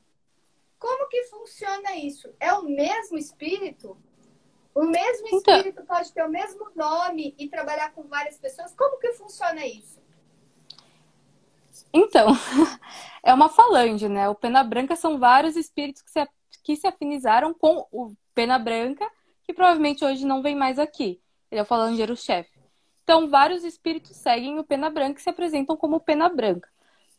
Como 0.78 1.08
que 1.08 1.24
funciona 1.24 1.94
isso? 1.96 2.34
É 2.40 2.52
o 2.54 2.62
mesmo 2.62 3.18
espírito? 3.18 4.02
O 4.74 4.84
mesmo 4.84 5.28
Então- 5.32 5.56
espírito 5.56 5.84
pode 5.84 6.12
ter 6.12 6.24
o 6.24 6.28
mesmo 6.28 6.70
nome 6.74 7.34
e 7.38 7.48
trabalhar 7.48 7.92
com 7.92 8.04
várias 8.04 8.38
pessoas? 8.38 8.74
Como 8.74 8.98
que 8.98 9.12
funciona 9.12 9.66
isso? 9.66 10.00
Então, 11.92 12.28
é 13.22 13.32
uma 13.34 13.48
falange, 13.48 14.08
né? 14.08 14.28
O 14.28 14.34
Pena 14.34 14.62
Branca 14.62 14.94
são 14.96 15.18
vários 15.18 15.56
espíritos 15.56 16.02
que 16.02 16.10
se, 16.10 16.28
que 16.62 16.76
se 16.76 16.86
afinizaram 16.86 17.52
com 17.52 17.86
o 17.90 18.14
Pena 18.34 18.58
Branca, 18.58 19.08
que 19.44 19.52
provavelmente 19.52 20.04
hoje 20.04 20.24
não 20.24 20.42
vem 20.42 20.54
mais 20.54 20.78
aqui. 20.78 21.20
Ele 21.50 21.58
é 21.58 21.62
o 21.62 21.66
falangeiro-chefe. 21.66 22.60
Então, 23.02 23.28
vários 23.28 23.64
espíritos 23.64 24.16
seguem 24.16 24.58
o 24.58 24.64
Pena 24.64 24.88
Branca 24.88 25.18
e 25.18 25.22
se 25.22 25.28
apresentam 25.30 25.76
como 25.76 25.98
Pena 25.98 26.28
Branca. 26.28 26.68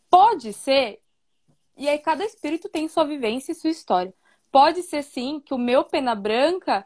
Pode 0.09 0.53
ser, 0.53 1.01
e 1.75 1.89
aí 1.89 1.99
cada 1.99 2.23
espírito 2.23 2.69
tem 2.69 2.87
sua 2.87 3.03
vivência 3.03 3.51
e 3.51 3.55
sua 3.55 3.69
história. 3.69 4.13
Pode 4.49 4.83
ser 4.83 5.03
sim 5.03 5.41
que 5.41 5.53
o 5.53 5.57
meu 5.57 5.83
Pena 5.83 6.15
Branca 6.15 6.85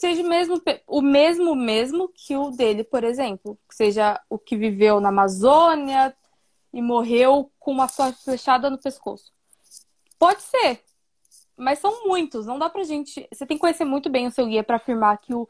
seja 0.00 0.22
o 0.22 0.28
mesmo, 0.28 0.62
o 0.86 1.02
mesmo 1.02 1.54
mesmo 1.54 2.08
que 2.08 2.36
o 2.36 2.50
dele, 2.50 2.82
por 2.82 3.04
exemplo. 3.04 3.58
Que 3.68 3.74
seja 3.74 4.20
o 4.28 4.38
que 4.38 4.56
viveu 4.56 5.00
na 5.00 5.10
Amazônia, 5.10 6.14
e 6.72 6.80
morreu 6.80 7.50
com 7.58 7.72
uma 7.72 7.88
flechada 7.88 8.70
no 8.70 8.78
pescoço. 8.78 9.32
Pode 10.18 10.42
ser, 10.42 10.82
mas 11.56 11.78
são 11.78 12.06
muitos. 12.06 12.46
Não 12.46 12.58
dá 12.58 12.68
pra 12.70 12.84
gente. 12.84 13.26
Você 13.32 13.46
tem 13.46 13.56
que 13.56 13.60
conhecer 13.60 13.84
muito 13.84 14.08
bem 14.08 14.26
o 14.26 14.30
seu 14.30 14.46
guia 14.46 14.62
pra 14.62 14.76
afirmar 14.76 15.18
que 15.18 15.34
o, 15.34 15.48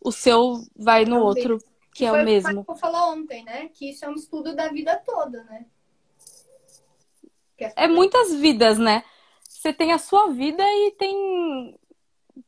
o 0.00 0.12
seu 0.12 0.62
vai 0.76 1.04
no 1.04 1.20
outro, 1.20 1.58
que 1.94 2.04
é 2.04 2.12
o 2.12 2.24
mesmo. 2.24 2.64
o 2.66 2.76
falou 2.76 3.12
ontem, 3.12 3.44
né? 3.44 3.68
Que 3.68 3.90
isso 3.90 4.04
é 4.04 4.08
um 4.08 4.14
estudo 4.14 4.54
da 4.54 4.68
vida 4.68 4.96
toda, 5.04 5.42
né? 5.44 5.66
É 7.76 7.86
muitas 7.86 8.34
vidas, 8.34 8.78
né? 8.78 9.04
Você 9.48 9.72
tem 9.72 9.92
a 9.92 9.98
sua 9.98 10.28
vida 10.28 10.62
e 10.64 10.90
tem 10.98 11.78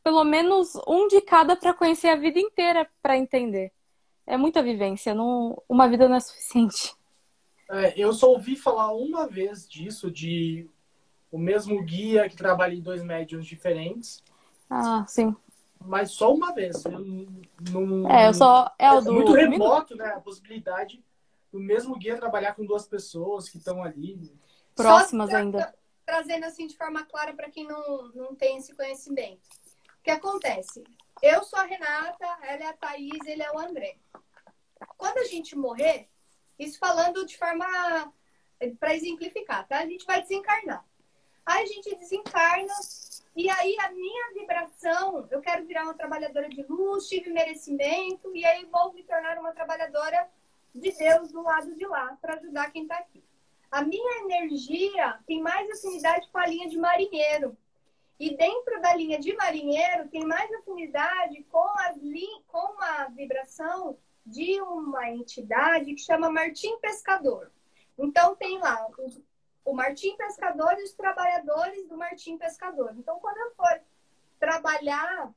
pelo 0.02 0.24
menos 0.24 0.74
um 0.86 1.06
de 1.08 1.20
cada 1.20 1.56
pra 1.56 1.74
conhecer 1.74 2.08
a 2.08 2.16
vida 2.16 2.38
inteira 2.38 2.88
pra 3.02 3.16
entender. 3.16 3.72
É 4.26 4.36
muita 4.36 4.62
vivência. 4.62 5.14
Não... 5.14 5.62
Uma 5.68 5.88
vida 5.88 6.08
não 6.08 6.16
é 6.16 6.20
suficiente. 6.20 6.94
É, 7.70 7.94
eu 7.98 8.12
só 8.12 8.28
ouvi 8.30 8.56
falar 8.56 8.92
uma 8.92 9.26
vez 9.26 9.68
disso, 9.68 10.10
de 10.10 10.68
o 11.32 11.38
mesmo 11.38 11.82
guia 11.82 12.28
que 12.28 12.36
trabalha 12.36 12.74
em 12.74 12.80
dois 12.80 13.02
médiums 13.02 13.46
diferentes, 13.46 14.22
Ah, 14.70 15.04
sim. 15.08 15.34
mas 15.80 16.10
só 16.12 16.32
uma 16.32 16.52
vez. 16.54 16.84
Não, 16.84 18.08
É, 18.08 18.28
eu 18.28 18.34
só. 18.34 18.70
É 18.78 18.92
o 18.92 19.00
do. 19.00 19.12
muito 19.12 19.32
remoto, 19.32 19.96
né? 19.96 20.06
A 20.08 20.20
possibilidade 20.20 21.02
do 21.50 21.58
mesmo 21.58 21.96
guia 21.98 22.16
trabalhar 22.16 22.54
com 22.54 22.64
duas 22.64 22.86
pessoas 22.86 23.48
que 23.48 23.58
estão 23.58 23.82
ali. 23.82 24.30
Próximas 24.74 25.32
ainda. 25.32 25.74
Trazendo 26.04 26.44
assim 26.44 26.66
de 26.66 26.76
forma 26.76 27.02
clara 27.04 27.32
para 27.32 27.48
quem 27.50 27.66
não, 27.66 28.08
não 28.14 28.34
tem 28.34 28.58
esse 28.58 28.74
conhecimento. 28.74 29.40
Que 30.04 30.10
acontece? 30.10 30.84
Eu 31.22 31.42
sou 31.44 31.58
a 31.58 31.64
Renata, 31.64 32.26
ela 32.42 32.62
é 32.62 32.66
a 32.66 32.74
Thaís, 32.74 33.24
ele 33.26 33.42
é 33.42 33.50
o 33.50 33.58
André. 33.58 33.96
Quando 34.98 35.16
a 35.16 35.24
gente 35.24 35.56
morrer, 35.56 36.10
isso 36.58 36.78
falando 36.78 37.24
de 37.24 37.38
forma 37.38 37.64
para 38.78 38.94
exemplificar, 38.94 39.66
tá? 39.66 39.78
A 39.78 39.86
gente 39.86 40.04
vai 40.04 40.20
desencarnar. 40.20 40.84
Aí 41.46 41.62
a 41.62 41.66
gente 41.66 41.96
desencarna 41.96 42.74
e 43.34 43.48
aí 43.48 43.76
a 43.80 43.92
minha 43.92 44.32
vibração, 44.34 45.26
eu 45.30 45.40
quero 45.40 45.64
virar 45.64 45.84
uma 45.84 45.94
trabalhadora 45.94 46.50
de 46.50 46.62
luz, 46.64 47.08
tive 47.08 47.30
merecimento 47.30 48.30
e 48.36 48.44
aí 48.44 48.66
vou 48.66 48.92
me 48.92 49.02
tornar 49.04 49.38
uma 49.38 49.52
trabalhadora 49.52 50.28
de 50.74 50.92
Deus 50.92 51.32
do 51.32 51.42
lado 51.42 51.74
de 51.74 51.86
lá 51.86 52.16
para 52.20 52.34
ajudar 52.34 52.70
quem 52.70 52.82
está 52.82 52.98
aqui. 52.98 53.24
A 53.70 53.82
minha 53.82 54.20
energia 54.20 55.18
tem 55.26 55.40
mais 55.40 55.68
afinidade 55.70 56.28
com 56.30 56.38
a 56.38 56.46
linha 56.46 56.68
de 56.68 56.76
marinheiro. 56.76 57.56
E 58.18 58.36
dentro 58.36 58.80
da 58.80 58.94
linha 58.94 59.18
de 59.18 59.34
marinheiro 59.34 60.08
tem 60.08 60.24
mais 60.24 60.50
afinidade 60.52 61.42
com, 61.50 61.68
as 61.80 61.96
com 62.46 62.82
a 62.82 63.06
vibração 63.08 63.98
de 64.24 64.60
uma 64.62 65.10
entidade 65.10 65.94
que 65.94 66.00
chama 66.00 66.30
Martim 66.30 66.78
Pescador. 66.78 67.50
Então 67.98 68.36
tem 68.36 68.58
lá 68.58 68.86
o 69.64 69.72
Martim 69.72 70.16
Pescador 70.16 70.78
e 70.78 70.84
os 70.84 70.92
trabalhadores 70.92 71.86
do 71.88 71.96
Martim 71.96 72.38
Pescador. 72.38 72.94
Então 72.96 73.18
quando 73.18 73.38
eu 73.38 73.54
for 73.54 73.80
trabalhar, 74.38 75.32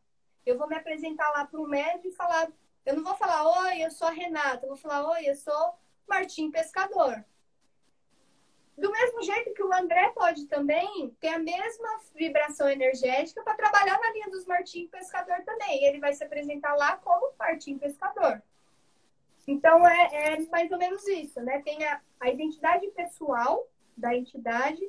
eu 0.46 0.58
vou 0.58 0.68
me 0.68 0.76
apresentar 0.76 1.30
lá 1.32 1.46
para 1.46 1.60
o 1.60 1.68
médico 1.68 2.08
e 2.08 2.16
falar, 2.16 2.52
eu 2.86 2.96
não 2.96 3.04
vou 3.04 3.16
falar, 3.16 3.48
oi, 3.64 3.84
eu 3.84 3.92
sou 3.92 4.08
a 4.08 4.12
Renata, 4.12 4.66
eu 4.66 4.70
vou 4.70 4.78
falar, 4.78 5.10
oi, 5.12 5.30
eu 5.30 5.36
sou 5.36 5.74
Martim 6.08 6.52
Pescador. 6.52 7.26
Do 8.78 8.92
mesmo 8.92 9.24
jeito 9.24 9.54
que 9.54 9.64
o 9.64 9.74
André 9.74 10.10
pode 10.10 10.46
também 10.46 11.10
ter 11.20 11.30
a 11.30 11.40
mesma 11.40 12.00
vibração 12.14 12.70
energética 12.70 13.42
para 13.44 13.56
trabalhar 13.56 14.00
na 14.00 14.12
linha 14.12 14.30
dos 14.30 14.46
Martim 14.46 14.88
Pescador 14.88 15.42
também. 15.44 15.84
Ele 15.84 16.00
vai 16.00 16.14
se 16.14 16.24
apresentar 16.24 16.76
lá 16.76 16.96
como 16.98 17.34
Martim 17.40 17.78
Pescador. 17.80 18.42
Então 19.48 19.88
é, 19.88 20.10
é 20.36 20.40
mais 20.48 20.72
ou 20.72 20.78
menos 20.78 21.08
isso, 21.08 21.42
né? 21.42 21.62
Tem 21.64 21.84
a, 21.86 22.00
a 22.20 22.30
identidade 22.30 22.86
pessoal 22.92 23.68
da 23.96 24.16
entidade 24.16 24.88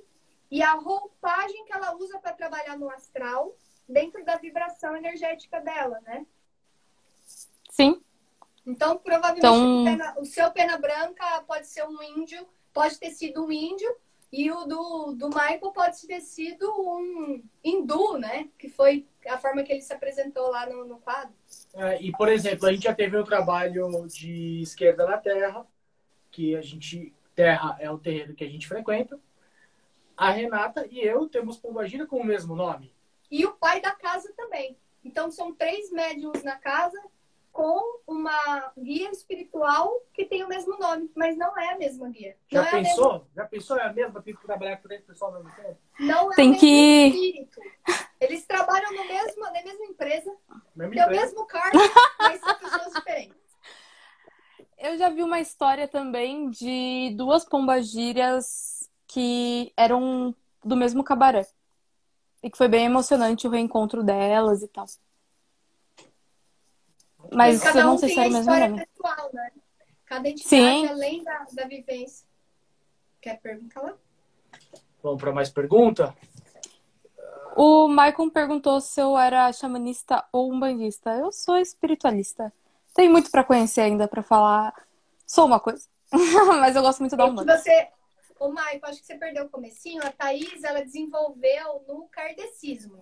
e 0.50 0.62
a 0.62 0.72
roupagem 0.74 1.64
que 1.64 1.72
ela 1.72 1.94
usa 1.96 2.18
para 2.18 2.32
trabalhar 2.34 2.76
no 2.76 2.90
astral 2.90 3.54
dentro 3.88 4.22
da 4.24 4.36
vibração 4.36 4.94
energética 4.96 5.60
dela, 5.60 5.98
né? 6.02 6.26
Sim. 7.70 8.02
Então, 8.66 8.98
provavelmente, 8.98 9.46
Então- 9.46 9.80
o, 9.82 9.84
pena- 9.84 10.14
o 10.18 10.24
seu 10.26 10.50
pena 10.50 10.76
branca 10.76 11.42
pode 11.46 11.66
ser 11.68 11.86
um 11.86 12.02
índio, 12.02 12.46
pode 12.78 12.96
ter 12.96 13.10
sido 13.10 13.44
um 13.44 13.50
índio, 13.50 13.92
e 14.32 14.52
o 14.52 14.64
do, 14.64 15.12
do 15.14 15.28
Michael 15.30 15.72
pode 15.72 16.06
ter 16.06 16.20
sido 16.20 16.64
um 16.80 17.42
hindu, 17.64 18.16
né? 18.18 18.48
Que 18.56 18.68
foi 18.68 19.04
a 19.26 19.36
forma 19.36 19.64
que 19.64 19.72
ele 19.72 19.80
se 19.80 19.92
apresentou 19.92 20.48
lá 20.48 20.64
no, 20.64 20.84
no 20.84 20.98
quadro. 20.98 21.34
É, 21.74 22.00
e, 22.00 22.12
por 22.12 22.28
exemplo, 22.28 22.68
a 22.68 22.72
gente 22.72 22.84
já 22.84 22.94
teve 22.94 23.18
um 23.18 23.24
trabalho 23.24 24.06
de 24.06 24.62
esquerda 24.62 25.04
na 25.08 25.18
Terra, 25.18 25.66
que 26.30 26.54
a 26.54 26.62
gente. 26.62 27.12
Terra 27.34 27.76
é 27.80 27.90
o 27.90 27.98
terreno 27.98 28.34
que 28.34 28.44
a 28.44 28.48
gente 28.48 28.68
frequenta. 28.68 29.18
A 30.16 30.30
Renata 30.30 30.86
e 30.88 31.00
eu 31.00 31.28
temos 31.28 31.56
Pombagira 31.56 32.06
com 32.06 32.18
o 32.18 32.24
mesmo 32.24 32.54
nome. 32.54 32.94
E 33.28 33.44
o 33.44 33.54
pai 33.54 33.80
da 33.80 33.90
casa 33.90 34.32
também. 34.36 34.76
Então, 35.04 35.32
são 35.32 35.52
três 35.52 35.90
médiums 35.90 36.44
na 36.44 36.54
casa 36.54 37.00
com 37.58 37.82
uma 38.06 38.72
guia 38.78 39.10
espiritual 39.10 39.92
que 40.14 40.24
tem 40.24 40.44
o 40.44 40.48
mesmo 40.48 40.78
nome, 40.78 41.10
mas 41.16 41.36
não 41.36 41.58
é 41.58 41.72
a 41.72 41.76
mesma 41.76 42.08
guia. 42.08 42.36
Já 42.48 42.60
não 42.62 42.68
é 42.68 42.70
a 42.70 42.74
mesma- 42.76 42.88
pensou? 42.94 43.26
Já 43.34 43.44
pensou? 43.46 43.76
É 43.78 43.82
a 43.88 43.92
mesma? 43.92 44.22
Tem 44.22 44.32
que 44.36 44.46
trabalhar 44.46 44.76
com 44.76 44.84
três 44.84 45.02
pessoas 45.02 45.34
ao 45.34 45.42
mesmo 45.42 45.56
tempo? 45.56 45.76
não 45.98 46.32
é 46.32 46.36
Tem 46.36 46.46
o 46.46 46.50
mesmo 46.52 46.60
que- 46.60 47.06
espírito. 47.08 47.60
Eles 48.20 48.46
trabalham 48.46 48.92
no 48.92 49.04
mesmo, 49.04 49.42
na 49.42 49.50
mesma 49.50 49.84
empresa, 49.86 50.32
Mesma 50.76 50.94
tem 50.94 51.04
o 51.04 51.10
mesmo 51.10 51.46
cargo, 51.46 51.78
mas 52.20 52.40
são 52.40 52.54
pessoas 52.54 52.92
diferentes. 52.94 53.36
Eu 54.78 54.96
já 54.96 55.08
vi 55.08 55.24
uma 55.24 55.40
história 55.40 55.88
também 55.88 56.50
de 56.50 57.12
duas 57.16 57.44
pombagírias 57.44 58.88
que 59.08 59.72
eram 59.76 60.32
do 60.64 60.76
mesmo 60.76 61.02
cabaré. 61.02 61.44
E 62.40 62.48
que 62.48 62.56
foi 62.56 62.68
bem 62.68 62.84
emocionante 62.84 63.48
o 63.48 63.50
reencontro 63.50 64.04
delas 64.04 64.62
e 64.62 64.68
tal. 64.68 64.84
Mas 67.32 67.62
cada 67.62 67.80
eu 67.80 67.86
não 67.86 67.94
um 67.94 67.98
sei 67.98 68.08
se 68.10 68.18
era 68.18 68.28
o 68.28 68.32
mesmo 68.32 68.40
história 68.40 68.68
nome. 68.68 68.86
pessoal, 68.86 69.30
né? 69.32 69.52
Cada 70.06 70.28
entidade, 70.28 70.48
Sim. 70.48 70.86
além 70.88 71.22
da, 71.24 71.46
da 71.52 71.64
vivência. 71.66 72.26
Quer 73.20 73.38
perguntar 73.40 73.82
lá? 73.82 73.94
Vamos 75.02 75.20
para 75.20 75.32
mais 75.32 75.50
pergunta? 75.50 76.14
O 77.56 77.88
Maicon 77.88 78.30
perguntou 78.30 78.80
se 78.80 79.00
eu 79.00 79.18
era 79.18 79.52
xamanista 79.52 80.24
ou 80.32 80.52
umbandista. 80.52 81.10
Eu 81.10 81.32
sou 81.32 81.56
espiritualista. 81.56 82.52
Tem 82.94 83.08
muito 83.08 83.30
pra 83.30 83.44
conhecer 83.44 83.80
ainda 83.82 84.06
pra 84.08 84.22
falar. 84.22 84.72
Sou 85.26 85.44
uma 85.46 85.58
coisa. 85.60 85.88
Mas 86.60 86.74
eu 86.76 86.82
gosto 86.82 87.00
muito 87.00 87.16
da 87.16 87.24
É 87.24 87.26
Umbanda. 87.26 87.58
você... 87.58 87.88
Ô, 88.38 88.50
Maicon, 88.50 88.86
acho 88.86 89.00
que 89.00 89.06
você 89.06 89.16
perdeu 89.16 89.44
o 89.46 89.48
comecinho. 89.48 90.00
A 90.06 90.12
Thaís, 90.12 90.62
ela 90.62 90.80
desenvolveu 90.84 91.84
no 91.88 92.06
kardecismo. 92.08 93.00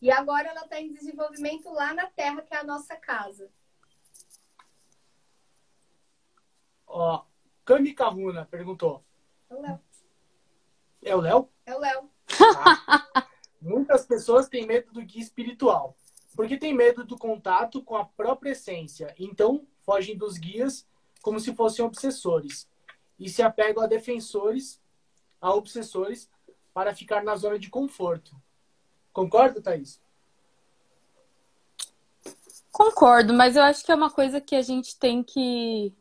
E 0.00 0.10
agora 0.10 0.48
ela 0.48 0.60
está 0.62 0.80
em 0.80 0.92
desenvolvimento 0.92 1.68
lá 1.70 1.92
na 1.92 2.06
Terra, 2.06 2.42
que 2.42 2.54
é 2.54 2.58
a 2.58 2.64
nossa 2.64 2.94
casa. 2.94 3.50
Ó, 6.88 7.22
Cami 7.64 7.92
Kahuna 7.92 8.46
perguntou. 8.46 9.04
É 9.50 9.54
o 9.54 9.60
Léo. 9.60 9.80
É 11.02 11.14
o 11.14 11.20
Léo? 11.20 11.48
É 11.66 11.74
o 11.74 11.78
Léo. 11.78 12.10
Tá. 12.26 13.28
Muitas 13.60 14.06
pessoas 14.06 14.48
têm 14.48 14.66
medo 14.66 14.92
do 14.92 15.02
guia 15.02 15.22
espiritual, 15.22 15.96
porque 16.34 16.56
têm 16.56 16.74
medo 16.74 17.04
do 17.04 17.18
contato 17.18 17.82
com 17.82 17.96
a 17.96 18.04
própria 18.04 18.52
essência. 18.52 19.14
Então, 19.18 19.66
fogem 19.82 20.16
dos 20.16 20.38
guias 20.38 20.86
como 21.22 21.38
se 21.40 21.54
fossem 21.54 21.84
obsessores 21.84 22.68
e 23.18 23.28
se 23.28 23.42
apegam 23.42 23.82
a 23.82 23.86
defensores, 23.86 24.80
a 25.40 25.52
obsessores, 25.52 26.30
para 26.72 26.94
ficar 26.94 27.24
na 27.24 27.34
zona 27.36 27.58
de 27.58 27.68
conforto. 27.68 28.36
Concorda, 29.12 29.60
Thaís? 29.60 30.00
Concordo, 32.70 33.34
mas 33.34 33.56
eu 33.56 33.62
acho 33.62 33.84
que 33.84 33.90
é 33.90 33.94
uma 33.94 34.10
coisa 34.10 34.40
que 34.40 34.54
a 34.54 34.62
gente 34.62 34.96
tem 34.96 35.22
que 35.22 35.92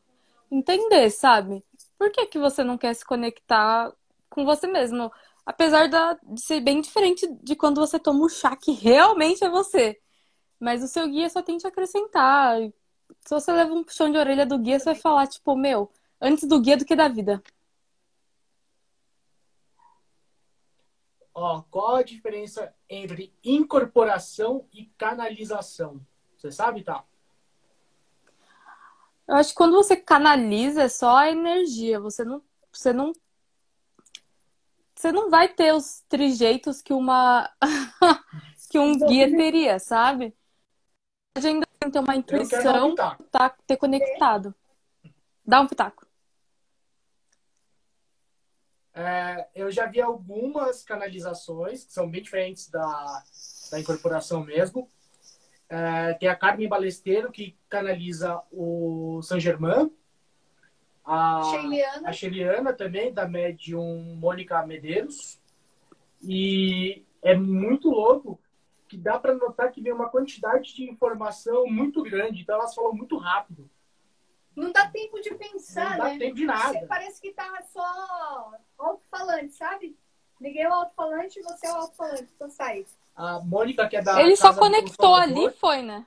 entender, 0.52 1.10
sabe? 1.10 1.64
Por 1.98 2.12
que 2.12 2.26
que 2.28 2.40
você 2.40 2.64
não 2.64 2.78
quer 2.78 2.94
se 2.94 3.06
conectar 3.06 3.94
com 4.30 4.46
você 4.46 4.68
mesmo? 4.68 5.12
Apesar 5.46 5.88
de 5.88 6.42
ser 6.42 6.60
bem 6.62 6.82
diferente 6.82 7.28
de 7.42 7.56
quando 7.56 7.80
você 7.80 8.00
toma 8.00 8.26
um 8.26 8.30
chá 8.30 8.56
que 8.56 8.72
realmente 8.72 9.44
é 9.44 9.50
você. 9.50 10.00
Mas 10.60 10.84
o 10.84 10.88
seu 10.88 11.08
guia 11.08 11.30
só 11.30 11.42
tem 11.42 11.58
te 11.58 11.68
acrescentar. 11.68 12.60
Se 13.22 13.30
você 13.30 13.52
leva 13.52 13.74
um 13.74 13.84
puxão 13.84 14.12
de 14.12 14.18
orelha 14.18 14.46
do 14.46 14.58
guia, 14.58 14.80
você 14.80 14.86
vai 14.86 14.96
falar, 14.96 15.28
tipo, 15.28 15.56
meu, 15.56 15.92
antes 16.20 16.48
do 16.48 16.60
guia 16.60 16.78
do 16.78 16.86
que 16.86 16.96
da 16.96 17.08
vida. 17.08 17.42
Ó, 21.34 21.62
qual 21.70 21.98
a 21.98 22.04
diferença 22.04 22.74
entre 22.90 23.32
incorporação 23.44 24.68
e 24.74 24.86
canalização? 24.98 26.02
Você 26.36 26.52
sabe, 26.52 26.84
tá? 26.84 27.06
Eu 29.28 29.36
acho 29.36 29.50
que 29.50 29.56
quando 29.56 29.74
você 29.74 29.98
canaliza 29.98 30.84
é 30.84 30.90
só 30.90 31.18
a 31.18 31.30
energia. 31.30 32.00
Você 32.00 32.24
não, 32.24 32.42
você 32.72 32.94
não, 32.94 33.12
você 34.96 35.12
não 35.12 35.30
vai 35.30 35.50
ter 35.50 35.74
os 35.74 36.02
trejeitos 36.08 36.82
que 36.82 36.94
uma 36.94 37.52
que 38.70 38.80
um 38.80 38.98
guia 38.98 39.30
teria, 39.30 39.80
sabe? 39.80 40.36
A 41.36 41.40
gente 41.40 41.56
ainda 41.56 41.68
tem 41.80 41.90
que 41.90 41.94
ter 41.94 42.00
uma 42.00 42.14
um 42.14 42.18
intuição 42.18 42.90
pitaco. 42.92 43.24
tá 43.26 43.50
ter 43.68 43.78
conectado. 43.78 44.56
Dá 45.46 45.62
um 45.62 45.68
pitaco. 45.68 46.08
É, 48.94 49.48
eu 49.54 49.70
já 49.70 49.86
vi 49.86 50.02
algumas 50.02 50.84
canalizações 50.84 51.86
que 51.86 51.94
são 51.94 52.10
bem 52.10 52.24
diferentes 52.24 52.68
da, 52.68 53.24
da 53.70 53.80
incorporação 53.80 54.44
mesmo. 54.44 54.90
É, 55.70 56.14
tem 56.14 56.30
a 56.30 56.36
Carmen 56.36 56.68
Balesteiro, 56.68 57.32
que 57.32 57.58
canaliza 57.70 58.42
o 58.52 59.22
Saint 59.22 59.42
Germain. 59.42 59.92
A, 61.04 61.42
Sheiliana. 62.14 62.70
a 62.70 62.74
também, 62.74 63.14
da 63.14 63.28
médium 63.28 64.16
Mônica 64.20 64.66
Medeiros. 64.66 65.40
E 66.22 67.06
é 67.22 67.36
muito 67.36 67.90
louco 67.90 68.40
que 68.88 68.98
dá 68.98 69.20
para 69.20 69.34
notar 69.34 69.72
que 69.72 69.82
vem 69.82 69.92
uma 69.94 70.10
quantidade 70.10 70.74
de 70.74 70.90
informação 70.90 71.66
muito 71.68 72.02
grande. 72.04 72.42
Então 72.42 72.56
elas 72.56 72.74
falam 72.74 72.94
muito 72.94 73.18
rápido. 73.18 73.70
Não 74.56 74.72
dá 74.72 74.90
tempo 74.90 75.22
de 75.22 75.34
pensar, 75.36 75.92
Não 75.92 75.98
dá 75.98 76.04
né? 76.06 76.18
tempo 76.18 76.36
de 76.36 76.46
Você 76.46 76.74
nada. 76.74 76.88
parece 76.88 77.22
que 77.22 77.32
tá 77.32 77.62
só 77.72 78.52
alto-falante, 78.78 79.54
sabe? 79.54 79.96
Liguei 80.42 80.66
o 80.66 80.74
alto-falante 80.74 81.40
e 81.40 81.44
você 81.44 81.68
é 81.68 81.72
o 81.74 81.76
alto-falante. 81.76 82.28
Então 82.36 82.50
sai. 82.50 82.86
A 83.18 83.40
Mônica, 83.40 83.88
que 83.90 83.98
é 83.98 84.02
da 84.02 84.22
Ele 84.22 84.36
só 84.36 84.54
conectou 84.54 85.16
ali 85.16 85.48
e 85.48 85.52
foi, 85.52 85.82
né? 85.82 86.06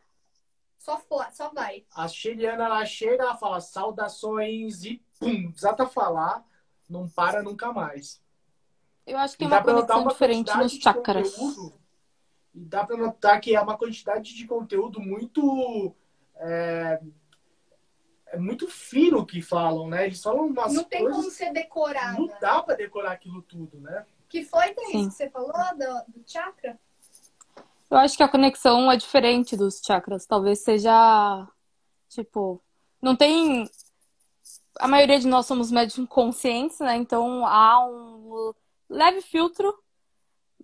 Só, 0.78 0.96
for, 0.96 1.26
só 1.32 1.50
vai. 1.50 1.84
A 1.94 2.06
Sheliana, 2.06 2.64
ela 2.66 2.86
chega, 2.86 3.24
ela 3.24 3.36
fala 3.36 3.60
saudações 3.60 4.84
e 4.84 5.02
pum, 5.18 5.50
desata 5.50 5.82
a 5.82 5.86
falar, 5.88 6.44
não 6.88 7.08
para 7.08 7.42
nunca 7.42 7.72
mais. 7.72 8.22
Eu 9.04 9.18
acho 9.18 9.36
que 9.36 9.44
E 9.44 9.48
tem 9.48 9.50
dá 9.50 9.56
uma 9.56 9.62
pra 9.64 9.72
notar 9.72 9.86
conexão 9.96 10.02
uma 10.02 10.12
diferente 10.12 10.56
nos 10.56 10.72
de 10.72 10.80
chakras. 10.82 11.34
conteúdo, 11.34 11.74
E 12.54 12.64
dá 12.64 12.86
pra 12.86 12.96
notar 12.96 13.40
que 13.40 13.54
é 13.56 13.60
uma 13.60 13.76
quantidade 13.76 14.32
de 14.34 14.46
conteúdo 14.46 15.00
muito. 15.00 15.94
É, 16.36 17.00
é 18.28 18.38
muito 18.38 18.68
fino 18.68 19.26
que 19.26 19.42
falam, 19.42 19.88
né? 19.88 20.06
Eles 20.06 20.22
falam 20.22 20.46
umas 20.46 20.72
Não 20.72 20.84
tem 20.84 21.00
coisas. 21.00 21.18
como 21.18 21.30
ser 21.30 21.52
decorado. 21.52 22.20
Não 22.20 22.38
dá 22.40 22.62
pra 22.62 22.76
decorar 22.76 23.12
aquilo 23.12 23.42
tudo, 23.42 23.80
né? 23.80 24.06
Que 24.28 24.44
foi, 24.44 24.72
Thaís, 24.72 25.08
que 25.08 25.10
você 25.10 25.28
falou 25.28 25.52
do, 25.52 26.12
do 26.20 26.24
chakra? 26.24 26.78
Eu 27.90 27.96
acho 27.96 28.16
que 28.16 28.22
a 28.22 28.28
conexão 28.28 28.90
é 28.90 28.96
diferente 28.96 29.56
dos 29.56 29.80
chakras. 29.84 30.24
Talvez 30.24 30.60
seja, 30.60 31.46
tipo, 32.08 32.62
não 33.02 33.16
tem. 33.16 33.68
A 34.78 34.86
maioria 34.86 35.18
de 35.18 35.26
nós 35.26 35.46
somos 35.46 35.70
médiums 35.70 36.08
conscientes, 36.08 36.78
né? 36.78 36.96
Então 36.96 37.44
há 37.46 37.84
um 37.86 38.54
leve 38.88 39.20
filtro, 39.20 39.76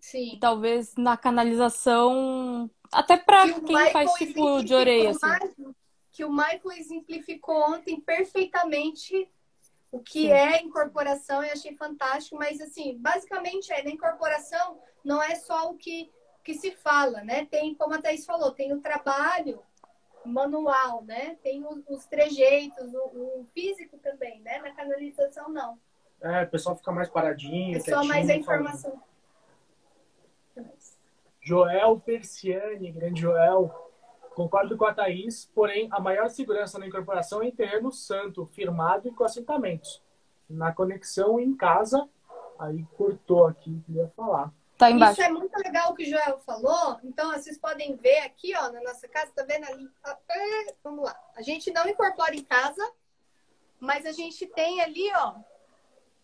Sim. 0.00 0.38
talvez 0.40 0.94
na 0.96 1.16
canalização, 1.16 2.70
até 2.92 3.16
pra 3.16 3.44
Que 3.44 3.60
quem 3.60 3.90
faz 3.90 4.12
tipo 4.14 4.62
de 4.62 4.74
orelha, 4.74 5.10
assim. 5.10 5.74
Que 6.12 6.24
o 6.24 6.30
Michael 6.30 6.72
exemplificou 6.78 7.56
ontem 7.70 8.00
perfeitamente 8.00 9.28
o 9.90 10.00
que 10.00 10.22
Sim. 10.22 10.32
é 10.32 10.62
incorporação 10.62 11.42
e 11.42 11.50
achei 11.50 11.74
fantástico, 11.76 12.36
mas 12.36 12.60
assim, 12.60 12.96
basicamente 12.98 13.72
é, 13.72 13.82
na 13.82 13.90
incorporação 13.90 14.78
não 15.04 15.22
é 15.22 15.34
só 15.34 15.70
o 15.70 15.74
que, 15.76 16.10
que 16.46 16.54
se 16.54 16.70
fala, 16.70 17.24
né? 17.24 17.44
Tem, 17.46 17.74
como 17.74 17.92
a 17.92 18.00
Thaís 18.00 18.24
falou, 18.24 18.52
tem 18.52 18.72
o 18.72 18.80
trabalho 18.80 19.60
manual, 20.24 21.02
né? 21.02 21.36
Tem 21.42 21.66
os, 21.66 21.82
os 21.88 22.06
trejeitos, 22.06 22.94
o, 22.94 23.40
o 23.40 23.46
físico 23.52 23.98
também, 23.98 24.40
né? 24.42 24.58
Na 24.58 24.70
canalização 24.70 25.48
não. 25.48 25.76
É, 26.20 26.44
o 26.44 26.48
pessoal 26.48 26.76
fica 26.76 26.92
mais 26.92 27.08
paradinho. 27.08 27.76
É 27.76 27.80
só 27.80 28.04
mais 28.04 28.30
a 28.30 28.34
informação. 28.36 29.02
Joel 31.40 31.98
Persiani, 31.98 32.92
grande 32.92 33.22
Joel. 33.22 33.92
Concordo 34.32 34.76
com 34.76 34.84
a 34.84 34.94
Thaís, 34.94 35.50
porém, 35.52 35.88
a 35.90 35.98
maior 35.98 36.28
segurança 36.30 36.78
na 36.78 36.86
incorporação 36.86 37.42
é 37.42 37.46
em 37.46 37.52
terreno 37.52 37.90
santo, 37.90 38.46
firmado 38.52 39.08
e 39.08 39.10
com 39.10 39.24
assentamentos. 39.24 40.00
Na 40.48 40.72
conexão 40.72 41.40
em 41.40 41.56
casa, 41.56 42.08
aí 42.56 42.84
cortou 42.96 43.46
aqui, 43.46 43.82
queria 43.84 44.06
falar. 44.14 44.52
Tá 44.76 44.90
embaixo. 44.90 45.20
Isso 45.20 45.22
é 45.22 45.32
muito 45.32 45.56
legal 45.58 45.92
o 45.92 45.94
que 45.94 46.02
o 46.02 46.06
Joel 46.06 46.38
falou. 46.40 46.98
Então, 47.02 47.32
vocês 47.32 47.58
podem 47.58 47.96
ver 47.96 48.18
aqui, 48.18 48.54
ó, 48.56 48.70
na 48.70 48.82
nossa 48.82 49.08
casa, 49.08 49.32
tá 49.34 49.42
vendo 49.42 49.64
ali? 49.64 49.90
Ah, 50.04 50.18
ah, 50.30 50.74
Vamos 50.84 51.04
lá. 51.04 51.18
A 51.34 51.42
gente 51.42 51.70
não 51.72 51.88
incorpora 51.88 52.34
em 52.34 52.44
casa, 52.44 52.92
mas 53.80 54.04
a 54.04 54.12
gente 54.12 54.46
tem 54.46 54.82
ali, 54.82 55.10
ó, 55.14 55.36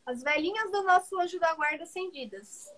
as 0.05 0.23
velhinhas 0.23 0.71
do 0.71 0.83
nosso 0.83 1.19
anjo 1.19 1.41
da 1.41 1.55
guarda 1.55 1.85
acendidas. 1.85 2.71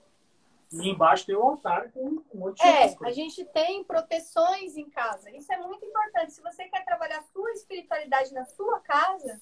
E 0.72 0.88
embaixo 0.88 1.26
tem 1.26 1.36
o 1.36 1.42
altar 1.42 1.90
com 1.92 2.00
um 2.00 2.24
monte 2.34 2.60
de 2.60 2.66
É, 2.66 2.96
a 3.02 3.10
gente 3.10 3.44
tem 3.46 3.84
proteções 3.84 4.76
em 4.76 4.88
casa. 4.90 5.30
Isso 5.30 5.52
é 5.52 5.58
muito 5.58 5.84
importante. 5.84 6.32
Se 6.32 6.40
você 6.40 6.64
quer 6.68 6.84
trabalhar 6.84 7.18
a 7.18 7.22
sua 7.32 7.50
espiritualidade 7.52 8.32
na 8.32 8.44
sua 8.44 8.80
casa, 8.80 9.40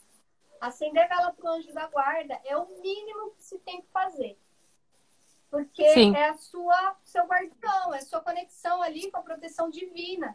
acender 0.61 1.09
vela 1.09 1.33
pro 1.33 1.49
anjo 1.49 1.73
da 1.73 1.87
guarda 1.87 2.39
é 2.45 2.57
o 2.57 2.67
mínimo 2.81 3.33
que 3.33 3.45
se 3.45 3.59
tem 3.59 3.81
que 3.81 3.89
fazer. 3.89 4.39
Porque 5.53 5.87
Sim. 5.93 6.17
é 6.17 6.31
a 6.31 6.35
sua 6.35 6.97
seu 7.05 7.27
guardião, 7.27 7.93
é 7.93 7.99
a 7.99 8.07
sua 8.07 8.23
conexão 8.23 8.81
ali 8.81 9.11
com 9.11 9.19
a 9.19 9.23
proteção 9.23 9.69
divina. 9.69 10.35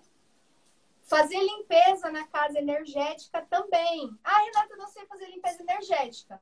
Fazer 1.01 1.39
limpeza 1.39 2.11
na 2.11 2.27
casa 2.27 2.59
energética 2.59 3.41
também. 3.49 4.15
Ah, 4.23 4.37
Renata, 4.43 4.73
eu 4.73 4.77
não 4.77 4.87
sei 4.87 5.07
fazer 5.07 5.25
limpeza 5.31 5.63
energética. 5.63 6.39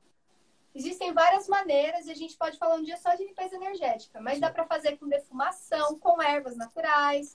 Existem 0.74 1.14
várias 1.14 1.48
maneiras 1.48 2.06
e 2.06 2.10
a 2.10 2.14
gente 2.14 2.36
pode 2.36 2.58
falar 2.58 2.74
um 2.74 2.82
dia 2.82 2.98
só 2.98 3.14
de 3.14 3.24
limpeza 3.24 3.56
energética, 3.56 4.20
mas 4.20 4.38
dá 4.38 4.50
para 4.50 4.66
fazer 4.66 4.98
com 4.98 5.08
defumação, 5.08 5.98
com 5.98 6.20
ervas 6.20 6.54
naturais, 6.54 7.34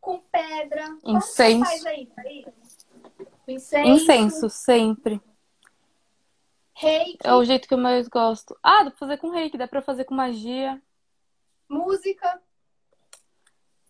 com 0.00 0.20
pedra. 0.20 0.86
Como 1.02 1.18
que 1.18 1.26
você 1.26 1.48
Incenso. 1.48 1.64
faz 1.64 1.86
aí, 1.86 2.06
Thaís? 2.06 2.46
Incenso. 3.48 3.90
Incenso, 3.90 4.50
sempre. 4.50 5.20
Reiki, 6.78 7.18
É 7.24 7.32
o 7.32 7.42
jeito 7.42 7.66
que 7.66 7.72
eu 7.72 7.78
mais 7.78 8.06
gosto. 8.06 8.54
Ah, 8.62 8.84
dá 8.84 8.90
pra 8.90 8.98
fazer 8.98 9.16
com 9.16 9.30
reiki, 9.30 9.56
dá 9.56 9.66
pra 9.66 9.80
fazer 9.80 10.04
com 10.04 10.14
magia. 10.14 10.80
música, 11.66 12.42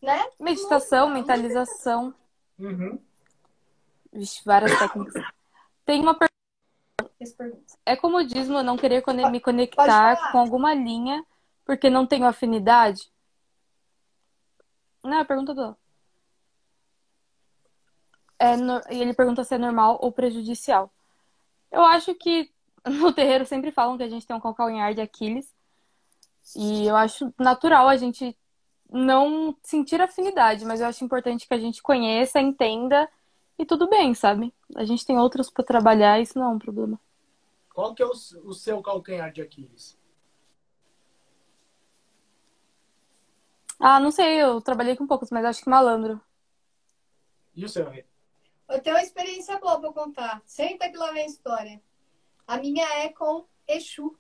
né? 0.01 0.25
Meditação, 0.39 1.09
Música, 1.09 1.21
mentalização. 1.21 2.15
Uhum. 2.57 3.01
Vixe, 4.13 4.41
várias 4.45 4.79
técnicas. 4.79 5.21
Tem 5.85 6.01
uma 6.01 6.15
pergunta. 6.15 6.33
É 7.85 7.97
comodismo 7.97 8.59
eu 8.59 8.63
não 8.63 8.77
querer 8.77 9.03
me 9.33 9.41
conectar 9.41 10.31
com 10.31 10.39
alguma 10.39 10.73
linha 10.73 11.25
porque 11.65 11.91
não 11.91 12.07
tenho 12.07 12.25
afinidade? 12.25 13.11
Não, 15.03 15.15
é 15.15 15.21
a 15.23 15.25
pergunta 15.25 15.53
do. 15.53 15.77
É, 18.39 18.57
no... 18.57 18.81
E 18.91 19.01
ele 19.01 19.13
pergunta 19.13 19.43
se 19.43 19.57
é 19.57 19.59
normal 19.59 19.99
ou 20.01 20.13
prejudicial. 20.13 20.93
Eu 21.73 21.83
acho 21.83 22.15
que 22.15 22.55
no 22.87 23.13
terreiro 23.13 23.45
sempre 23.45 23.71
falam 23.71 23.97
que 23.97 24.03
a 24.03 24.09
gente 24.09 24.27
tem 24.27 24.37
um 24.37 24.41
calcanhar 24.41 24.95
de 24.95 25.01
Aquiles. 25.01 25.55
E 26.55 26.87
eu 26.87 26.97
acho 26.97 27.33
natural 27.39 27.89
a 27.89 27.97
gente 27.97 28.37
não 28.91 29.57
sentir 29.63 30.01
afinidade, 30.01 30.65
mas 30.65 30.81
eu 30.81 30.87
acho 30.87 31.05
importante 31.05 31.47
que 31.47 31.55
a 31.55 31.59
gente 31.59 31.83
conheça, 31.83 32.41
entenda 32.41 33.09
e 33.59 33.67
tudo 33.67 33.89
bem, 33.89 34.15
sabe? 34.15 34.55
A 34.77 34.85
gente 34.85 35.05
tem 35.05 35.19
outros 35.19 35.51
para 35.51 35.65
trabalhar, 35.65 36.21
isso 36.21 36.39
não 36.39 36.47
é 36.47 36.55
um 36.55 36.59
problema. 36.59 37.01
Qual 37.75 37.95
que 37.95 38.03
é 38.03 38.07
o, 38.07 38.13
o 38.45 38.55
seu 38.55 38.81
calcanhar 38.81 39.33
de 39.33 39.43
Aquiles? 39.43 39.99
Ah, 43.79 44.01
não 44.01 44.11
sei, 44.11 44.43
eu 44.43 44.61
trabalhei 44.61 44.97
com 44.97 45.07
poucos, 45.07 45.31
mas 45.31 45.45
acho 45.45 45.63
que 45.63 45.69
malandro. 45.69 46.21
E 47.55 47.65
o 47.65 47.69
seu? 47.69 47.93
Eu 48.69 48.81
tenho 48.81 48.97
uma 48.97 49.03
experiência 49.03 49.59
boa 49.59 49.81
pra 49.81 49.93
contar. 49.93 50.43
Senta 50.45 50.89
que 50.89 50.97
lá 50.97 51.13
vem 51.13 51.25
a 51.25 51.27
história. 51.27 51.81
A 52.47 52.59
minha 52.59 52.87
é 53.01 53.09
com 53.09 53.45
Exu. 53.67 54.17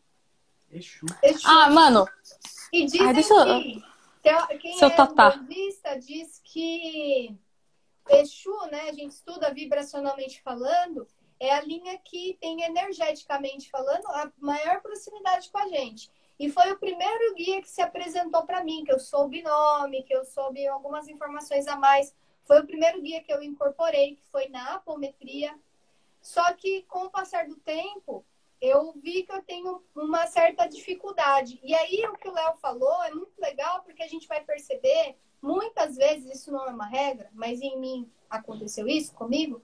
Exu. 0.70 1.06
Exu. 1.22 1.46
Ah, 1.46 1.70
mano. 1.70 2.06
E 2.72 2.84
dizem 2.84 3.12
deixa 3.12 3.34
eu... 3.34 3.62
que 3.62 3.84
quem 4.58 4.76
Seu 4.76 4.88
é 4.88 4.90
tatá. 4.90 5.36
budista 5.36 5.98
diz 5.98 6.40
que 6.42 7.34
Exu, 8.08 8.54
né, 8.70 8.88
a 8.88 8.92
gente 8.92 9.12
estuda 9.12 9.52
vibracionalmente 9.52 10.42
falando, 10.42 11.06
é 11.38 11.52
a 11.52 11.60
linha 11.60 11.98
que 11.98 12.36
tem 12.40 12.62
energeticamente 12.62 13.70
falando 13.70 14.06
a 14.08 14.32
maior 14.38 14.80
proximidade 14.80 15.50
com 15.50 15.58
a 15.58 15.68
gente. 15.68 16.10
E 16.38 16.50
foi 16.50 16.70
o 16.72 16.78
primeiro 16.78 17.34
guia 17.34 17.62
que 17.62 17.68
se 17.68 17.80
apresentou 17.80 18.44
para 18.44 18.62
mim, 18.62 18.84
que 18.84 18.92
eu 18.92 18.98
soube 18.98 19.42
nome, 19.42 20.02
que 20.02 20.14
eu 20.14 20.24
soube 20.24 20.66
algumas 20.66 21.08
informações 21.08 21.66
a 21.66 21.76
mais. 21.76 22.14
Foi 22.44 22.60
o 22.60 22.66
primeiro 22.66 23.00
guia 23.00 23.22
que 23.22 23.32
eu 23.32 23.42
incorporei, 23.42 24.16
que 24.16 24.22
foi 24.30 24.48
na 24.48 24.74
apometria. 24.74 25.54
Só 26.26 26.52
que 26.54 26.82
com 26.88 27.04
o 27.04 27.10
passar 27.10 27.46
do 27.46 27.54
tempo, 27.54 28.26
eu 28.60 28.92
vi 28.94 29.22
que 29.22 29.30
eu 29.30 29.40
tenho 29.42 29.80
uma 29.94 30.26
certa 30.26 30.66
dificuldade. 30.66 31.60
E 31.62 31.72
aí 31.72 32.04
o 32.08 32.18
que 32.18 32.28
o 32.28 32.32
Léo 32.32 32.56
falou 32.56 33.00
é 33.04 33.12
muito 33.12 33.40
legal 33.40 33.84
porque 33.84 34.02
a 34.02 34.08
gente 34.08 34.26
vai 34.26 34.42
perceber, 34.42 35.16
muitas 35.40 35.94
vezes 35.94 36.34
isso 36.34 36.50
não 36.50 36.66
é 36.66 36.70
uma 36.70 36.88
regra, 36.88 37.30
mas 37.32 37.62
em 37.62 37.78
mim 37.78 38.10
aconteceu 38.28 38.88
isso 38.88 39.14
comigo, 39.14 39.62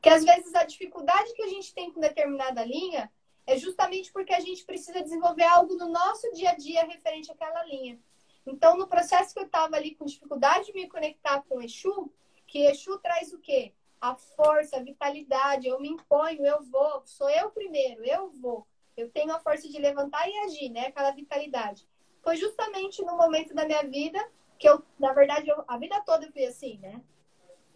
que 0.00 0.08
às 0.08 0.24
vezes 0.24 0.54
a 0.54 0.64
dificuldade 0.64 1.34
que 1.34 1.42
a 1.42 1.48
gente 1.48 1.74
tem 1.74 1.92
com 1.92 2.00
determinada 2.00 2.64
linha 2.64 3.12
é 3.46 3.58
justamente 3.58 4.10
porque 4.10 4.32
a 4.32 4.40
gente 4.40 4.64
precisa 4.64 5.02
desenvolver 5.02 5.44
algo 5.44 5.74
no 5.74 5.90
nosso 5.90 6.32
dia 6.32 6.52
a 6.52 6.56
dia 6.56 6.86
referente 6.86 7.30
àquela 7.30 7.62
linha. 7.64 8.00
Então, 8.46 8.78
no 8.78 8.88
processo 8.88 9.34
que 9.34 9.40
eu 9.40 9.46
estava 9.46 9.76
ali 9.76 9.94
com 9.94 10.06
dificuldade 10.06 10.66
de 10.66 10.72
me 10.72 10.88
conectar 10.88 11.42
com 11.42 11.58
o 11.58 11.62
Exu, 11.62 12.10
que 12.46 12.60
Exu 12.64 12.98
traz 12.98 13.30
o 13.34 13.38
quê? 13.38 13.74
A 14.00 14.14
força, 14.14 14.76
a 14.76 14.82
vitalidade, 14.82 15.66
eu 15.66 15.80
me 15.80 15.88
imponho, 15.88 16.46
eu 16.46 16.62
vou, 16.62 17.02
sou 17.04 17.28
eu 17.28 17.50
primeiro, 17.50 18.04
eu 18.04 18.30
vou. 18.30 18.66
Eu 18.96 19.10
tenho 19.10 19.32
a 19.32 19.40
força 19.40 19.68
de 19.68 19.78
levantar 19.78 20.28
e 20.28 20.38
agir, 20.40 20.68
né? 20.70 20.86
Aquela 20.86 21.10
vitalidade. 21.10 21.86
Foi 22.22 22.36
justamente 22.36 23.02
no 23.04 23.16
momento 23.16 23.54
da 23.54 23.64
minha 23.64 23.82
vida 23.82 24.18
que 24.58 24.68
eu, 24.68 24.82
na 24.98 25.12
verdade, 25.12 25.48
eu, 25.48 25.64
a 25.66 25.78
vida 25.78 26.02
toda 26.04 26.26
eu 26.26 26.32
fui 26.32 26.44
assim, 26.44 26.78
né? 26.78 27.00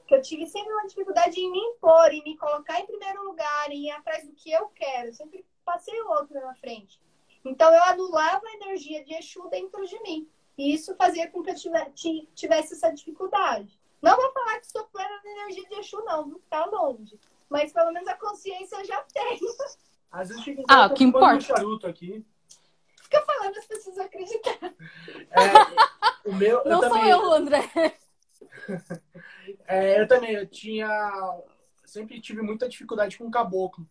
Que 0.06 0.14
eu 0.16 0.22
tive 0.22 0.46
sempre 0.46 0.72
uma 0.72 0.86
dificuldade 0.86 1.40
em 1.40 1.50
me 1.50 1.58
impor, 1.58 2.12
em 2.12 2.22
me 2.22 2.36
colocar 2.36 2.80
em 2.80 2.86
primeiro 2.86 3.24
lugar, 3.24 3.70
em 3.70 3.86
ir 3.86 3.90
atrás 3.90 4.26
do 4.26 4.34
que 4.34 4.50
eu 4.50 4.68
quero. 4.68 5.08
Eu 5.08 5.14
sempre 5.14 5.46
passei 5.64 6.00
o 6.02 6.08
outro 6.08 6.34
na 6.34 6.54
frente. 6.56 7.00
Então 7.44 7.72
eu 7.72 7.82
anulava 7.84 8.44
a 8.46 8.54
energia 8.54 9.04
de 9.04 9.14
Exu 9.14 9.48
dentro 9.48 9.86
de 9.86 10.00
mim. 10.02 10.28
E 10.58 10.74
isso 10.74 10.94
fazia 10.96 11.30
com 11.30 11.42
que 11.42 11.50
eu 11.50 11.54
tivesse 12.34 12.74
essa 12.74 12.90
dificuldade. 12.90 13.78
Não 14.02 14.16
vou 14.16 14.32
falar 14.32 14.58
que 14.58 14.66
sou 14.66 14.84
plena 14.88 15.20
de 15.20 15.28
energia 15.28 15.68
de 15.68 15.74
Exu, 15.76 16.04
não, 16.04 16.40
tá 16.50 16.64
longe. 16.66 17.18
Mas 17.48 17.72
pelo 17.72 17.92
menos 17.92 18.08
a 18.08 18.16
consciência 18.16 18.76
eu 18.76 18.84
já 18.84 19.00
tenho. 19.02 19.48
Às 20.10 20.28
vezes 20.28 20.42
fica 20.42 20.62
ah, 20.68 20.86
o 20.86 20.94
que 20.94 21.04
importa. 21.04 21.36
Um 21.36 21.40
charuto 21.40 21.86
aqui. 21.86 22.24
Fica 23.00 23.22
falando, 23.22 23.56
as 23.56 23.66
pessoas 23.66 23.98
acreditar. 23.98 24.58
É, 25.30 26.28
o 26.28 26.34
meu, 26.34 26.64
não 26.64 26.72
eu 26.72 26.80
sou 26.80 26.90
também... 26.90 27.10
eu, 27.10 27.32
André. 27.32 27.70
É, 29.66 30.00
eu 30.00 30.06
também, 30.06 30.34
eu 30.34 30.46
tinha. 30.46 30.88
Sempre 31.84 32.20
tive 32.20 32.42
muita 32.42 32.68
dificuldade 32.68 33.18
com 33.18 33.30
caboclo. 33.30 33.88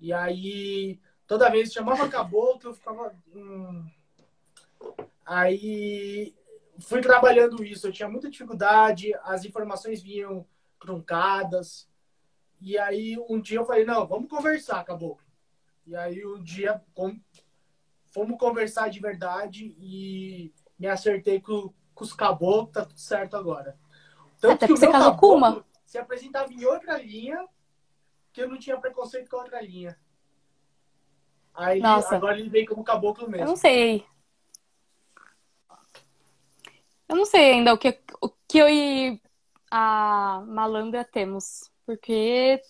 E 0.00 0.12
aí, 0.12 1.00
toda 1.26 1.50
vez 1.50 1.68
que 1.68 1.74
chamava 1.74 2.08
caboclo, 2.08 2.70
eu 2.70 2.74
ficava. 2.74 3.14
Hum... 3.34 3.88
Aí 5.24 6.34
fui 6.80 7.00
trabalhando 7.00 7.64
isso. 7.64 7.86
Eu 7.86 7.92
tinha 7.92 8.08
muita 8.08 8.30
dificuldade, 8.30 9.12
as 9.22 9.44
informações 9.44 10.02
vinham 10.02 10.46
truncadas. 10.80 11.88
E 12.60 12.78
aí 12.78 13.16
um 13.28 13.40
dia 13.40 13.58
eu 13.58 13.64
falei, 13.64 13.84
não, 13.84 14.06
vamos 14.06 14.28
conversar, 14.28 14.84
caboclo. 14.84 15.26
E 15.86 15.96
aí 15.96 16.24
um 16.26 16.42
dia 16.42 16.82
com... 16.94 17.18
fomos 18.12 18.38
conversar 18.38 18.88
de 18.88 19.00
verdade 19.00 19.74
e 19.78 20.52
me 20.78 20.86
acertei 20.86 21.40
com, 21.40 21.72
com 21.94 22.04
os 22.04 22.12
caboclos, 22.12 22.72
tá 22.72 22.84
tudo 22.84 23.00
certo 23.00 23.36
agora. 23.36 23.78
Tanto 24.40 24.54
Até 24.54 24.66
que 24.66 24.72
você 24.72 24.90
casou 24.90 25.16
com 25.16 25.36
uma. 25.36 25.64
Se 25.84 25.98
apresentava 25.98 26.52
em 26.52 26.64
outra 26.64 26.98
linha, 26.98 27.46
que 28.32 28.42
eu 28.42 28.48
não 28.48 28.58
tinha 28.58 28.78
preconceito 28.78 29.28
com 29.28 29.36
outra 29.36 29.60
linha. 29.60 29.98
Aí 31.54 31.80
Nossa. 31.80 32.14
agora 32.14 32.38
ele 32.38 32.48
veio 32.48 32.66
como 32.66 32.84
caboclo 32.84 33.28
mesmo. 33.28 33.44
Eu 33.44 33.48
não 33.48 33.56
sei. 33.56 34.06
Eu 37.08 37.16
não 37.16 37.24
sei 37.24 37.52
ainda 37.52 37.72
o 37.72 37.78
que, 37.78 37.98
o 38.20 38.28
que 38.46 38.58
eu 38.58 38.68
e 38.68 39.20
a 39.70 40.42
malandra 40.46 41.04
temos. 41.04 41.70
Porque 41.86 42.60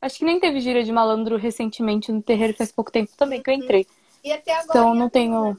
acho 0.00 0.18
que 0.18 0.24
nem 0.24 0.40
teve 0.40 0.60
gira 0.60 0.82
de 0.82 0.90
malandro 0.90 1.36
recentemente 1.36 2.10
no 2.10 2.22
terreiro 2.22 2.56
faz 2.56 2.72
pouco 2.72 2.90
tempo 2.90 3.12
também 3.16 3.42
que 3.42 3.50
eu 3.50 3.54
entrei. 3.54 3.86
E 4.24 4.32
até 4.32 4.52
agora. 4.52 4.78
Então 4.78 4.94
não 4.94 5.08
tenho. 5.08 5.56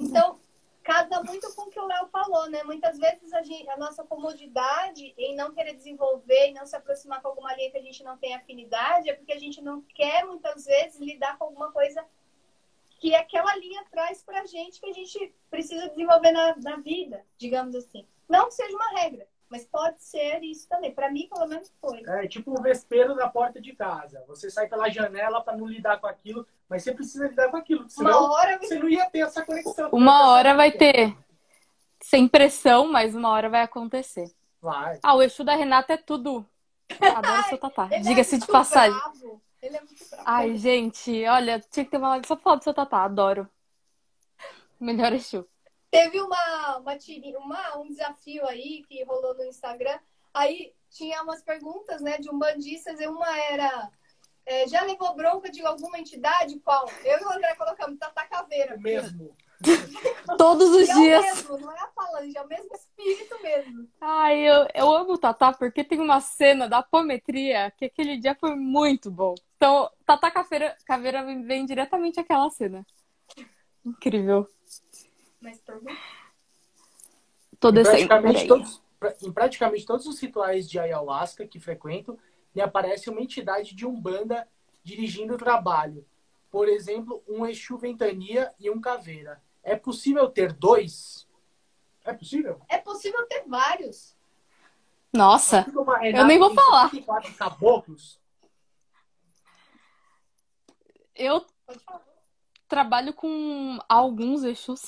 Então, 0.00 0.38
casa 0.82 1.22
muito 1.22 1.52
com 1.54 1.62
o 1.62 1.70
que 1.70 1.78
o 1.78 1.86
Léo 1.86 2.08
falou, 2.08 2.48
né? 2.50 2.62
Muitas 2.64 2.98
vezes 2.98 3.32
a, 3.32 3.42
gente, 3.42 3.68
a, 3.70 3.76
nossa 3.76 4.02
comodidade 4.04 5.14
em 5.16 5.36
não 5.36 5.52
querer 5.52 5.74
desenvolver, 5.74 6.50
e 6.50 6.54
não 6.54 6.66
se 6.66 6.74
aproximar 6.74 7.22
com 7.22 7.28
alguma 7.28 7.54
linha 7.54 7.70
que 7.70 7.78
a 7.78 7.82
gente 7.82 8.02
não 8.02 8.16
tem 8.16 8.34
afinidade, 8.34 9.08
é 9.08 9.14
porque 9.14 9.32
a 9.32 9.38
gente 9.38 9.62
não 9.62 9.80
quer, 9.94 10.24
muitas 10.26 10.64
vezes, 10.64 11.00
lidar 11.00 11.38
com 11.38 11.44
alguma 11.44 11.70
coisa 11.70 12.04
que 13.04 13.14
aquela 13.14 13.54
linha 13.58 13.84
traz 13.90 14.22
pra 14.22 14.46
gente 14.46 14.80
que 14.80 14.86
a 14.88 14.92
gente 14.94 15.34
precisa 15.50 15.90
desenvolver 15.90 16.32
na, 16.32 16.56
na 16.56 16.76
vida, 16.76 17.22
digamos 17.36 17.74
assim. 17.74 18.06
Não 18.26 18.46
que 18.46 18.54
seja 18.54 18.74
uma 18.74 18.98
regra, 18.98 19.26
mas 19.50 19.66
pode 19.66 20.02
ser 20.02 20.42
isso 20.42 20.66
também. 20.66 20.90
Para 20.90 21.10
mim, 21.10 21.28
pelo 21.28 21.46
menos, 21.46 21.70
foi. 21.82 22.02
É 22.06 22.26
tipo 22.26 22.58
o 22.58 22.62
vespeiro 22.62 23.14
da 23.14 23.28
porta 23.28 23.60
de 23.60 23.76
casa. 23.76 24.24
Você 24.26 24.48
sai 24.48 24.68
pela 24.68 24.88
janela 24.88 25.42
para 25.42 25.54
não 25.54 25.66
lidar 25.66 26.00
com 26.00 26.06
aquilo, 26.06 26.46
mas 26.66 26.82
você 26.82 26.94
precisa 26.94 27.28
lidar 27.28 27.50
com 27.50 27.58
aquilo. 27.58 27.86
Senão 27.90 28.24
uma 28.24 28.32
hora 28.32 28.58
você 28.58 28.78
não 28.78 28.88
ia 28.88 29.04
ter 29.10 29.18
essa 29.18 29.44
conexão. 29.44 29.90
Uma 29.92 30.30
hora 30.30 30.54
vai 30.54 30.72
ter. 30.72 31.14
Sem 32.00 32.26
pressão, 32.26 32.90
mas 32.90 33.14
uma 33.14 33.28
hora 33.28 33.50
vai 33.50 33.60
acontecer. 33.60 34.32
Vai. 34.62 34.98
Ah, 35.02 35.14
o 35.14 35.22
Exu 35.22 35.44
da 35.44 35.54
Renata 35.54 35.92
é 35.92 35.98
tudo. 35.98 36.46
Adoro 37.14 37.42
seu 37.50 37.58
tatá. 37.58 37.84
Diga-se 37.98 38.36
é 38.36 38.38
de 38.38 38.46
passagem. 38.46 38.98
Bravo. 38.98 39.43
Ele 39.64 39.78
é 39.78 39.80
muito 39.80 40.08
bravo. 40.10 40.24
Ai, 40.26 40.56
gente, 40.56 41.24
olha, 41.26 41.58
tinha 41.58 41.84
que 41.86 41.90
ter 41.90 41.96
uma 41.96 42.10
live 42.10 42.26
só 42.26 42.36
falar 42.36 42.56
do 42.56 42.64
seu 42.64 42.74
tatá. 42.74 43.02
Adoro. 43.02 43.48
Melhor 44.78 45.14
Exu. 45.14 45.48
Teve 45.90 46.20
uma, 46.20 46.76
uma, 46.78 46.92
uma, 47.38 47.78
um 47.78 47.88
desafio 47.88 48.46
aí 48.46 48.84
que 48.86 49.02
rolou 49.04 49.34
no 49.34 49.44
Instagram. 49.44 49.98
Aí 50.34 50.74
tinha 50.90 51.22
umas 51.22 51.42
perguntas, 51.42 52.02
né, 52.02 52.18
de 52.18 52.28
umbandistas, 52.28 53.00
e 53.00 53.06
uma 53.06 53.38
era. 53.38 53.90
É, 54.44 54.68
já 54.68 54.82
levou 54.82 55.14
bronca 55.14 55.50
de 55.50 55.64
alguma 55.64 55.98
entidade? 55.98 56.60
Qual? 56.60 56.86
Eu 57.02 57.20
e 57.20 57.24
o 57.24 57.32
André 57.32 57.54
colocamos 57.54 57.98
Tata 57.98 58.26
Caveira. 58.26 58.76
O 58.76 58.80
mesmo. 58.80 59.34
Todos 60.36 60.68
os 60.68 60.88
e 60.90 60.92
dias. 60.92 61.24
É 61.24 61.32
o 61.32 61.34
mesmo, 61.36 61.58
não 61.58 61.72
é 61.72 61.80
a 61.80 61.88
falange, 61.88 62.36
é 62.36 62.42
o 62.42 62.48
mesmo 62.48 62.70
espírito 62.74 63.42
mesmo. 63.42 63.88
Ai, 63.98 64.40
eu, 64.40 64.68
eu 64.74 64.94
amo 64.94 65.14
o 65.14 65.18
Tatá 65.18 65.54
porque 65.54 65.82
tem 65.82 66.00
uma 66.00 66.20
cena 66.20 66.68
da 66.68 66.78
apometria 66.78 67.70
que 67.70 67.86
aquele 67.86 68.18
dia 68.18 68.34
foi 68.38 68.54
muito 68.54 69.10
bom. 69.10 69.34
Então, 69.64 69.90
Tata 70.04 70.30
Caveira, 70.30 70.76
Caveira 70.84 71.24
vem 71.24 71.64
diretamente 71.64 72.20
aquela 72.20 72.50
cena. 72.50 72.86
Incrível. 73.82 74.46
Mais 75.40 75.58
perguntas? 75.58 75.96
Tô 77.58 77.70
Em 77.70 77.82
praticamente, 77.82 78.46
todos, 78.46 78.82
em 79.22 79.32
praticamente 79.32 79.86
todos 79.86 80.04
os 80.04 80.20
rituais 80.20 80.68
de 80.68 80.78
ayahuasca 80.78 81.46
que 81.46 81.58
frequento, 81.58 82.18
me 82.54 82.60
aparece 82.60 83.08
uma 83.08 83.22
entidade 83.22 83.74
de 83.74 83.86
Umbanda 83.86 84.46
dirigindo 84.82 85.32
o 85.32 85.38
trabalho. 85.38 86.06
Por 86.50 86.68
exemplo, 86.68 87.24
um 87.26 87.46
Exu 87.46 87.78
Ventania 87.78 88.52
e 88.60 88.68
um 88.68 88.82
Caveira. 88.82 89.40
É 89.62 89.74
possível 89.74 90.28
ter 90.28 90.52
dois? 90.52 91.26
É 92.04 92.12
possível? 92.12 92.60
É 92.68 92.76
possível 92.76 93.26
ter 93.26 93.44
vários. 93.46 94.14
Nossa, 95.10 95.62
Renata 95.62 96.18
eu 96.18 96.26
nem 96.26 96.38
vou 96.38 96.52
falar. 96.52 96.90
74 96.90 97.32
caboclos. 97.32 98.22
Eu 101.14 101.44
trabalho 102.68 103.12
com 103.12 103.78
alguns 103.88 104.42
Exus. 104.42 104.82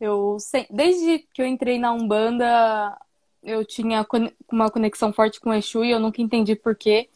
Eu 0.00 0.36
desde 0.70 1.20
que 1.32 1.42
eu 1.42 1.46
entrei 1.46 1.78
na 1.78 1.92
Umbanda, 1.92 2.98
eu 3.42 3.64
tinha 3.64 4.06
uma 4.50 4.70
conexão 4.70 5.12
forte 5.12 5.40
com 5.40 5.50
o 5.50 5.54
Exu 5.54 5.84
e 5.84 5.90
eu 5.90 6.00
nunca 6.00 6.20
entendi 6.20 6.56
por 6.56 6.74
quê. 6.74 7.08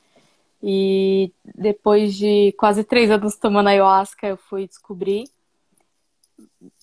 E 0.62 1.32
depois 1.44 2.14
de 2.14 2.52
quase 2.52 2.84
três 2.84 3.10
anos 3.10 3.36
tomando 3.36 3.68
ayahuasca, 3.68 4.26
eu 4.26 4.36
fui 4.36 4.66
descobrir. 4.66 5.24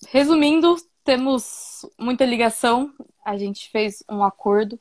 Resumindo, 0.08 0.76
temos 1.04 1.84
muita 1.98 2.24
ligação. 2.24 2.92
A 3.24 3.36
gente 3.36 3.70
fez 3.70 4.02
um 4.08 4.22
acordo, 4.22 4.78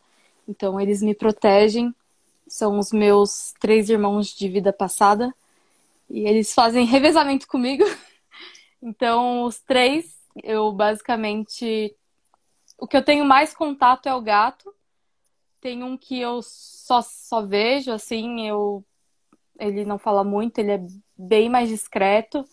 então 0.48 0.80
eles 0.80 1.02
me 1.02 1.16
protegem. 1.16 1.96
São 2.48 2.78
os 2.78 2.92
meus 2.92 3.54
três 3.60 3.90
irmãos 3.90 4.28
de 4.28 4.48
vida 4.48 4.72
passada. 4.72 5.34
E 6.12 6.28
eles 6.28 6.54
fazem 6.54 6.86
revezamento 6.86 7.48
comigo. 7.48 7.84
Então, 8.84 9.44
os 9.44 9.60
três, 9.60 10.12
eu 10.44 10.72
basicamente. 10.72 11.96
O 12.80 12.88
que 12.88 12.98
eu 12.98 13.06
tenho 13.06 13.24
mais 13.24 13.54
contato 13.54 14.10
é 14.10 14.16
o 14.16 14.24
gato. 14.24 14.74
Tem 15.60 15.84
um 15.84 15.96
que 15.96 16.20
eu 16.20 16.42
só, 16.42 17.00
só 17.04 17.44
vejo, 17.44 17.92
assim, 17.92 18.48
eu. 18.48 18.84
Ele 19.60 19.86
não 19.86 20.00
fala 20.00 20.24
muito, 20.24 20.58
ele 20.58 20.72
é 20.72 20.84
bem 21.16 21.48
mais 21.48 21.70
discreto. 21.70 22.44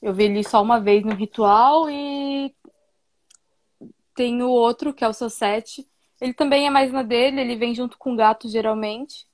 Eu 0.00 0.14
vi 0.14 0.26
ele 0.26 0.44
só 0.44 0.62
uma 0.62 0.78
vez 0.78 1.04
no 1.04 1.12
ritual 1.12 1.90
e 1.90 2.54
tem 4.14 4.42
o 4.42 4.48
outro, 4.48 4.94
que 4.94 5.04
é 5.04 5.08
o 5.08 5.12
Sosete. 5.12 5.88
Ele 6.20 6.34
também 6.34 6.68
é 6.68 6.70
mais 6.70 6.92
na 6.92 7.02
dele, 7.02 7.40
ele 7.40 7.56
vem 7.56 7.74
junto 7.74 7.98
com 7.98 8.12
o 8.12 8.16
gato, 8.16 8.48
geralmente. 8.48 9.27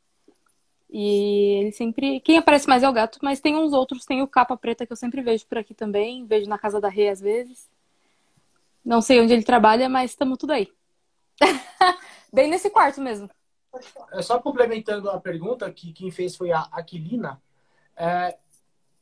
E 0.97 1.59
ele 1.59 1.73
sempre. 1.73 2.21
Quem 2.21 2.39
aparece 2.39 2.69
mais 2.69 2.85
é 2.85 2.89
o 2.89 2.93
gato, 2.93 3.19
mas 3.21 3.41
tem 3.41 3.57
uns 3.57 3.73
outros. 3.73 4.05
Tem 4.05 4.23
o 4.23 4.29
capa 4.29 4.57
preta 4.57 4.87
que 4.87 4.93
eu 4.93 4.97
sempre 4.97 5.23
vejo 5.23 5.45
por 5.45 5.59
aqui 5.59 5.75
também. 5.75 6.25
Vejo 6.25 6.49
na 6.49 6.57
casa 6.57 6.81
da 6.81 6.89
Rei 6.89 7.09
às 7.09 7.21
vezes. 7.21 7.69
Não 8.85 9.01
sei 9.01 9.21
onde 9.21 9.33
ele 9.33 9.43
trabalha, 9.43 9.89
mas 9.89 10.13
estamos 10.13 10.39
tudo 10.39 10.53
aí. 10.53 10.73
Bem 12.33 12.49
nesse 12.49 12.71
quarto 12.71 13.01
mesmo. 13.01 13.29
É, 14.13 14.23
Só 14.23 14.39
complementando 14.39 15.11
a 15.11 15.19
pergunta, 15.19 15.69
que 15.73 15.93
quem 15.93 16.13
fez 16.13 16.37
foi 16.37 16.53
a 16.53 16.61
Aquilina. 16.71 17.43
É, 17.97 18.39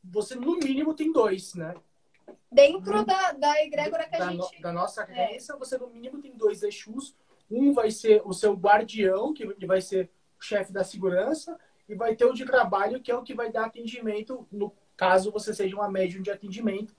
você, 0.02 0.34
no 0.34 0.56
mínimo, 0.56 0.94
tem 0.94 1.12
dois, 1.12 1.54
né? 1.54 1.74
Dentro 2.50 3.04
da, 3.04 3.32
da 3.32 3.62
egrégora 3.62 4.08
que 4.08 4.16
a 4.16 4.18
da, 4.18 4.30
no- 4.30 4.44
gente. 4.44 4.62
da 4.62 4.72
nossa 4.72 5.04
crença, 5.04 5.58
você 5.58 5.76
no 5.76 5.88
mínimo 5.88 6.22
tem 6.22 6.32
dois 6.34 6.62
Exus. 6.62 7.14
Um 7.50 7.74
vai 7.74 7.90
ser 7.90 8.22
o 8.24 8.32
seu 8.32 8.54
guardião, 8.54 9.34
que 9.34 9.46
que 9.54 9.66
vai 9.66 9.82
ser 9.82 10.10
o 10.40 10.42
chefe 10.42 10.72
da 10.72 10.82
segurança, 10.82 11.58
e 11.88 11.94
vai 11.94 12.14
ter 12.16 12.24
o 12.26 12.32
de 12.34 12.44
trabalho, 12.44 13.00
que 13.00 13.10
é 13.10 13.16
o 13.16 13.22
que 13.22 13.34
vai 13.34 13.50
dar 13.50 13.66
atendimento, 13.66 14.46
no 14.50 14.72
caso 14.96 15.30
você 15.32 15.52
seja 15.54 15.76
uma 15.76 15.90
médium 15.90 16.22
de 16.22 16.30
atendimento. 16.30 16.94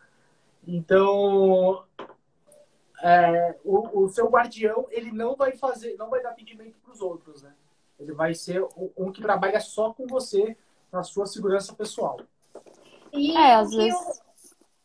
Então, 0.67 1.85
é, 3.01 3.55
o, 3.63 4.03
o 4.03 4.09
seu 4.09 4.27
guardião, 4.29 4.87
ele 4.89 5.11
não 5.11 5.35
vai 5.35 5.51
fazer, 5.53 5.95
não 5.97 6.09
vai 6.09 6.21
dar 6.21 6.29
atendimento 6.31 6.79
para 6.79 6.93
os 6.93 7.01
outros, 7.01 7.41
né? 7.41 7.53
Ele 7.99 8.13
vai 8.13 8.33
ser 8.33 8.61
o- 8.61 8.91
um 8.97 9.11
que 9.11 9.21
trabalha 9.21 9.59
só 9.59 9.93
com 9.93 10.07
você 10.07 10.57
na 10.91 11.03
sua 11.03 11.25
segurança 11.25 11.73
pessoal. 11.73 12.19
E 13.11 13.35
É, 13.35 13.57
o, 13.57 13.59
às 13.59 13.69
que 13.69 13.75
vezes- 13.77 14.21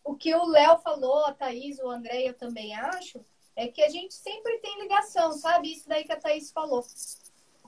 o, 0.04 0.12
o 0.12 0.16
que 0.16 0.34
o 0.34 0.44
Léo 0.46 0.78
falou, 0.78 1.24
a 1.26 1.32
Thaís, 1.34 1.78
o 1.78 1.88
André, 1.90 2.28
eu 2.28 2.34
também 2.34 2.74
acho, 2.74 3.20
é 3.56 3.68
que 3.68 3.82
a 3.82 3.88
gente 3.88 4.14
sempre 4.14 4.58
tem 4.58 4.80
ligação, 4.82 5.32
sabe? 5.32 5.72
Isso 5.72 5.88
daí 5.88 6.04
que 6.04 6.12
a 6.12 6.20
Thaís 6.20 6.50
falou. 6.50 6.82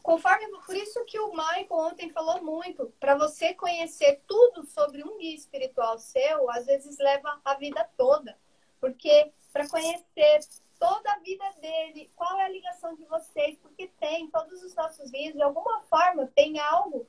Conforme, 0.03 0.47
por 0.65 0.77
isso 0.77 1.05
que 1.05 1.19
o 1.19 1.31
Michael 1.31 1.67
ontem 1.71 2.11
falou 2.11 2.43
muito, 2.43 2.93
para 2.99 3.15
você 3.15 3.55
conhecer 3.55 4.23
tudo 4.27 4.65
sobre 4.65 5.05
um 5.05 5.19
guia 5.19 5.35
espiritual 5.35 5.99
seu, 5.99 6.51
às 6.51 6.67
vezes 6.67 6.99
leva 6.99 7.41
a 7.45 7.55
vida 7.55 7.89
toda. 7.97 8.39
Porque 8.81 9.33
para 9.53 9.69
conhecer 9.69 10.41
toda 10.79 11.13
a 11.13 11.19
vida 11.19 11.45
dele, 11.61 12.11
qual 12.17 12.39
é 12.39 12.45
a 12.45 12.49
ligação 12.49 12.95
de 12.95 13.05
vocês, 13.05 13.59
porque 13.59 13.89
tem 14.01 14.31
todos 14.31 14.63
os 14.63 14.75
nossos 14.75 15.11
guias, 15.11 15.35
de 15.35 15.43
alguma 15.43 15.83
forma, 15.83 16.27
tem 16.35 16.59
algo 16.59 17.07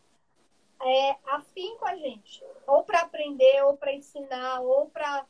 é, 0.82 1.16
afim 1.28 1.78
com 1.78 1.86
a 1.86 1.96
gente. 1.96 2.44
Ou 2.68 2.84
para 2.84 3.02
aprender, 3.02 3.64
ou 3.64 3.78
para 3.78 3.94
ensinar, 3.94 4.62
ou 4.62 4.90
para 4.90 5.26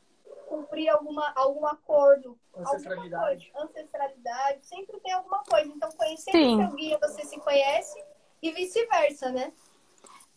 cumprir 0.52 0.90
alguma, 0.90 1.32
algum 1.34 1.66
acordo. 1.66 2.38
alguma 2.54 2.76
Ancestralidade. 2.76 3.52
coisa. 3.54 3.66
Ancestralidade. 3.66 4.66
Sempre 4.66 5.00
tem 5.00 5.14
alguma 5.14 5.40
coisa. 5.40 5.72
Então, 5.74 5.90
conhecendo 5.94 6.38
Sim. 6.38 6.58
seu 6.58 6.76
guia, 6.76 7.00
você 7.02 7.24
se 7.26 7.40
conhece 7.40 8.04
e 8.42 8.52
vice-versa, 8.52 9.32
né? 9.32 9.54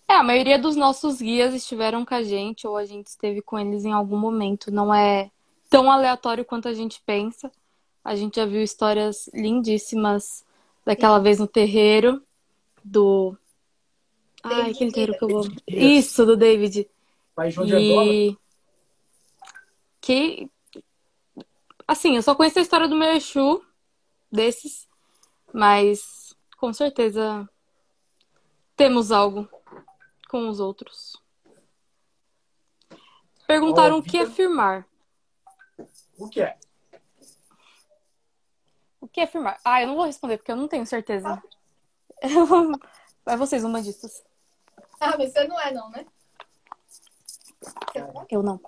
É, 0.07 0.15
a 0.15 0.23
maioria 0.23 0.59
dos 0.59 0.77
nossos 0.77 1.21
guias 1.21 1.53
estiveram 1.53 2.05
com 2.05 2.15
a 2.15 2.23
gente 2.23 2.67
ou 2.67 2.77
a 2.77 2.85
gente 2.85 3.09
esteve 3.09 3.43
com 3.43 3.59
eles 3.59 3.85
em 3.85 3.93
algum 3.93 4.17
momento. 4.17 4.71
Não 4.71 4.95
é 4.95 5.31
tão 5.69 5.91
aleatório 5.91 6.45
quanto 6.45 6.69
a 6.69 6.75
gente 6.75 7.03
pensa. 7.05 7.51
A 8.05 8.15
gente 8.15 8.37
já 8.37 8.47
viu 8.47 8.63
histórias 8.63 9.29
lindíssimas 9.35 10.45
daquela 10.85 11.19
vez 11.19 11.41
no 11.41 11.49
terreiro 11.49 12.23
do. 12.85 13.37
Ai, 14.43 14.57
David 14.57 14.75
aquele 14.75 14.93
terreiro 14.93 15.19
que 15.19 15.25
eu. 15.25 15.41
Dias. 15.41 16.05
Isso, 16.07 16.27
do 16.27 16.37
David. 16.37 16.87
Pai 17.35 17.51
João 17.51 17.67
de 17.67 17.75
Angola. 17.75 18.44
Que 20.05 20.51
assim, 21.89 22.15
eu 22.17 22.23
só 22.23 22.35
conheço 22.35 22.59
a 22.59 22.63
história 22.63 22.87
do 22.87 22.95
meu 22.95 23.13
Exu 23.13 23.65
desses, 24.31 24.87
mas 25.51 26.37
com 26.59 26.75
certeza 26.75 27.49
temos 28.77 29.11
algo 29.11 29.49
com 30.29 30.47
os 30.51 30.61
outros. 30.61 31.17
Perguntaram 33.47 33.97
o 33.97 34.03
que 34.03 34.19
é 34.19 34.25
Vitor- 34.25 34.37
firmar. 34.37 34.87
O 36.19 36.29
que 36.29 36.43
é? 36.43 36.59
O 39.01 39.09
que 39.09 39.21
é 39.23 39.27
firmar? 39.27 39.59
Ah, 39.65 39.81
eu 39.81 39.87
não 39.89 39.97
vou 39.97 40.05
responder 40.05 40.37
porque 40.37 40.53
eu 40.53 40.57
não 40.57 40.69
tenho 40.69 40.85
certeza. 40.85 41.43
Vai 43.25 43.37
vocês, 43.39 43.65
umbandistas. 43.65 44.23
Ah, 45.01 45.17
mas 45.17 45.33
você 45.33 45.49
não 45.49 45.59
é, 45.59 45.73
não, 45.73 45.89
né? 45.89 46.05
É? 47.95 48.01
Eu 48.31 48.43
não. 48.43 48.61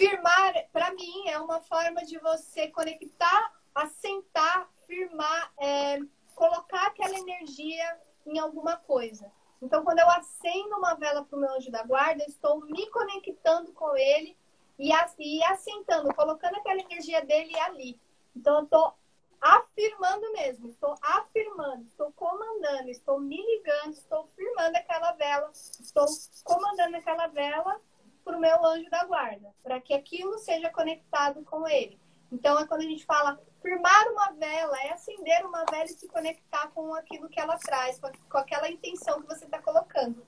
Firmar, 0.00 0.54
para 0.72 0.94
mim, 0.94 1.28
é 1.28 1.38
uma 1.38 1.60
forma 1.60 2.02
de 2.06 2.16
você 2.20 2.68
conectar, 2.68 3.52
assentar, 3.74 4.66
firmar, 4.86 5.52
é, 5.58 5.98
colocar 6.34 6.86
aquela 6.86 7.18
energia 7.18 8.00
em 8.24 8.38
alguma 8.38 8.78
coisa. 8.78 9.30
Então, 9.60 9.84
quando 9.84 9.98
eu 9.98 10.08
acendo 10.08 10.74
uma 10.78 10.94
vela 10.94 11.22
para 11.22 11.36
o 11.36 11.40
meu 11.42 11.50
anjo 11.54 11.70
da 11.70 11.82
guarda, 11.82 12.24
eu 12.24 12.28
estou 12.28 12.64
me 12.64 12.88
conectando 12.88 13.74
com 13.74 13.94
ele 13.94 14.34
e, 14.78 14.90
e 15.18 15.44
assentando, 15.44 16.14
colocando 16.14 16.56
aquela 16.56 16.80
energia 16.80 17.22
dele 17.22 17.54
ali. 17.58 18.00
Então, 18.34 18.56
eu 18.56 18.64
estou 18.64 18.94
afirmando 19.38 20.32
mesmo, 20.32 20.70
estou 20.70 20.94
afirmando, 21.02 21.82
estou 21.82 22.10
comandando, 22.12 22.88
estou 22.88 23.20
me 23.20 23.36
ligando, 23.36 23.92
estou 23.92 24.26
firmando 24.28 24.78
aquela 24.78 25.12
vela, 25.12 25.50
estou 25.52 26.06
comandando 26.42 26.96
aquela 26.96 27.26
vela 27.26 27.78
para 28.24 28.36
o 28.36 28.40
meu 28.40 28.64
anjo 28.64 28.88
da 28.90 29.04
guarda, 29.04 29.48
para 29.62 29.80
que 29.80 29.94
aquilo 29.94 30.38
seja 30.38 30.70
conectado 30.70 31.42
com 31.44 31.66
ele. 31.66 31.98
Então 32.32 32.58
é 32.58 32.66
quando 32.66 32.82
a 32.82 32.84
gente 32.84 33.04
fala 33.04 33.40
firmar 33.60 34.08
uma 34.12 34.32
vela, 34.32 34.76
é 34.82 34.92
acender 34.92 35.44
uma 35.44 35.64
vela 35.70 35.84
e 35.84 35.88
se 35.88 36.08
conectar 36.08 36.68
com 36.68 36.94
aquilo 36.94 37.28
que 37.28 37.40
ela 37.40 37.58
traz, 37.58 37.98
com, 37.98 38.10
com 38.28 38.38
aquela 38.38 38.70
intenção 38.70 39.20
que 39.20 39.28
você 39.28 39.44
está 39.44 39.60
colocando. 39.60 40.22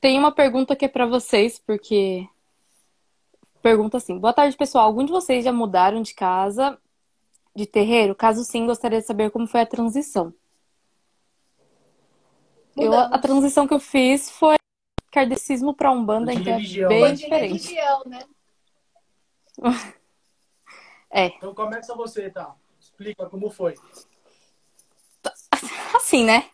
Tem 0.00 0.18
uma 0.18 0.32
pergunta 0.32 0.74
que 0.74 0.84
é 0.84 0.88
pra 0.88 1.06
vocês, 1.06 1.58
porque 1.58 2.26
pergunta 3.60 3.98
assim: 3.98 4.18
Boa 4.18 4.32
tarde, 4.32 4.56
pessoal. 4.56 4.86
Algum 4.86 5.04
de 5.04 5.12
vocês 5.12 5.44
já 5.44 5.52
mudaram 5.52 6.00
de 6.00 6.14
casa, 6.14 6.78
de 7.54 7.66
terreiro? 7.66 8.14
Caso 8.14 8.44
sim, 8.44 8.66
gostaria 8.66 9.00
de 9.00 9.06
saber 9.06 9.30
como 9.30 9.46
foi 9.46 9.60
a 9.60 9.66
transição. 9.66 10.32
Eu, 12.76 12.94
a 12.94 13.18
transição 13.18 13.66
que 13.66 13.74
eu 13.74 13.80
fiz 13.80 14.30
foi 14.30 14.54
kardecismo 15.10 15.74
para 15.74 15.90
umbanda, 15.90 16.32
então 16.32 16.54
é 16.54 16.56
religião. 16.56 16.88
bem 16.88 17.00
Foi 17.00 17.12
de 17.12 17.16
diferente. 17.22 17.52
religião, 17.68 18.02
né? 18.06 18.24
É, 21.12 21.26
Então 21.26 21.52
começa 21.52 21.92
você, 21.96 22.30
tá? 22.30 22.54
Explica 22.80 23.26
como 23.28 23.50
foi. 23.50 23.74
assim, 25.96 26.24
né? 26.24 26.48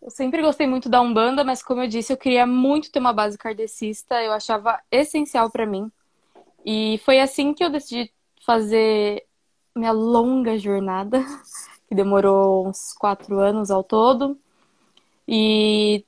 Eu 0.00 0.10
sempre 0.10 0.42
gostei 0.42 0.66
muito 0.66 0.88
da 0.88 1.00
Umbanda, 1.00 1.44
mas 1.44 1.62
como 1.62 1.82
eu 1.82 1.86
disse, 1.86 2.12
eu 2.12 2.16
queria 2.16 2.44
muito 2.44 2.90
ter 2.90 2.98
uma 2.98 3.12
base 3.12 3.38
kardecista, 3.38 4.20
eu 4.22 4.32
achava 4.32 4.80
essencial 4.90 5.48
pra 5.50 5.64
mim. 5.64 5.92
E 6.64 6.98
foi 7.04 7.20
assim 7.20 7.54
que 7.54 7.62
eu 7.62 7.70
decidi 7.70 8.12
fazer 8.44 9.24
minha 9.76 9.92
longa 9.92 10.58
jornada, 10.58 11.22
que 11.88 11.94
demorou 11.94 12.66
uns 12.66 12.92
quatro 12.94 13.38
anos 13.38 13.70
ao 13.70 13.84
todo. 13.84 14.36
E 15.28 16.04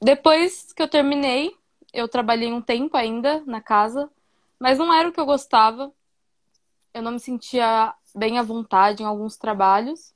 depois 0.00 0.72
que 0.72 0.82
eu 0.82 0.88
terminei, 0.88 1.56
eu 1.92 2.08
trabalhei 2.08 2.52
um 2.52 2.60
tempo 2.62 2.96
ainda 2.96 3.42
na 3.46 3.60
casa, 3.60 4.10
mas 4.58 4.78
não 4.78 4.92
era 4.92 5.08
o 5.08 5.12
que 5.12 5.20
eu 5.20 5.26
gostava. 5.26 5.92
eu 6.94 7.02
não 7.02 7.12
me 7.12 7.20
sentia 7.20 7.94
bem 8.14 8.38
à 8.38 8.42
vontade 8.42 9.02
em 9.02 9.06
alguns 9.06 9.36
trabalhos. 9.36 10.14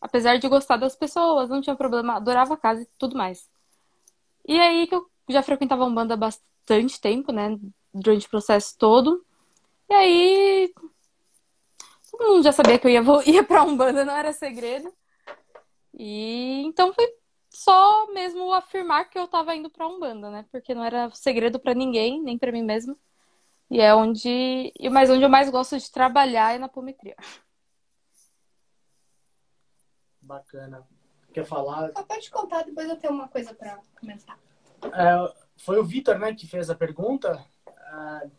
Apesar 0.00 0.38
de 0.38 0.48
gostar 0.48 0.76
das 0.76 0.96
pessoas, 0.96 1.48
não 1.48 1.60
tinha 1.62 1.76
problema, 1.76 2.16
adorava 2.16 2.54
a 2.54 2.56
casa 2.56 2.82
e 2.82 2.88
tudo 2.98 3.16
mais. 3.16 3.48
E 4.46 4.58
aí 4.60 4.86
que 4.86 4.94
eu 4.94 5.08
já 5.30 5.42
frequentava 5.42 5.84
um 5.84 5.94
banda 5.94 6.14
há 6.14 6.16
bastante 6.16 7.00
tempo, 7.00 7.32
né? 7.32 7.58
Durante 7.92 8.26
o 8.26 8.30
processo 8.30 8.76
todo. 8.78 9.24
E 9.88 9.94
aí 9.94 10.74
todo 12.10 12.28
mundo 12.34 12.44
já 12.44 12.52
sabia 12.52 12.78
que 12.78 12.86
eu 12.86 12.90
ia, 12.90 13.02
ia 13.26 13.44
pra 13.44 13.64
Umbanda, 13.64 14.04
não 14.04 14.16
era 14.16 14.32
segredo. 14.32 14.92
E 15.94 16.62
então 16.66 16.92
foi 16.92 17.06
só 17.54 18.12
mesmo 18.12 18.52
afirmar 18.52 19.08
que 19.08 19.18
eu 19.18 19.28
tava 19.28 19.54
indo 19.54 19.70
pra 19.70 19.86
Umbanda, 19.86 20.28
né? 20.28 20.44
Porque 20.50 20.74
não 20.74 20.84
era 20.84 21.08
segredo 21.10 21.58
para 21.58 21.72
ninguém, 21.72 22.20
nem 22.20 22.36
para 22.36 22.50
mim 22.50 22.62
mesma. 22.62 22.96
E 23.70 23.80
é 23.80 23.94
onde. 23.94 24.72
Mas 24.90 25.08
onde 25.08 25.22
eu 25.22 25.28
mais 25.28 25.48
gosto 25.48 25.78
de 25.78 25.90
trabalhar 25.90 26.54
é 26.54 26.58
na 26.58 26.68
pometria. 26.68 27.16
Bacana. 30.20 30.86
Quer 31.32 31.44
falar? 31.44 31.90
Ah, 31.94 32.02
pode 32.02 32.30
contar, 32.30 32.62
depois 32.62 32.88
eu 32.88 32.96
tenho 32.96 33.12
uma 33.12 33.28
coisa 33.28 33.54
para 33.54 33.80
comentar. 34.00 34.38
É, 34.84 35.34
foi 35.56 35.78
o 35.78 35.84
Vitor, 35.84 36.18
né, 36.18 36.34
que 36.34 36.46
fez 36.46 36.70
a 36.70 36.74
pergunta. 36.74 37.44
É, 37.68 38.30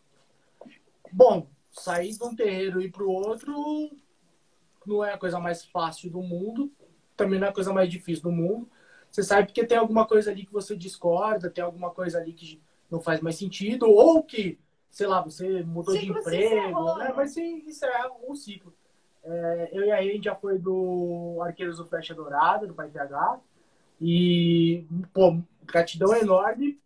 bom, 1.12 1.46
sair 1.70 2.12
de 2.16 2.24
um 2.24 2.34
terreiro 2.34 2.80
e 2.80 2.86
ir 2.86 2.90
para 2.90 3.04
o 3.04 3.10
outro 3.10 3.54
não 4.86 5.04
é 5.04 5.12
a 5.12 5.18
coisa 5.18 5.38
mais 5.38 5.64
fácil 5.64 6.10
do 6.10 6.22
mundo, 6.22 6.72
também 7.16 7.38
não 7.38 7.48
é 7.48 7.50
a 7.50 7.54
coisa 7.54 7.72
mais 7.72 7.90
difícil 7.90 8.22
do 8.22 8.32
mundo. 8.32 8.70
Você 9.16 9.22
sabe 9.22 9.46
porque 9.46 9.64
tem 9.64 9.78
alguma 9.78 10.06
coisa 10.06 10.30
ali 10.30 10.44
que 10.44 10.52
você 10.52 10.76
discorda, 10.76 11.48
tem 11.48 11.64
alguma 11.64 11.90
coisa 11.90 12.18
ali 12.18 12.34
que 12.34 12.60
não 12.90 13.00
faz 13.00 13.18
mais 13.22 13.36
sentido, 13.36 13.88
ou 13.88 14.22
que, 14.22 14.58
sei 14.90 15.06
lá, 15.06 15.22
você 15.22 15.62
mudou 15.62 15.96
de 15.96 16.10
emprego, 16.10 16.98
né? 16.98 17.14
Mas 17.16 17.30
sim, 17.30 17.64
encerra 17.66 18.10
um 18.28 18.34
ciclo. 18.34 18.74
É, 19.24 19.70
eu 19.72 19.84
e 19.84 19.90
a 19.90 20.02
gente 20.02 20.24
já 20.24 20.34
foi 20.34 20.58
do 20.58 21.38
Arqueiros 21.40 21.78
do 21.78 21.86
Flecha 21.86 22.14
Dourada, 22.14 22.66
do 22.66 22.74
Pai 22.74 22.90
PH, 22.90 23.40
e, 23.98 24.84
pô, 25.14 25.38
gratidão 25.64 26.14
enorme 26.14 26.78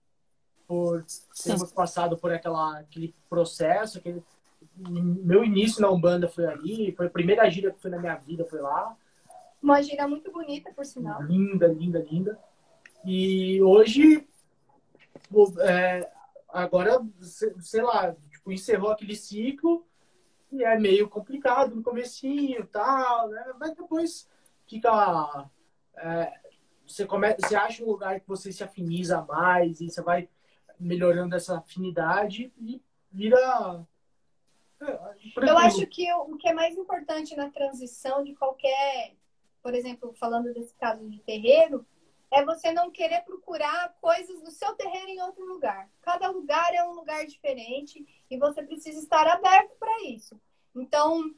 por 0.68 1.04
termos 1.42 1.72
passado 1.72 2.16
por 2.16 2.32
aquela, 2.32 2.78
aquele 2.78 3.12
processo, 3.28 3.98
aquele, 3.98 4.22
meu 4.76 5.44
início 5.44 5.82
na 5.82 5.90
Umbanda 5.90 6.28
foi 6.28 6.46
ali, 6.46 6.92
foi 6.92 7.08
a 7.08 7.10
primeira 7.10 7.50
gira 7.50 7.72
que 7.72 7.82
foi 7.82 7.90
na 7.90 7.98
minha 7.98 8.14
vida, 8.14 8.44
foi 8.44 8.60
lá. 8.60 8.96
Uma 9.62 9.82
gira 9.82 10.08
muito 10.08 10.30
bonita, 10.32 10.72
por 10.72 10.84
sinal. 10.84 11.22
Linda, 11.22 11.66
linda, 11.68 11.98
linda. 11.98 12.38
E 13.04 13.62
hoje, 13.62 14.26
é, 15.60 16.10
agora, 16.48 17.00
sei 17.20 17.82
lá, 17.82 18.14
tipo, 18.30 18.52
encerrou 18.52 18.90
aquele 18.90 19.14
ciclo 19.14 19.86
e 20.50 20.64
é 20.64 20.78
meio 20.78 21.08
complicado 21.08 21.74
no 21.74 21.82
comecinho 21.82 22.66
tal, 22.66 23.28
né? 23.28 23.52
Mas 23.58 23.74
depois 23.74 24.28
fica... 24.66 25.48
É, 25.96 26.40
você, 26.86 27.06
come, 27.06 27.34
você 27.34 27.54
acha 27.54 27.84
um 27.84 27.86
lugar 27.86 28.20
que 28.20 28.28
você 28.28 28.50
se 28.50 28.64
afiniza 28.64 29.22
mais 29.22 29.80
e 29.80 29.88
você 29.88 30.02
vai 30.02 30.28
melhorando 30.78 31.36
essa 31.36 31.58
afinidade 31.58 32.52
e 32.58 32.82
vira 33.12 33.86
eu 34.80 35.58
acho 35.58 35.86
que 35.86 36.10
o, 36.14 36.36
que 36.38 36.48
é 36.48 36.54
mais 36.54 36.76
importante 36.76 37.36
na 37.36 37.50
transição 37.50 38.24
de 38.24 38.34
qualquer, 38.34 39.14
por 39.62 39.74
exemplo, 39.74 40.14
falando 40.14 40.52
desse 40.52 40.74
caso 40.74 41.08
de 41.08 41.20
terreiro, 41.20 41.86
é 42.30 42.44
você 42.44 42.72
não 42.72 42.90
querer 42.90 43.22
procurar 43.22 43.96
coisas 44.00 44.40
do 44.42 44.50
seu 44.50 44.74
terreiro 44.74 45.08
em 45.08 45.20
outro 45.20 45.44
lugar. 45.44 45.90
Cada 46.00 46.30
lugar 46.30 46.72
é 46.74 46.84
um 46.84 46.92
lugar 46.92 47.26
diferente 47.26 48.06
e 48.30 48.38
você 48.38 48.62
precisa 48.62 49.00
estar 49.00 49.26
aberto 49.26 49.74
para 49.78 50.04
isso. 50.04 50.40
Então, 50.74 51.34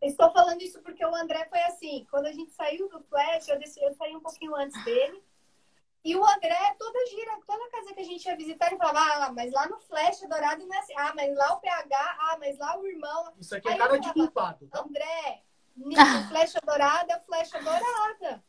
estou 0.00 0.30
falando 0.32 0.60
isso 0.62 0.82
porque 0.82 1.04
o 1.04 1.14
André 1.14 1.46
foi 1.48 1.60
assim. 1.62 2.06
Quando 2.10 2.26
a 2.26 2.32
gente 2.32 2.52
saiu 2.52 2.88
do 2.88 3.00
Flash, 3.04 3.48
eu, 3.48 3.58
desci, 3.58 3.80
eu 3.80 3.94
saí 3.94 4.16
um 4.16 4.20
pouquinho 4.20 4.54
antes 4.56 4.84
dele. 4.84 5.22
E 6.04 6.16
o 6.16 6.24
André, 6.24 6.74
toda 6.76 7.06
gira, 7.06 7.38
toda 7.46 7.70
casa 7.70 7.94
que 7.94 8.00
a 8.00 8.04
gente 8.04 8.24
ia 8.24 8.36
visitar, 8.36 8.66
ele 8.66 8.76
falava, 8.76 8.98
ah, 8.98 9.32
mas 9.32 9.52
lá 9.52 9.68
no 9.68 9.78
Flash 9.78 10.20
Dourado 10.22 10.66
não 10.66 10.74
é 10.74 10.78
assim. 10.80 10.94
Ah, 10.96 11.12
mas 11.14 11.32
lá 11.36 11.54
o 11.54 11.60
PH, 11.60 12.18
ah, 12.18 12.36
mas 12.40 12.58
lá 12.58 12.76
o 12.76 12.84
irmão. 12.84 13.32
Isso 13.38 13.54
aqui 13.54 13.68
é 13.68 13.76
cara 13.76 13.96
de 13.98 14.12
culpado. 14.12 14.66
Tá? 14.66 14.80
André, 14.80 15.44
nisso, 15.76 16.28
Flecha 16.28 16.60
Dourada 16.64 17.12
é 17.12 17.20
Flecha 17.20 17.58
Dourada. 17.58 18.44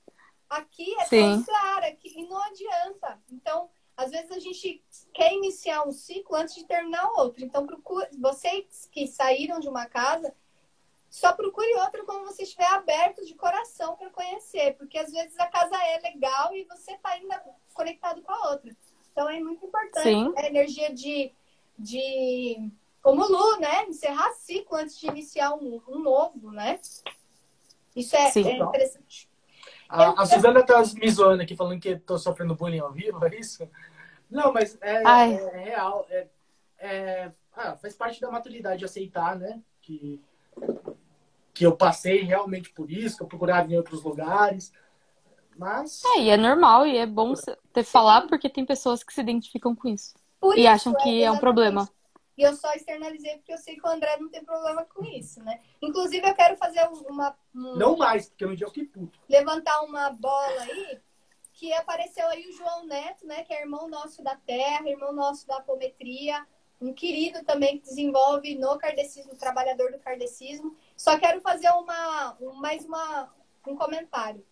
Aqui 0.49 0.95
é 0.99 1.05
Seara, 1.05 1.87
aqui 1.87 2.13
e 2.15 2.27
não 2.27 2.41
adianta. 2.43 3.19
Então, 3.31 3.69
às 3.97 4.11
vezes 4.11 4.31
a 4.31 4.39
gente 4.39 4.83
quer 5.13 5.33
iniciar 5.33 5.87
um 5.87 5.91
ciclo 5.91 6.35
antes 6.35 6.55
de 6.55 6.65
terminar 6.65 7.11
outro. 7.13 7.43
Então, 7.43 7.65
procure, 7.65 8.07
vocês 8.19 8.87
que 8.91 9.07
saíram 9.07 9.59
de 9.59 9.67
uma 9.67 9.85
casa, 9.85 10.33
só 11.09 11.31
procure 11.31 11.71
outro 11.75 12.05
quando 12.05 12.25
você 12.25 12.41
estiver 12.41 12.65
aberto 12.65 13.23
de 13.23 13.35
coração 13.35 13.95
para 13.95 14.09
conhecer, 14.09 14.75
porque 14.77 14.97
às 14.97 15.11
vezes 15.11 15.37
a 15.39 15.45
casa 15.45 15.75
é 15.75 15.99
legal 15.99 16.55
e 16.55 16.63
você 16.65 16.93
está 16.93 17.09
ainda 17.09 17.39
conectado 17.73 18.21
com 18.23 18.31
a 18.31 18.51
outra. 18.51 18.75
Então 19.11 19.29
é 19.29 19.39
muito 19.39 19.63
importante 19.63 20.01
Sim. 20.01 20.33
a 20.35 20.47
energia 20.47 20.91
de, 20.91 21.31
de 21.77 22.71
como 23.03 23.27
Lu, 23.27 23.59
né? 23.59 23.83
Encerrar 23.83 24.31
ciclo 24.33 24.77
antes 24.77 24.97
de 24.97 25.07
iniciar 25.07 25.53
um, 25.53 25.79
um 25.87 25.99
novo, 25.99 26.51
né? 26.51 26.79
Isso 27.95 28.15
é, 28.15 28.31
é 28.35 28.57
interessante. 28.57 29.29
A, 29.87 30.23
a 30.23 30.25
Suzana 30.25 30.65
tá 30.65 30.81
me 30.95 31.11
zoando 31.11 31.43
aqui 31.43 31.55
falando 31.55 31.79
que 31.79 31.89
estou 31.89 32.17
sofrendo 32.17 32.55
bullying 32.55 32.79
ao 32.79 32.91
vivo, 32.91 33.23
é 33.25 33.35
isso? 33.35 33.69
Não, 34.31 34.51
mas 34.51 34.75
é, 34.81 35.03
é 35.03 35.63
real. 35.63 36.07
É, 36.09 36.27
é 36.79 37.31
ah, 37.55 37.75
faz 37.75 37.93
parte 37.93 38.19
da 38.19 38.31
maturidade 38.31 38.83
aceitar, 38.83 39.35
né? 39.35 39.61
Que 39.81 40.19
que 41.53 41.65
eu 41.65 41.75
passei 41.75 42.23
realmente 42.23 42.71
por 42.71 42.89
isso, 42.89 43.17
que 43.17 43.23
eu 43.23 43.27
procurava 43.27 43.71
em 43.71 43.77
outros 43.77 44.01
lugares. 44.01 44.73
Mas. 45.55 46.03
É, 46.03 46.21
e 46.21 46.29
é 46.29 46.37
normal, 46.37 46.87
e 46.87 46.97
é 46.97 47.05
bom 47.05 47.33
ter 47.71 47.83
falar, 47.83 48.27
porque 48.27 48.49
tem 48.49 48.65
pessoas 48.65 49.03
que 49.03 49.13
se 49.13 49.21
identificam 49.21 49.75
com 49.75 49.87
isso. 49.87 50.15
Por 50.39 50.57
e 50.57 50.61
isso, 50.61 50.69
acham 50.69 50.93
que 50.95 51.21
é, 51.21 51.25
é 51.25 51.31
um 51.31 51.37
problema. 51.37 51.87
E 52.37 52.41
eu 52.41 52.55
só 52.55 52.73
externalizei 52.73 53.37
porque 53.37 53.53
eu 53.53 53.57
sei 53.57 53.75
que 53.75 53.85
o 53.85 53.89
André 53.89 54.17
não 54.17 54.29
tem 54.29 54.43
problema 54.43 54.83
com 54.85 55.03
isso, 55.05 55.43
né? 55.43 55.59
Inclusive, 55.81 56.27
eu 56.27 56.33
quero 56.33 56.57
fazer 56.57 56.87
uma. 57.07 57.37
Um... 57.53 57.75
Não 57.75 57.95
mais, 57.95 58.27
porque 58.27 58.45
no 58.45 58.55
dia 58.55 58.65
eu 58.65 58.71
fiquei 58.71 58.85
puto. 58.85 59.19
Levantar 59.29 59.81
uma 59.83 60.09
bola 60.09 60.61
aí, 60.61 60.99
que 61.53 61.71
apareceu 61.73 62.27
aí 62.27 62.47
o 62.47 62.53
João 62.53 62.85
Neto, 62.85 63.25
né? 63.27 63.43
Que 63.43 63.53
é 63.53 63.61
irmão 63.61 63.87
nosso 63.87 64.23
da 64.23 64.35
terra, 64.35 64.89
irmão 64.89 65.13
nosso 65.13 65.47
da 65.47 65.57
apometria 65.57 66.45
um 66.83 66.93
querido 66.93 67.43
também 67.43 67.79
que 67.79 67.85
desenvolve 67.85 68.55
no 68.55 68.77
kardecismo, 68.77 69.35
trabalhador 69.35 69.91
do 69.91 69.99
kardecismo. 69.99 70.75
Só 70.97 71.17
quero 71.17 71.39
fazer 71.39 71.69
uma, 71.69 72.37
mais 72.55 72.85
uma, 72.85 73.33
um 73.65 73.75
comentário. 73.75 74.45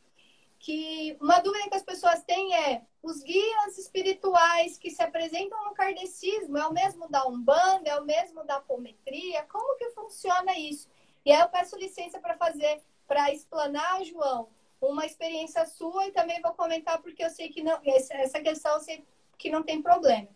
Que 0.62 1.18
uma 1.20 1.40
dúvida 1.40 1.70
que 1.70 1.76
as 1.76 1.84
pessoas 1.84 2.24
têm 2.24 2.56
é 2.56 2.84
os 3.02 3.24
guias 3.24 3.80
espirituais 3.80 4.78
que 4.78 4.92
se 4.92 5.02
apresentam 5.02 5.66
no 5.66 5.74
kardecismo 5.74 6.56
é 6.56 6.68
o 6.68 6.72
mesmo 6.72 7.10
da 7.10 7.26
Umbanda, 7.28 7.90
é 7.90 8.00
o 8.00 8.06
mesmo 8.06 8.44
da 8.46 8.58
apometria? 8.58 9.42
Como 9.52 9.76
que 9.76 9.90
funciona 9.90 10.56
isso? 10.60 10.88
E 11.26 11.32
aí 11.32 11.42
eu 11.42 11.50
peço 11.50 11.76
licença 11.78 12.20
para 12.20 12.38
fazer, 12.38 12.80
para 13.08 13.34
explanar, 13.34 14.04
João, 14.04 14.50
uma 14.80 15.04
experiência 15.04 15.66
sua 15.66 16.06
e 16.06 16.12
também 16.12 16.40
vou 16.44 16.54
comentar 16.54 17.02
porque 17.02 17.24
eu 17.24 17.32
sei 17.32 17.50
que 17.50 17.64
não, 17.64 17.80
essa 17.84 18.40
questão 18.40 18.76
eu 18.76 18.82
sei 18.82 19.04
que 19.40 19.50
não 19.50 19.64
tem 19.64 19.82
problema. 19.82 20.28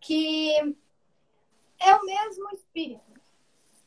Que 0.00 0.56
é 1.78 1.94
o 1.96 2.04
mesmo 2.06 2.48
espírito, 2.54 3.20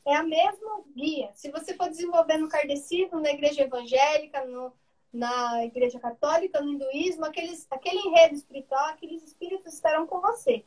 é 0.06 0.14
a 0.14 0.22
mesma 0.22 0.84
guia. 0.94 1.32
Se 1.34 1.50
você 1.50 1.74
for 1.74 1.88
desenvolver 1.88 2.36
no 2.36 2.48
kardecismo, 2.48 3.18
na 3.18 3.30
igreja 3.30 3.62
evangélica, 3.62 4.44
no, 4.44 4.72
na 5.14 5.64
igreja 5.64 6.00
católica, 6.00 6.60
no 6.60 6.72
hinduísmo, 6.72 7.24
aqueles, 7.24 7.66
aquele 7.70 8.00
enredo 8.00 8.34
espiritual, 8.34 8.86
aqueles 8.86 9.22
espíritos 9.22 9.72
estarão 9.72 10.06
com 10.08 10.20
você. 10.20 10.64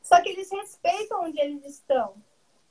Só 0.00 0.22
que 0.22 0.28
eles 0.28 0.48
respeitam 0.50 1.24
onde 1.24 1.40
eles 1.40 1.64
estão. 1.64 2.14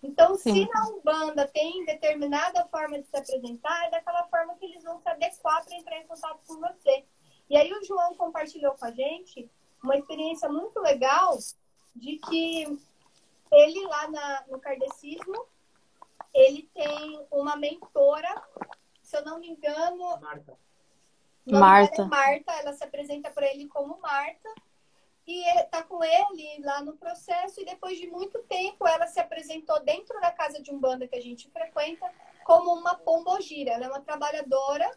Então, 0.01 0.35
Sim. 0.35 0.53
se 0.53 0.69
na 0.69 0.87
Umbanda 0.89 1.45
tem 1.45 1.83
determinada 1.83 2.65
forma 2.67 2.99
de 3.01 3.07
se 3.07 3.17
apresentar, 3.17 3.87
é 3.87 3.91
daquela 3.91 4.23
forma 4.29 4.55
que 4.55 4.65
eles 4.65 4.83
vão 4.83 5.01
se 5.01 5.09
adequar 5.09 5.65
para 5.65 5.75
entrar 5.75 5.97
em 5.99 6.07
contato 6.07 6.39
com 6.47 6.59
você. 6.61 7.03
E 7.49 7.57
aí 7.57 7.73
o 7.73 7.83
João 7.83 8.15
compartilhou 8.15 8.73
com 8.75 8.85
a 8.85 8.91
gente 8.91 9.49
uma 9.83 9.97
experiência 9.97 10.47
muito 10.47 10.79
legal 10.79 11.37
de 11.93 12.17
que 12.19 12.79
ele 13.51 13.85
lá 13.85 14.07
na, 14.09 14.45
no 14.47 14.59
kardecismo, 14.59 15.45
ele 16.33 16.69
tem 16.73 17.25
uma 17.29 17.57
mentora, 17.57 18.43
se 19.01 19.17
eu 19.17 19.25
não 19.25 19.39
me 19.39 19.49
engano. 19.49 20.19
Marta. 20.21 20.57
Marta. 21.51 22.01
É 22.01 22.05
Marta, 22.05 22.51
ela 22.53 22.73
se 22.73 22.83
apresenta 22.83 23.29
para 23.29 23.47
ele 23.47 23.67
como 23.67 23.99
Marta. 23.99 24.49
E 25.25 25.43
tá 25.65 25.83
com 25.83 26.01
ele 26.01 26.63
lá 26.63 26.81
no 26.81 26.95
processo, 26.95 27.59
e 27.59 27.65
depois 27.65 27.97
de 27.97 28.07
muito 28.07 28.39
tempo 28.43 28.87
ela 28.87 29.07
se 29.07 29.19
apresentou 29.19 29.83
dentro 29.83 30.19
da 30.21 30.31
casa 30.31 30.61
de 30.61 30.71
Umbanda 30.71 31.05
que 31.05 31.17
a 31.17 31.21
gente 31.21 31.51
frequenta 31.51 32.09
como 32.45 32.73
uma 32.73 32.95
pombogira. 32.95 33.71
Ela 33.71 33.85
é 33.85 33.89
uma 33.89 33.99
trabalhadora 33.99 34.89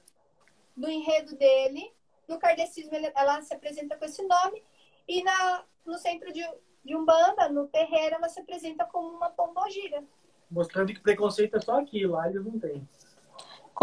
do 0.76 0.88
enredo 0.88 1.34
dele. 1.36 1.92
No 2.28 2.38
kardecismo 2.38 2.92
ela 2.94 3.42
se 3.42 3.52
apresenta 3.52 3.96
com 3.96 4.04
esse 4.04 4.22
nome. 4.22 4.62
E 5.08 5.20
na, 5.24 5.64
no 5.84 5.98
centro 5.98 6.32
de 6.32 6.44
de 6.84 6.96
Umbanda, 6.96 7.48
no 7.48 7.66
terreiro, 7.68 8.16
ela 8.16 8.28
se 8.28 8.40
apresenta 8.40 8.84
como 8.84 9.08
uma 9.08 9.30
pombogira. 9.30 10.02
Mostrando 10.50 10.92
que 10.92 11.00
preconceito 11.00 11.56
é 11.56 11.60
só 11.60 11.78
aqui, 11.78 12.06
lá 12.06 12.28
eles 12.28 12.44
não 12.44 12.58
têm. 12.58 12.88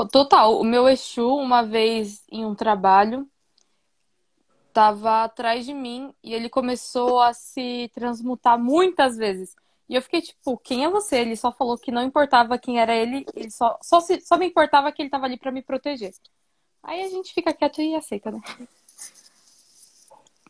Total, 0.05 0.59
o 0.59 0.63
meu 0.63 0.87
Exu, 0.87 1.35
uma 1.35 1.63
vez 1.63 2.23
em 2.31 2.45
um 2.45 2.53
trabalho, 2.53 3.27
tava 4.71 5.23
atrás 5.23 5.65
de 5.65 5.73
mim 5.73 6.13
e 6.23 6.35
ele 6.35 6.49
começou 6.49 7.19
a 7.19 7.33
se 7.33 7.89
transmutar 7.95 8.59
muitas 8.59 9.17
vezes. 9.17 9.55
E 9.89 9.95
eu 9.95 10.01
fiquei 10.01 10.21
tipo, 10.21 10.57
quem 10.57 10.83
é 10.83 10.89
você? 10.89 11.17
Ele 11.17 11.35
só 11.35 11.51
falou 11.51 11.77
que 11.77 11.91
não 11.91 12.03
importava 12.03 12.59
quem 12.59 12.79
era 12.79 12.95
ele, 12.95 13.25
ele 13.35 13.49
só, 13.49 13.79
só, 13.81 13.99
se, 13.99 14.21
só 14.21 14.37
me 14.37 14.45
importava 14.45 14.91
que 14.91 15.01
ele 15.01 15.09
tava 15.09 15.25
ali 15.25 15.37
para 15.37 15.51
me 15.51 15.63
proteger. 15.63 16.13
Aí 16.83 17.01
a 17.01 17.09
gente 17.09 17.33
fica 17.33 17.53
quieto 17.53 17.81
e 17.81 17.95
aceita, 17.95 18.31
né? 18.31 18.39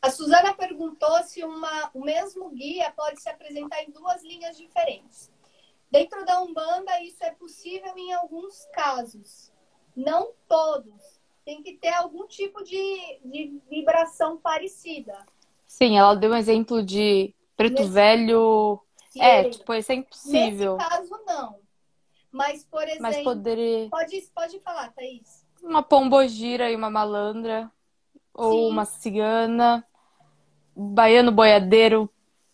A 0.02 0.10
Suzana 0.10 0.54
perguntou 0.54 1.24
se 1.24 1.44
uma, 1.44 1.90
o 1.94 2.04
mesmo 2.04 2.50
guia 2.50 2.92
pode 2.92 3.22
se 3.22 3.30
apresentar 3.30 3.82
em 3.84 3.92
duas 3.92 4.24
linhas 4.24 4.58
diferentes. 4.58 5.32
Dentro 5.90 6.26
da 6.26 6.42
Umbanda, 6.42 7.02
isso 7.02 7.24
é 7.24 7.32
possível 7.32 7.98
em 7.98 8.12
alguns 8.14 8.66
casos, 8.74 9.52
não 9.96 10.32
todos. 10.48 11.18
Tem 11.46 11.64
que 11.64 11.74
ter 11.78 11.94
algum 11.94 12.28
tipo 12.28 12.62
de, 12.62 13.20
de 13.24 13.58
vibração 13.70 14.38
parecida. 14.38 15.26
Sim, 15.66 15.98
ela 15.98 16.14
deu 16.14 16.32
um 16.32 16.36
exemplo 16.36 16.84
de 16.84 17.34
preto 17.56 17.82
Nesse... 17.82 17.94
velho. 17.94 18.82
É, 19.18 19.50
tipo, 19.50 19.74
isso 19.74 19.92
é 19.92 19.96
impossível. 19.96 20.76
Nesse 20.76 20.90
caso, 20.90 21.24
não. 21.26 21.60
Mas, 22.32 22.66
por 22.66 22.84
exemplo. 22.84 23.02
Mas 23.02 23.24
poderia. 23.24 23.90
Pode, 23.90 24.22
pode 24.36 24.60
falar, 24.60 24.92
Thaís. 24.94 25.46
Uma 25.64 25.82
pombogira 25.82 26.70
e 26.70 26.76
uma 26.76 26.90
malandra. 26.90 27.72
Ou 28.34 28.52
Sim. 28.52 28.72
uma 28.72 28.86
cigana. 28.86 29.86
Baiano 30.76 31.32
boiadeiro. 31.32 32.10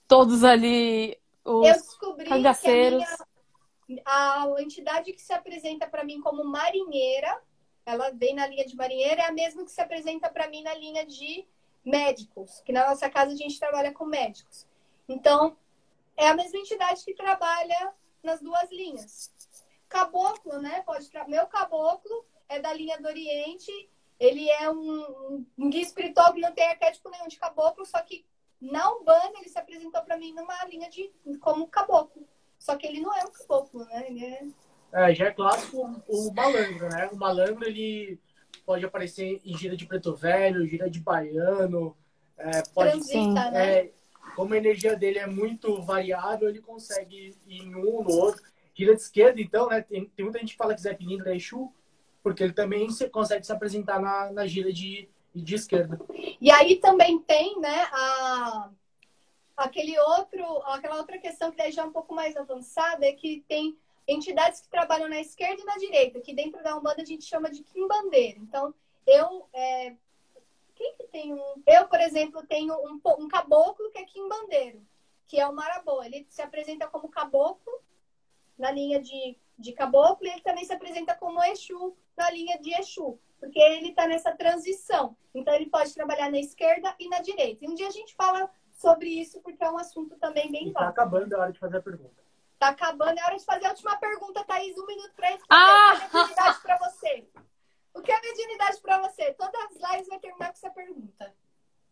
Todos 0.07 0.43
ali 0.43 1.17
os 1.45 1.67
eu 1.67 1.73
descobri 1.73 2.29
cangaceiros. 2.29 3.03
que 3.03 4.01
a, 4.05 4.45
minha, 4.47 4.57
a 4.57 4.61
entidade 4.61 5.13
que 5.13 5.21
se 5.21 5.33
apresenta 5.33 5.87
para 5.87 6.03
mim 6.03 6.21
como 6.21 6.43
marinheira, 6.43 7.41
ela 7.85 8.11
vem 8.11 8.33
na 8.33 8.47
linha 8.47 8.65
de 8.65 8.75
marinheira, 8.75 9.23
é 9.23 9.25
a 9.25 9.31
mesma 9.31 9.65
que 9.65 9.71
se 9.71 9.81
apresenta 9.81 10.29
para 10.29 10.47
mim 10.47 10.63
na 10.63 10.73
linha 10.73 11.05
de 11.05 11.45
médicos, 11.83 12.61
que 12.61 12.71
na 12.71 12.87
nossa 12.87 13.09
casa 13.09 13.33
a 13.33 13.35
gente 13.35 13.59
trabalha 13.59 13.91
com 13.91 14.05
médicos. 14.05 14.65
Então, 15.07 15.57
é 16.15 16.27
a 16.27 16.35
mesma 16.35 16.59
entidade 16.59 17.03
que 17.03 17.13
trabalha 17.13 17.93
nas 18.21 18.41
duas 18.41 18.71
linhas. 18.71 19.31
Caboclo, 19.89 20.61
né? 20.61 20.81
Pode 20.81 21.09
tra... 21.09 21.27
Meu 21.27 21.45
caboclo 21.47 22.25
é 22.47 22.59
da 22.59 22.73
linha 22.73 22.97
do 22.99 23.07
Oriente. 23.07 23.71
Ele 24.19 24.49
é 24.49 24.69
um, 24.71 25.45
um 25.57 25.69
guia 25.69 25.81
espiritual 25.81 26.33
que 26.33 26.39
não 26.39 26.53
tem 26.53 26.65
arquétipo 26.65 27.09
nenhum 27.09 27.27
de 27.27 27.37
caboclo, 27.37 27.85
só 27.85 28.01
que 28.01 28.25
na 28.71 28.93
Umbanda, 28.93 29.39
ele 29.39 29.49
se 29.49 29.59
apresentou 29.59 30.01
para 30.03 30.17
mim 30.17 30.33
numa 30.33 30.63
linha 30.65 30.89
de 30.89 31.11
como 31.41 31.67
caboclo. 31.67 32.25
Só 32.57 32.77
que 32.77 32.87
ele 32.87 33.01
não 33.01 33.13
é 33.13 33.23
um 33.25 33.31
caboclo, 33.31 33.83
né? 33.85 34.05
Ele 34.07 34.25
é... 34.25 34.47
é 34.93 35.13
já 35.13 35.25
é 35.25 35.31
clássico 35.31 35.77
o, 36.07 36.29
o 36.29 36.33
malandro, 36.33 36.87
né? 36.89 37.09
O 37.11 37.17
malandro, 37.17 37.65
ele 37.67 38.17
pode 38.65 38.85
aparecer 38.85 39.41
em 39.43 39.57
gira 39.57 39.75
de 39.75 39.85
preto 39.85 40.15
velho, 40.15 40.65
gira 40.65 40.89
de 40.89 40.99
baiano. 40.99 41.95
É, 42.37 42.61
pode, 42.73 42.91
Transita, 42.91 43.51
né? 43.51 43.79
É, 43.79 43.91
como 44.35 44.53
a 44.53 44.57
energia 44.57 44.95
dele 44.95 45.19
é 45.19 45.27
muito 45.27 45.81
variável, 45.81 46.47
ele 46.47 46.61
consegue 46.61 47.35
ir 47.45 47.61
em 47.61 47.75
um, 47.75 48.01
no 48.01 48.11
outro. 48.11 48.41
Gira 48.73 48.95
de 48.95 49.01
esquerda, 49.01 49.41
então, 49.41 49.67
né? 49.67 49.81
Tem, 49.81 50.05
tem 50.05 50.23
muita 50.23 50.39
gente 50.39 50.53
que 50.53 50.57
fala 50.57 50.73
que 50.73 50.81
Zé 50.81 50.93
Pilintra 50.93 51.33
é 51.33 51.35
Exu, 51.35 51.71
porque 52.23 52.41
ele 52.41 52.53
também 52.53 52.89
se, 52.89 53.09
consegue 53.09 53.45
se 53.45 53.51
apresentar 53.51 53.99
na, 53.99 54.31
na 54.31 54.47
gira 54.47 54.71
de, 54.71 55.09
e 55.33 55.41
de 55.41 55.55
esquerda. 55.55 55.99
E 56.39 56.51
aí 56.51 56.77
também 56.77 57.19
tem, 57.19 57.59
né, 57.59 57.87
a, 57.91 58.69
aquele 59.57 59.97
outro, 59.99 60.43
aquela 60.65 60.97
outra 60.97 61.17
questão 61.17 61.51
que 61.51 61.57
daí 61.57 61.71
já 61.71 61.81
é 61.81 61.85
um 61.85 61.91
pouco 61.91 62.13
mais 62.13 62.35
avançada, 62.37 63.05
é 63.05 63.13
que 63.13 63.43
tem 63.47 63.77
entidades 64.07 64.61
que 64.61 64.69
trabalham 64.69 65.09
na 65.09 65.19
esquerda 65.19 65.61
e 65.61 65.65
na 65.65 65.77
direita, 65.77 66.19
que 66.19 66.33
dentro 66.33 66.61
da 66.61 66.75
Umbanda 66.77 67.01
a 67.01 67.05
gente 67.05 67.23
chama 67.25 67.49
de 67.49 67.63
quimbandeira. 67.63 68.39
Então, 68.39 68.73
eu... 69.07 69.47
É, 69.53 69.95
quem 70.75 70.95
que 70.95 71.03
tem 71.03 71.33
um... 71.33 71.63
Eu, 71.67 71.87
por 71.87 71.99
exemplo, 72.01 72.45
tenho 72.47 72.73
um, 72.73 72.99
um 73.19 73.27
caboclo 73.27 73.91
que 73.91 73.99
é 73.99 74.05
quimbandeiro, 74.05 74.81
que 75.27 75.39
é 75.39 75.47
o 75.47 75.53
Marabô. 75.53 76.03
Ele 76.03 76.25
se 76.29 76.41
apresenta 76.41 76.87
como 76.87 77.09
caboclo 77.09 77.79
na 78.57 78.71
linha 78.71 78.99
de, 78.99 79.37
de 79.57 79.71
caboclo 79.71 80.25
e 80.25 80.31
ele 80.31 80.41
também 80.41 80.65
se 80.65 80.73
apresenta 80.73 81.15
como 81.15 81.43
Exu 81.43 81.95
na 82.17 82.29
linha 82.31 82.59
de 82.59 82.73
Exu 82.73 83.19
porque 83.43 83.59
ele 83.59 83.89
está 83.89 84.07
nessa 84.07 84.31
transição. 84.31 85.17
Então, 85.35 85.53
ele 85.53 85.65
pode 85.65 85.93
trabalhar 85.93 86.31
na 86.31 86.39
esquerda 86.39 86.95
e 86.97 87.09
na 87.09 87.19
direita. 87.19 87.65
E 87.65 87.67
um 87.67 87.75
dia 87.75 87.89
a 87.89 87.91
gente 87.91 88.15
fala 88.15 88.49
sobre 88.71 89.09
isso, 89.09 89.41
porque 89.41 89.61
é 89.61 89.69
um 89.69 89.77
assunto 89.77 90.15
também 90.15 90.49
bem 90.49 90.69
Está 90.69 90.87
acabando, 90.87 91.35
é 91.35 91.37
hora 91.37 91.51
de 91.51 91.59
fazer 91.59 91.77
a 91.77 91.81
pergunta. 91.81 92.23
Está 92.53 92.69
acabando, 92.69 93.19
é 93.19 93.23
hora 93.25 93.37
de 93.37 93.43
fazer 93.43 93.65
a 93.65 93.71
última 93.71 93.97
pergunta, 93.97 94.45
Thaís. 94.45 94.77
Um 94.77 94.85
minuto 94.85 95.11
para 95.13 95.27
responder. 95.27 95.61
Ah! 95.61 95.93
O 95.93 95.99
que 95.99 96.03
é 96.03 96.21
mediunidade 96.21 96.61
para 96.61 96.77
você? 96.77 97.27
O 97.93 98.01
que 98.01 98.11
é 98.13 98.21
mediunidade 98.21 98.81
para 98.81 98.99
você? 98.99 99.33
Todas 99.33 99.61
as 99.61 99.91
lives 99.91 100.07
vai 100.07 100.19
terminar 100.19 100.45
com 100.45 100.53
essa 100.53 100.69
pergunta. 100.69 101.33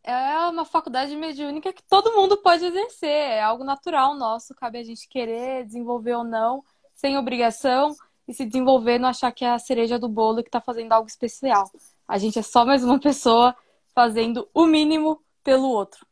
É 0.03 0.37
uma 0.47 0.63
faculdade 0.63 1.13
mediúnica 1.17 1.73
que 1.73 1.83
todo 1.83 2.13
mundo 2.13 2.37
pode 2.37 2.65
exercer. 2.65 3.09
É 3.09 3.41
algo 3.41 3.65
natural 3.65 4.15
nosso. 4.15 4.55
Cabe 4.55 4.79
a 4.79 4.83
gente 4.83 5.05
querer 5.09 5.65
desenvolver 5.65 6.15
ou 6.15 6.23
não, 6.23 6.63
sem 6.93 7.17
obrigação 7.17 7.93
e 8.31 8.33
se 8.33 8.45
desenvolver, 8.45 8.97
não 8.97 9.09
achar 9.09 9.31
que 9.31 9.45
é 9.45 9.51
a 9.51 9.59
cereja 9.59 9.99
do 9.99 10.07
bolo 10.07 10.41
que 10.41 10.49
está 10.49 10.61
fazendo 10.61 10.91
algo 10.93 11.07
especial. 11.07 11.69
A 12.07 12.17
gente 12.17 12.39
é 12.39 12.41
só 12.41 12.65
mais 12.65 12.83
uma 12.83 12.99
pessoa 12.99 13.55
fazendo 13.93 14.49
o 14.53 14.65
mínimo 14.65 15.21
pelo 15.43 15.69
outro. 15.69 16.05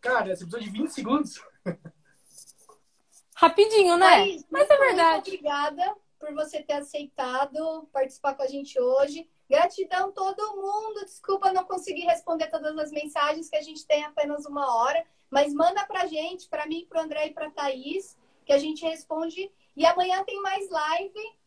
Cara, 0.00 0.36
você 0.36 0.44
precisou 0.44 0.60
de 0.60 0.70
20 0.70 0.88
segundos? 0.88 1.42
Rapidinho, 3.34 3.96
né? 3.96 4.18
Mas, 4.18 4.46
Mas 4.50 4.70
é 4.70 4.76
verdade. 4.76 5.30
Muito 5.30 5.40
obrigada 5.40 5.96
por 6.18 6.34
você 6.34 6.62
ter 6.62 6.74
aceitado 6.74 7.88
participar 7.92 8.34
com 8.34 8.42
a 8.42 8.46
gente 8.46 8.78
hoje. 8.80 9.28
Gratidão 9.48 10.12
todo 10.12 10.56
mundo. 10.56 11.04
Desculpa 11.04 11.52
não 11.52 11.64
conseguir 11.64 12.02
responder 12.02 12.48
todas 12.48 12.76
as 12.78 12.90
mensagens 12.90 13.48
que 13.48 13.56
a 13.56 13.62
gente 13.62 13.86
tem 13.86 14.04
apenas 14.04 14.44
uma 14.44 14.76
hora, 14.76 15.04
mas 15.30 15.54
manda 15.54 15.84
pra 15.86 16.06
gente, 16.06 16.48
para 16.48 16.66
mim, 16.66 16.86
pro 16.88 17.00
André 17.00 17.26
e 17.26 17.34
pra 17.34 17.50
Thaís, 17.50 18.16
que 18.44 18.52
a 18.52 18.58
gente 18.58 18.84
responde 18.84 19.50
e 19.76 19.86
amanhã 19.86 20.22
tem 20.24 20.40
mais 20.42 20.68
live. 20.70 21.38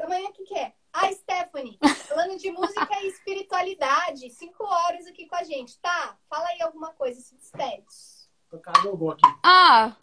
Amanhã 0.00 0.28
o 0.28 0.32
que, 0.32 0.44
que 0.44 0.58
é? 0.58 0.72
Ah, 0.92 1.12
Stephanie, 1.12 1.78
falando 2.08 2.36
de 2.38 2.50
música 2.52 3.00
e 3.02 3.08
espiritualidade. 3.08 4.30
Cinco 4.30 4.64
horas 4.64 5.06
aqui 5.06 5.26
com 5.26 5.36
a 5.36 5.42
gente. 5.42 5.78
Tá, 5.80 6.16
fala 6.28 6.46
aí 6.48 6.62
alguma 6.62 6.92
coisa, 6.92 7.20
se 7.20 7.34
despede. 7.36 7.84
Tocar 8.48 8.72
a 8.76 8.82
Gogô 8.82 9.10
aqui. 9.10 9.22
Ah! 9.44 9.96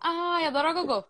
Ai, 0.00 0.46
adoro 0.46 0.68
a 0.68 0.72
Gogô. 0.72 1.04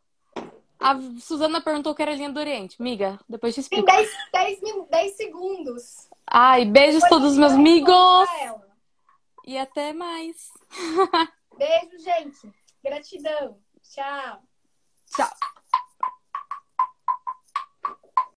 A 0.79 0.95
Suzana 1.21 1.63
perguntou 1.63 1.95
que 1.95 2.03
era 2.03 2.15
linha 2.15 2.31
do 2.31 2.39
Oriente. 2.39 2.81
Miga, 2.81 3.19
depois 3.29 3.55
te 3.55 3.61
explico. 3.61 3.87
Tem 3.87 3.97
10, 4.33 4.61
10, 4.61 4.89
10 4.91 5.17
segundos. 5.17 6.09
Ai, 6.27 6.65
beijos 6.65 7.03
a 7.05 7.09
todos 7.09 7.33
os 7.33 7.39
meus 7.39 7.53
amigos. 7.53 8.29
E 9.47 9.57
até 9.57 9.93
mais. 9.93 10.51
Beijo, 11.57 11.99
gente. 11.99 12.53
Gratidão. 12.83 13.59
Tchau. 13.83 14.43
So. 15.07 15.25